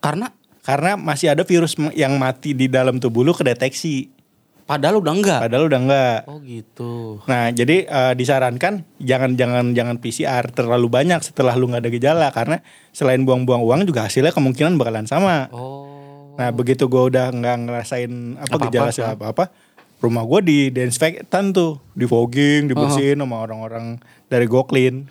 Karena? 0.00 0.32
Karena 0.64 0.96
masih 0.96 1.32
ada 1.32 1.44
virus 1.44 1.76
yang 1.92 2.16
mati 2.16 2.56
di 2.56 2.68
dalam 2.68 2.96
tubuh 2.96 3.20
lu 3.20 3.36
kedeteksi. 3.36 4.08
Padahal 4.64 5.00
udah 5.00 5.12
enggak. 5.12 5.40
Padahal 5.44 5.64
udah 5.68 5.80
enggak. 5.80 6.18
Oh 6.28 6.38
gitu. 6.40 7.20
Nah, 7.28 7.52
jadi 7.52 7.84
eh, 7.84 8.12
disarankan 8.16 8.84
jangan 9.00 9.36
jangan 9.36 9.76
jangan 9.76 9.96
PCR 10.00 10.44
terlalu 10.52 10.88
banyak 10.88 11.20
setelah 11.20 11.56
lu 11.56 11.68
nggak 11.68 11.84
ada 11.84 11.90
gejala 11.92 12.28
karena 12.32 12.60
selain 12.90 13.22
buang-buang 13.22 13.62
uang 13.64 13.80
juga 13.88 14.08
hasilnya 14.08 14.32
kemungkinan 14.32 14.76
bakalan 14.80 15.06
sama. 15.06 15.52
Oh. 15.52 16.34
Nah, 16.34 16.50
begitu 16.50 16.90
gua 16.90 17.06
udah 17.06 17.30
nggak 17.30 17.56
ngerasain 17.70 18.40
apa, 18.40 18.54
Apa-apa, 18.58 18.64
gejala 18.68 18.90
ah. 18.90 18.94
segala 18.94 19.14
apa-apa, 19.14 19.44
rumah 20.02 20.24
gua 20.26 20.40
di 20.42 20.72
disinfektan 20.74 21.54
tuh, 21.54 21.78
di 21.94 22.04
fogging, 22.10 22.66
dibersihin 22.66 23.22
sama 23.22 23.38
orang-orang 23.44 24.02
dari 24.26 24.50
Goklin. 24.50 25.06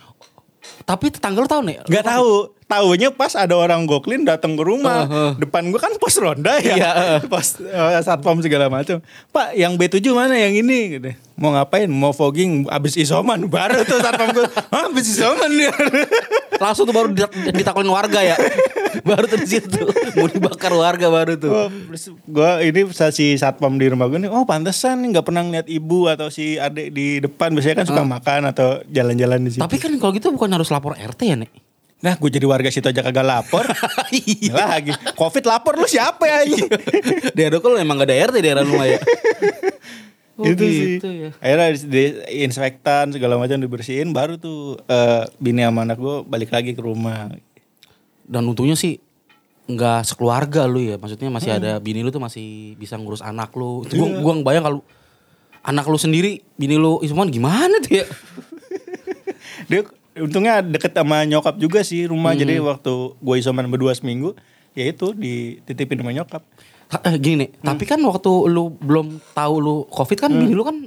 Tapi 0.83 1.05
tetangga 1.09 1.39
lu 1.39 1.47
tahu 1.47 1.63
nih? 1.63 1.79
Gak 1.87 2.03
tahu, 2.03 2.51
tahunya 2.67 3.15
pas 3.15 3.31
ada 3.33 3.55
orang 3.55 3.87
Goklin 3.87 4.27
datang 4.27 4.59
ke 4.59 4.63
rumah. 4.63 5.07
Depan 5.39 5.71
gua 5.71 5.79
kan 5.79 5.95
pos 5.95 6.19
ronda 6.19 6.59
ya. 6.59 6.75
Iya, 6.75 6.91
pos 7.31 7.59
eh, 7.59 8.01
satpam 8.03 8.43
segala 8.43 8.67
macam. 8.67 8.99
Pak, 9.31 9.55
yang 9.55 9.79
B7 9.79 10.03
mana 10.11 10.35
yang 10.35 10.51
ini 10.51 10.99
gitu. 10.99 11.09
Mau 11.39 11.55
ngapain? 11.55 11.87
Mau 11.87 12.11
fogging 12.11 12.67
abis 12.67 12.99
isoman 12.99 13.47
baru 13.53 13.87
tuh 13.87 14.03
satpam 14.03 14.35
gua. 14.35 14.47
Hah, 14.69 14.91
abis 14.91 15.15
isoman 15.15 15.49
dia. 15.49 15.71
Langsung 16.63 16.83
tuh 16.83 16.95
baru 16.95 17.09
ditak- 17.11 17.35
ditaklin 17.55 17.87
warga 17.87 18.19
ya. 18.19 18.35
baru 19.09 19.25
tuh 19.25 19.39
di 19.41 19.47
situ. 19.47 19.79
Mau 20.17 20.27
dibakar 20.29 20.73
warga 20.73 21.07
baru 21.09 21.33
tuh. 21.39 21.51
Oh, 21.51 21.67
gua 22.29 22.61
ini 22.61 22.85
si 23.11 23.33
satpam 23.35 23.75
di 23.77 23.89
rumah 23.89 24.05
gua 24.07 24.19
nih, 24.21 24.31
oh 24.31 24.45
pantesan 24.45 25.01
nih 25.01 25.17
nggak 25.17 25.25
pernah 25.25 25.41
ngeliat 25.43 25.67
ibu 25.67 26.07
atau 26.09 26.29
si 26.29 26.61
adik 26.61 26.93
di 26.93 27.21
depan 27.21 27.53
biasanya 27.53 27.83
kan 27.83 27.87
suka 27.89 28.03
makan 28.05 28.41
atau 28.53 28.81
jalan-jalan 28.89 29.39
di 29.43 29.49
situ. 29.57 29.61
Tapi 29.61 29.77
kan 29.81 29.91
kalau 29.97 30.11
gitu 30.13 30.29
bukan 30.29 30.49
harus 30.53 30.69
lapor 30.69 30.93
RT 30.93 31.21
ya, 31.25 31.37
Nek? 31.39 31.51
Nah, 32.03 32.19
gue 32.19 32.27
jadi 32.35 32.43
warga 32.43 32.67
situ 32.67 32.83
aja 32.83 32.99
kagak 32.99 33.23
lapor. 33.23 33.63
Lagi, 34.59 34.91
Covid 35.15 35.47
lapor 35.47 35.79
lu 35.79 35.87
siapa 35.87 36.27
ya? 36.27 36.43
anjing? 36.43 36.67
daerah 37.31 37.63
kalau 37.63 37.79
emang 37.79 37.95
gak 38.03 38.11
ada 38.11 38.27
RT 38.27 38.43
daerah 38.43 38.63
rumah 38.67 38.85
ya. 38.91 38.99
Oh, 40.33 40.49
itu 40.49 40.65
gitu 40.65 41.09
sih. 41.13 41.29
ya. 41.29 41.31
Akhirnya 41.37 41.67
di, 41.77 42.03
inspektan 42.41 43.13
segala 43.13 43.37
macam 43.37 43.53
dibersihin 43.61 44.17
baru 44.17 44.41
tuh 44.41 44.81
eh, 44.89 45.29
bini 45.37 45.61
sama 45.61 45.85
anak 45.85 46.01
gue 46.01 46.25
balik 46.25 46.49
lagi 46.49 46.73
ke 46.73 46.81
rumah. 46.81 47.29
Dan 48.23 48.45
untungnya 48.45 48.73
sih 48.73 48.99
nggak 49.63 50.03
sekeluarga 50.03 50.65
lu 50.65 50.83
ya. 50.83 50.95
Maksudnya 50.95 51.29
masih 51.29 51.51
ada 51.53 51.77
bini 51.77 51.99
lu 51.99 52.09
tuh 52.09 52.19
masih 52.19 52.75
bisa 52.75 52.95
ngurus 52.95 53.19
anak 53.19 53.51
lu. 53.53 53.83
Gua 53.85 54.07
Iya. 54.07 54.19
gua 54.19 54.33
bayang 54.41 54.63
kalau 54.63 54.79
anak 55.61 55.85
lu 55.85 55.95
sendiri, 55.95 56.43
bini 56.53 56.75
lu 56.75 56.99
isoman 56.99 57.27
gimana 57.27 57.79
tuh 57.79 57.99
ya? 57.99 58.05
Dia 59.69 59.81
untungnya 60.15 60.59
deket 60.59 60.91
sama 60.91 61.23
nyokap 61.23 61.55
juga 61.55 61.81
sih 61.81 62.03
rumah. 62.03 62.35
Jadi 62.35 62.59
waktu 62.59 62.93
gue 63.15 63.35
isoman 63.35 63.65
berdua 63.65 63.93
seminggu, 63.93 64.35
ya 64.71 64.85
itu 64.85 65.11
dititipin 65.11 65.99
sama 65.99 66.11
nyokap. 66.11 66.43
Ta- 66.85 67.01
eh, 67.03 67.15
gini 67.15 67.35
nih, 67.39 67.49
tapi 67.57 67.83
kan 67.83 67.97
waktu 67.99 68.31
lu 68.45 68.75
belum 68.75 69.17
tahu 69.33 69.53
lu 69.57 69.75
covid 69.87 70.19
kan 70.19 70.29
bini 70.29 70.51
lu 70.51 70.61
kan 70.61 70.85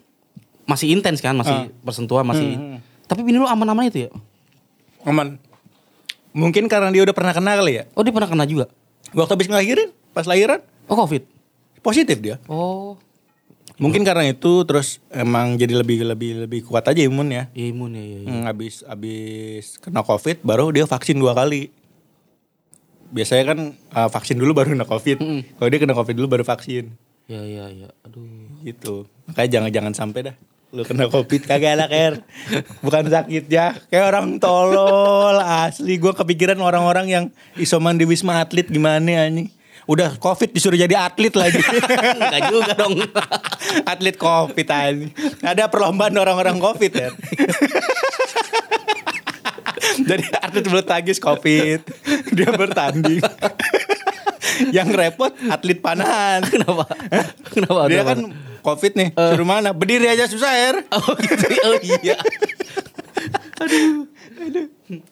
masih 0.64 0.92
intens 0.92 1.18
kan, 1.18 1.34
masih 1.34 1.72
bersentuhan, 1.80 2.22
masih. 2.22 2.78
Tapi 3.06 3.22
bini 3.22 3.38
lu 3.38 3.46
aman-aman 3.46 3.86
itu 3.86 4.06
ya? 4.06 4.10
Aman. 5.02 5.38
Mungkin 6.36 6.68
karena 6.68 6.92
dia 6.92 7.00
udah 7.00 7.16
pernah 7.16 7.32
kena 7.32 7.56
kali 7.56 7.80
ya. 7.80 7.84
Oh 7.96 8.04
dia 8.04 8.12
pernah 8.12 8.28
kena 8.28 8.44
juga? 8.44 8.68
Waktu 9.16 9.32
habis 9.32 9.48
ngelahirin, 9.48 9.88
pas 10.12 10.28
lahiran, 10.28 10.60
Oh 10.86 10.94
covid? 10.94 11.24
positif 11.80 12.18
dia. 12.20 12.36
Oh 12.50 12.98
Mungkin 13.76 14.08
karena 14.08 14.24
itu 14.32 14.64
terus 14.64 14.98
emang 15.12 15.60
jadi 15.60 15.76
lebih 15.76 16.00
lebih 16.02 16.48
lebih 16.48 16.60
kuat 16.64 16.88
aja 16.88 17.00
imunnya. 17.04 17.52
ya 17.52 17.64
imun 17.68 17.92
ya, 17.92 18.04
ya, 18.04 18.18
ya. 18.24 18.28
Hmm, 18.32 18.44
habis 18.48 18.80
habis 18.88 19.76
kena 19.76 20.00
covid 20.00 20.40
baru 20.40 20.72
dia 20.72 20.88
vaksin 20.88 21.20
dua 21.20 21.36
kali. 21.36 21.68
Biasanya 23.12 23.44
kan 23.52 23.58
uh, 23.92 24.08
vaksin 24.08 24.40
dulu 24.40 24.56
baru 24.56 24.72
kena 24.72 24.88
covid. 24.88 25.20
Kalau 25.60 25.68
dia 25.68 25.80
kena 25.80 25.92
covid 25.92 26.14
dulu 26.16 26.26
baru 26.26 26.44
vaksin. 26.48 26.88
Ya 27.28 27.44
ya 27.44 27.68
ya, 27.68 27.88
aduh. 28.00 28.24
Gitu. 28.64 29.04
Makanya 29.28 29.48
jangan 29.60 29.70
jangan 29.70 29.92
sampai 29.92 30.20
dah 30.32 30.36
lu 30.74 30.82
kena 30.82 31.06
covid 31.06 31.46
kagak 31.46 31.78
enak 31.78 31.90
er. 31.94 32.14
Bukan 32.82 33.06
sakit 33.06 33.46
ya. 33.46 33.78
Kayak 33.86 34.04
orang 34.10 34.42
tolol 34.42 35.38
asli. 35.38 35.94
Gue 35.96 36.10
kepikiran 36.10 36.58
orang-orang 36.58 37.06
yang 37.06 37.24
isoman 37.54 37.94
di 37.94 38.02
wisma 38.02 38.42
atlet 38.42 38.66
gimana 38.66 39.30
anjing. 39.30 39.46
Udah 39.86 40.18
covid 40.18 40.50
disuruh 40.50 40.74
jadi 40.74 40.98
atlet 40.98 41.30
lagi. 41.38 41.62
Enggak 42.18 42.42
juga 42.50 42.72
dong. 42.74 42.98
atlet 43.86 44.16
covid 44.18 44.66
anjing. 44.66 45.10
Ada 45.46 45.70
perlombaan 45.70 46.18
orang-orang 46.18 46.58
covid 46.58 46.92
ya. 46.92 47.08
Jadi 50.02 50.26
atlet 50.42 50.64
bulu 50.66 50.82
tangkis 50.82 51.22
covid 51.22 51.80
dia 52.34 52.50
bertanding. 52.50 53.22
Yang 54.74 54.88
repot 54.98 55.30
atlet 55.46 55.78
panahan. 55.78 56.42
Kenapa? 56.42 56.90
Kenapa? 57.54 57.80
Dia 57.86 58.02
Kenapa? 58.02 58.10
kan 58.10 58.18
covid 58.66 58.92
nih, 58.92 59.08
suruh 59.14 59.46
mana? 59.46 59.70
Berdiri 59.70 60.06
aja 60.06 60.26
susah 60.26 60.50
er. 60.52 60.76
Oh 60.96 61.14
gitu. 61.14 61.46
Oh 61.62 61.78
iya. 61.78 62.18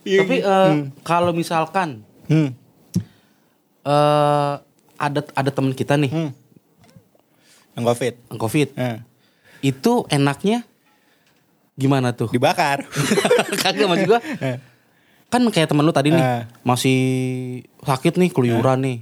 Tapi 0.04 0.36
eh, 0.38 0.72
kalau 1.02 1.30
misalkan 1.30 2.02
Hmm. 2.24 2.56
eh 3.84 4.54
ada 4.96 5.20
ada 5.28 5.50
teman 5.50 5.70
kita 5.70 5.94
nih 5.94 6.08
Hmm. 6.08 6.30
Yang 7.74 7.84
covid. 7.86 8.14
yang 8.24 8.40
covid, 8.40 8.68
Nah, 8.72 8.96
itu 9.60 9.92
enaknya 10.08 10.62
gimana 11.74 12.10
tuh? 12.10 12.30
dibakar. 12.30 12.86
Kagak 13.60 13.84
maksud 13.84 14.06
gua. 14.06 14.20
Kan 15.26 15.42
kayak 15.48 15.66
temen 15.66 15.82
lu 15.82 15.90
tadi 15.90 16.08
nih 16.08 16.22
Eh. 16.22 16.42
masih 16.62 16.98
sakit 17.82 18.16
nih 18.16 18.30
keluyuran 18.30 18.78
nih. 18.78 18.98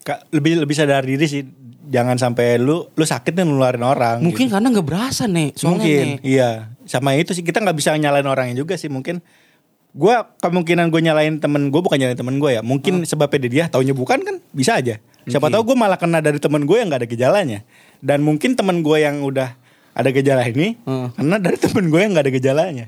Kak, 0.00 0.30
lebih 0.30 0.56
lebih 0.58 0.72
sadar 0.72 1.02
diri 1.02 1.26
sih. 1.26 1.42
Jangan 1.90 2.16
sampai 2.16 2.56
lu 2.60 2.88
lu 2.92 3.04
sakit 3.04 3.32
nih 3.36 3.44
nularin 3.44 3.84
orang. 3.84 4.20
Mungkin 4.24 4.48
gitu. 4.48 4.54
karena 4.56 4.68
nggak 4.72 4.86
berasa 4.86 5.24
nih. 5.28 5.52
Soalnya 5.56 5.72
mungkin 5.76 6.06
nih. 6.06 6.16
iya 6.24 6.50
sama 6.84 7.16
itu 7.16 7.32
sih 7.32 7.44
kita 7.44 7.60
nggak 7.64 7.76
bisa 7.76 7.96
nyalain 7.96 8.28
orangnya 8.28 8.60
juga 8.60 8.76
sih 8.76 8.92
mungkin 8.92 9.24
gua 9.94 10.26
kemungkinan 10.42 10.90
gue 10.90 11.00
nyalain 11.00 11.38
temen 11.38 11.70
gue 11.70 11.80
bukan 11.80 11.96
nyalain 11.96 12.18
temen 12.18 12.36
gue 12.42 12.50
ya 12.50 12.62
mungkin 12.66 13.06
sebabnya 13.06 13.46
dia 13.46 13.64
taunya 13.70 13.94
bukan 13.94 14.20
kan 14.26 14.36
bisa 14.50 14.76
aja 14.76 14.98
siapa 15.24 15.48
tahu 15.48 15.72
gue 15.72 15.76
malah 15.78 15.96
kena 15.96 16.18
dari 16.18 16.42
temen 16.42 16.66
gue 16.66 16.76
yang 16.76 16.90
nggak 16.90 17.06
ada 17.06 17.08
gejalanya 17.08 17.58
dan 18.02 18.20
mungkin 18.20 18.58
temen 18.58 18.82
gue 18.82 18.98
yang 19.00 19.22
udah 19.22 19.54
ada 19.94 20.10
gejala 20.10 20.42
ini 20.50 20.74
Hmm. 20.82 21.14
karena 21.14 21.36
dari 21.38 21.56
temen 21.62 21.84
gue 21.88 22.00
yang 22.02 22.10
nggak 22.10 22.24
ada 22.26 22.34
gejalanya 22.34 22.86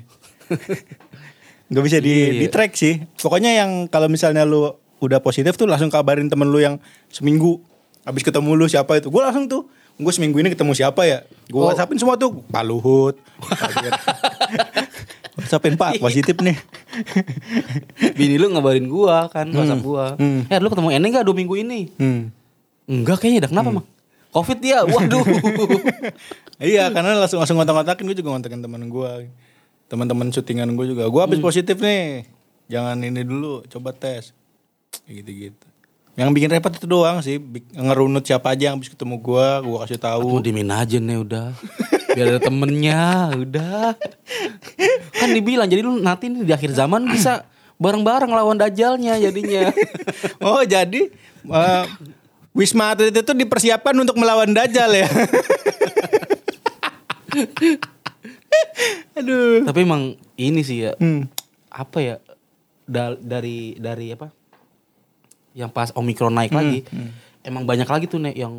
nggak 1.71 1.83
bisa 1.83 1.97
di, 2.03 2.11
iya. 2.11 2.39
di 2.43 2.47
track 2.51 2.71
sih 2.75 2.93
pokoknya 3.19 3.55
yang 3.55 3.71
kalau 3.87 4.11
misalnya 4.11 4.43
lu 4.43 4.75
udah 4.99 5.23
positif 5.23 5.55
tuh 5.55 5.67
langsung 5.67 5.87
kabarin 5.87 6.27
temen 6.27 6.47
lu 6.51 6.59
yang 6.59 6.75
seminggu 7.07 7.63
habis 8.07 8.23
ketemu 8.23 8.55
lu 8.55 8.65
siapa 8.65 8.95
itu 8.95 9.11
gue 9.11 9.19
langsung 9.19 9.45
tuh 9.45 9.67
gue 9.97 10.13
seminggu 10.15 10.39
ini 10.39 10.47
ketemu 10.47 10.71
siapa 10.71 11.03
ya 11.03 11.27
gue 11.51 11.59
Oh. 11.59 11.67
whatsappin 11.67 11.99
semua 11.99 12.15
tuh 12.15 12.39
Pak 12.47 12.63
Luhut 12.63 13.19
whatsappin 15.37 15.75
Pak 15.75 15.99
positif 15.99 16.39
nih 16.39 16.55
Bini 18.17 18.41
lu 18.41 18.49
ngabarin 18.49 18.89
gua 18.89 19.29
kan, 19.29 19.45
WhatsApp 19.53 19.85
gua. 19.85 20.17
Hmm. 20.17 20.49
Eh 20.49 20.57
lu 20.57 20.65
ketemu 20.65 20.89
Eneng 20.97 21.13
gak 21.13 21.25
dua 21.29 21.35
minggu 21.37 21.55
ini? 21.61 21.93
hmm. 21.93 22.21
Enggak 22.89 23.21
kayaknya 23.21 23.45
dah. 23.45 23.49
Hmm. 23.53 23.61
Kenapa, 23.61 23.69
Mang? 23.77 23.87
Covid 24.33 24.57
dia. 24.57 24.81
Waduh. 24.81 25.21
iya 26.57 26.89
karena 26.89 27.21
langsung 27.21 27.37
langsung 27.37 27.53
ngontak-ngontakin 27.61 28.03
gue 28.09 28.17
juga 28.17 28.29
ngontakin 28.33 28.61
temen 28.65 28.81
gue 28.89 29.11
teman-teman 29.87 30.27
syutingan 30.33 30.73
gue 30.73 30.85
juga 30.89 31.05
gue 31.05 31.21
habis 31.21 31.37
positif 31.37 31.77
nih 31.77 32.25
jangan 32.65 32.97
ini 32.97 33.21
dulu 33.21 33.61
coba 33.69 33.93
tes 33.93 34.33
gitu 35.05 35.29
gitu 35.29 35.65
yang 36.17 36.33
bikin 36.33 36.49
repot 36.49 36.73
itu 36.73 36.89
doang 36.89 37.21
sih 37.21 37.37
ngerunut 37.77 38.25
siapa 38.25 38.57
aja 38.57 38.73
yang 38.73 38.81
habis 38.81 38.89
ketemu 38.89 39.21
gue 39.21 39.47
gue 39.69 39.77
kasih 39.85 40.01
tahu 40.01 40.41
dimin 40.41 40.73
aja 40.73 40.97
nih 40.97 41.21
udah. 41.21 41.53
Biar 42.17 42.33
ada 42.33 42.41
temennya, 42.41 43.29
udah. 43.37 43.93
Kan 45.13 45.29
dibilang 45.37 45.69
jadi 45.69 45.85
lu 45.85 46.01
nanti 46.01 46.33
di 46.33 46.49
akhir 46.49 46.73
zaman 46.73 47.05
bisa 47.05 47.45
bareng-bareng 47.77 48.33
lawan 48.33 48.57
dajalnya 48.57 49.21
jadinya. 49.21 49.69
oh 50.47 50.65
jadi 50.65 51.13
eh, 51.45 51.83
Wisma 52.57 52.97
Atlet 52.97 53.13
itu 53.13 53.33
dipersiapkan 53.37 53.93
untuk 53.93 54.17
melawan 54.17 54.49
Dajjal 54.49 54.89
ya 54.89 55.05
aduh 59.13 59.61
Tapi 59.69 59.79
emang 59.85 60.17
ini 60.41 60.65
sih 60.65 60.89
ya. 60.89 60.97
Hmm. 60.97 61.29
Apa 61.69 62.01
ya? 62.01 62.15
da- 62.89 63.19
dari 63.19 63.77
dari 63.77 64.09
apa? 64.09 64.33
Yang 65.57 65.71
pas 65.73 65.89
Omikron 65.91 66.29
naik 66.31 66.53
Hmm, 66.53 66.59
lagi. 66.61 66.79
Emang 67.41 67.65
banyak 67.65 67.87
lagi 67.87 68.05
tuh 68.05 68.19
nih 68.19 68.37
yang 68.37 68.53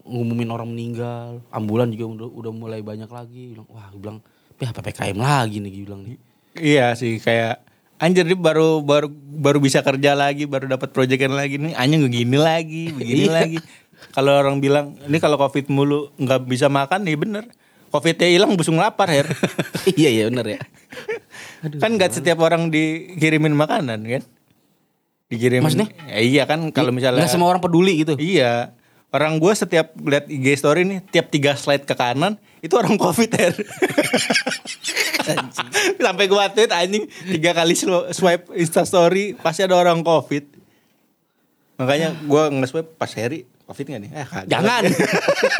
ngumumin 0.00 0.46
orang 0.46 0.68
meninggal. 0.68 1.42
Ambulan 1.50 1.90
juga 1.90 2.22
udah, 2.22 2.28
udah 2.30 2.52
mulai 2.52 2.80
banyak 2.80 3.08
lagi. 3.08 3.50
Bilang, 3.50 3.66
Wah, 3.66 3.90
gue 3.90 3.98
bilang, 3.98 4.18
"Ya 4.56 4.70
PPKM 4.70 5.16
lagi 5.16 5.56
nih," 5.58 5.70
gue 5.72 5.82
bilang 5.82 6.02
nih. 6.04 6.16
Iya 6.54 6.94
sih 6.94 7.18
kayak 7.18 7.60
anjir 7.96 8.22
dia 8.22 8.36
baru 8.36 8.80
baru 8.80 9.08
baru 9.10 9.58
bisa 9.58 9.80
kerja 9.80 10.12
lagi, 10.12 10.46
baru 10.46 10.70
dapat 10.70 10.88
proyekan 10.88 11.32
lagi 11.32 11.58
nih. 11.58 11.74
Anjing 11.74 12.04
begini 12.04 12.38
lagi, 12.38 12.82
begini 12.90 13.26
Iya. 13.26 13.32
lagi. 13.34 13.58
Kalau 14.12 14.36
orang 14.36 14.60
bilang 14.60 14.94
ini 15.02 15.16
kalau 15.16 15.36
covid 15.36 15.66
mulu 15.66 16.12
nggak 16.14 16.46
bisa 16.46 16.68
makan 16.68 17.02
nih 17.02 17.16
bener. 17.16 17.44
Covidnya 17.86 18.28
hilang 18.28 18.52
busung 18.54 18.76
lapar 18.76 19.08
her. 19.08 19.24
iya 19.96 20.12
iya 20.12 20.24
bener 20.28 20.46
ya. 20.46 20.60
kan 21.82 21.90
nggak 21.90 22.12
setiap 22.12 22.36
orang 22.38 22.68
dikirimin 22.68 23.56
makanan 23.56 24.04
kan? 24.04 24.22
Dikirimin. 25.26 25.66
Maksudnya? 25.66 25.88
Ya, 26.06 26.18
iya 26.22 26.42
kan 26.46 26.70
kalau 26.70 26.94
misalnya. 26.94 27.26
Nggak 27.26 27.34
semua 27.34 27.50
orang 27.50 27.62
peduli 27.62 28.06
gitu. 28.06 28.14
Iya. 28.14 28.74
Orang 29.10 29.38
gue 29.38 29.52
setiap 29.54 29.96
lihat 29.96 30.28
IG 30.28 30.60
story 30.60 30.82
nih, 30.84 30.98
tiap 31.08 31.30
tiga 31.30 31.56
slide 31.56 31.86
ke 31.88 31.94
kanan 31.94 32.36
itu 32.60 32.74
orang 32.74 32.98
covid 33.02 33.30
her. 33.32 33.54
Sampai 35.98 36.26
gue 36.26 36.42
tweet 36.54 36.70
anjing 36.70 37.04
tiga 37.26 37.50
kali 37.54 37.74
swipe 38.12 38.50
Insta 38.54 38.82
story 38.86 39.34
pasti 39.38 39.66
ada 39.66 39.78
orang 39.78 40.02
covid. 40.02 40.46
Makanya 41.76 42.16
gue 42.24 42.42
nge-swipe 42.60 42.96
pas 42.96 43.10
Harry 43.18 43.44
covid 43.66 43.84
gak 43.84 44.00
nih? 44.06 44.10
Eh, 44.14 44.26
kagak. 44.26 44.46
Jangan. 44.48 44.82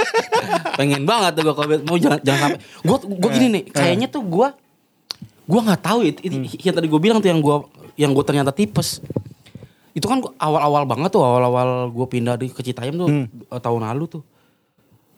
Pengen 0.78 1.02
banget 1.04 1.32
tuh 1.38 1.42
gue 1.46 1.56
covid. 1.56 1.78
Mau 1.86 1.96
jangan 1.98 2.20
jangan 2.22 2.40
sampai. 2.54 2.60
Gue 2.82 2.96
gue 3.02 3.30
gini 3.34 3.46
nih. 3.50 3.62
Kayaknya 3.74 4.08
tuh 4.10 4.22
gue 4.26 4.48
gue 5.46 5.60
nggak 5.62 5.78
tahu 5.86 6.02
itu, 6.02 6.18
itu 6.26 6.36
yang 6.66 6.74
tadi 6.74 6.90
gue 6.90 6.98
bilang 6.98 7.22
tuh 7.22 7.30
yang 7.30 7.38
gue 7.38 7.56
yang 7.94 8.10
gue 8.10 8.24
ternyata 8.26 8.50
tipes. 8.50 8.98
Itu 9.96 10.12
kan 10.12 10.20
awal-awal 10.36 10.84
banget 10.84 11.08
tuh 11.08 11.24
awal-awal 11.24 11.88
gue 11.88 12.06
pindah 12.12 12.36
di 12.36 12.52
ke 12.52 12.60
Citayam 12.60 13.00
tuh 13.00 13.08
eh, 13.32 13.60
tahun 13.64 13.88
lalu 13.88 14.20
tuh. 14.20 14.22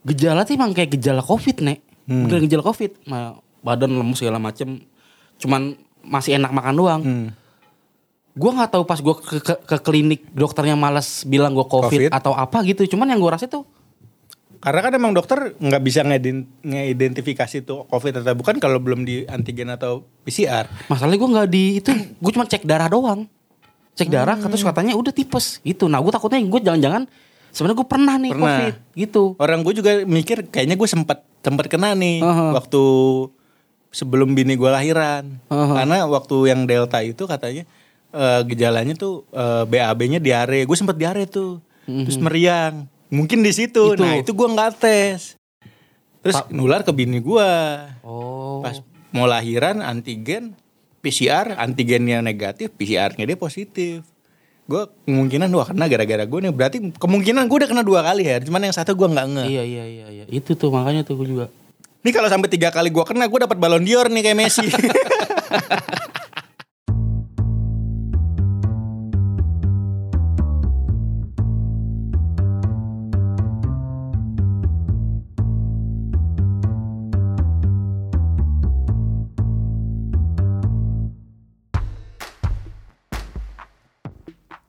Gejala 0.06 0.46
tuh 0.46 0.54
emang 0.54 0.70
kayak 0.70 0.94
gejala 0.94 1.18
covid 1.18 1.66
nek. 1.66 1.82
Bener 2.06 2.38
gejala 2.46 2.62
covid. 2.62 2.94
Nah, 3.10 3.42
badan 3.66 3.90
lemes 3.98 4.22
segala 4.22 4.38
macem. 4.38 4.78
Cuman 5.42 5.74
masih 6.06 6.38
enak 6.38 6.54
makan 6.54 6.74
doang. 6.78 7.02
Hmm. 7.02 7.28
Gue 8.38 8.50
nggak 8.54 8.70
tahu 8.70 8.86
pas 8.86 9.02
gue 9.02 9.14
ke, 9.18 9.36
ke, 9.42 9.54
ke 9.66 9.76
klinik 9.82 10.22
dokternya 10.30 10.78
malas 10.78 11.26
bilang 11.26 11.58
gue 11.58 11.66
COVID, 11.66 12.08
Covid. 12.08 12.10
atau 12.14 12.38
apa 12.38 12.62
gitu. 12.62 12.86
Cuman 12.94 13.10
yang 13.10 13.18
gue 13.18 13.32
rasa 13.34 13.50
tuh 13.50 13.66
Karena 14.58 14.82
kan 14.82 14.90
emang 14.90 15.14
dokter 15.14 15.54
nggak 15.54 15.82
bisa 15.86 16.02
ngidentifikasi 16.02 17.62
tuh 17.62 17.86
covid 17.86 18.18
atau 18.18 18.34
bukan 18.34 18.58
kalau 18.58 18.82
belum 18.82 19.06
di 19.06 19.22
antigen 19.30 19.70
atau 19.70 20.02
PCR. 20.26 20.66
masalahnya 20.90 21.14
gue 21.14 21.30
nggak 21.30 21.46
di 21.46 21.64
itu 21.78 21.90
gue 21.94 22.32
cuma 22.34 22.42
cek 22.42 22.66
darah 22.66 22.90
doang. 22.90 23.30
Cek 23.98 24.08
darah 24.14 24.38
terus 24.38 24.62
katanya 24.62 24.94
udah 24.94 25.10
tipes 25.10 25.58
gitu. 25.66 25.90
Nah 25.90 25.98
gue 25.98 26.12
takutnya 26.14 26.38
gue 26.38 26.60
jangan-jangan 26.62 27.10
sebenarnya 27.50 27.76
gue 27.82 27.88
pernah 27.88 28.14
nih 28.14 28.30
Pernah. 28.30 28.46
COVID 28.46 28.74
gitu. 28.94 29.22
Orang 29.42 29.60
gue 29.66 29.74
juga 29.74 29.90
mikir 30.06 30.46
kayaknya 30.46 30.78
gue 30.78 30.88
sempat 30.88 31.26
sempat 31.42 31.66
kena 31.66 31.98
nih 31.98 32.22
Aha. 32.22 32.54
waktu 32.54 32.82
sebelum 33.90 34.38
bini 34.38 34.54
gue 34.54 34.70
lahiran. 34.70 35.42
Aha. 35.50 35.82
Karena 35.82 36.06
waktu 36.06 36.36
yang 36.54 36.62
delta 36.70 37.02
itu 37.02 37.26
katanya 37.26 37.66
eh, 38.14 38.40
gejalanya 38.46 38.94
tuh 38.94 39.26
eh, 39.34 39.66
BAB-nya 39.66 40.22
diare. 40.22 40.62
Gue 40.62 40.76
sempet 40.78 40.94
diare 40.94 41.26
tuh. 41.26 41.58
Terus 41.88 42.20
meriang. 42.20 42.84
Mungkin 43.08 43.40
di 43.40 43.52
situ. 43.56 43.96
Itu. 43.96 44.04
Nah, 44.04 44.20
itu 44.20 44.36
gua 44.36 44.52
nggak 44.52 44.72
tes. 44.76 45.40
Terus 46.20 46.36
nular 46.52 46.84
ke 46.84 46.92
bini 46.92 47.24
gua. 47.24 47.88
Oh. 48.04 48.60
Pas 48.60 48.84
mau 49.08 49.24
lahiran 49.24 49.80
antigen 49.80 50.52
PCR, 50.98 51.54
antigennya 51.54 52.18
negatif, 52.18 52.74
PCR-nya 52.74 53.24
dia 53.24 53.38
positif. 53.38 54.02
Gue 54.68 54.84
kemungkinan 55.08 55.48
wah 55.56 55.64
kena 55.64 55.88
gara-gara 55.88 56.28
gue 56.28 56.38
nih 56.44 56.52
berarti 56.52 56.78
kemungkinan 57.00 57.48
gue 57.48 57.56
udah 57.64 57.70
kena 57.72 57.80
dua 57.80 58.04
kali 58.04 58.28
ya 58.28 58.36
cuman 58.44 58.68
yang 58.68 58.76
satu 58.76 58.92
gue 58.92 59.08
nggak 59.08 59.26
nge 59.32 59.44
Iya 59.48 59.62
iya 59.64 59.84
iya 59.88 60.06
iya. 60.12 60.24
Itu 60.28 60.60
tuh 60.60 60.68
makanya 60.68 61.08
tuh 61.08 61.16
gue 61.16 61.24
juga. 61.24 61.46
Nih 62.04 62.12
kalau 62.12 62.28
sampai 62.28 62.52
tiga 62.52 62.68
kali 62.68 62.92
gue 62.92 63.04
kena, 63.04 63.26
gue 63.26 63.40
dapat 63.48 63.56
balon 63.56 63.80
dior 63.82 64.12
nih 64.12 64.22
kayak 64.22 64.38
Messi. 64.38 64.68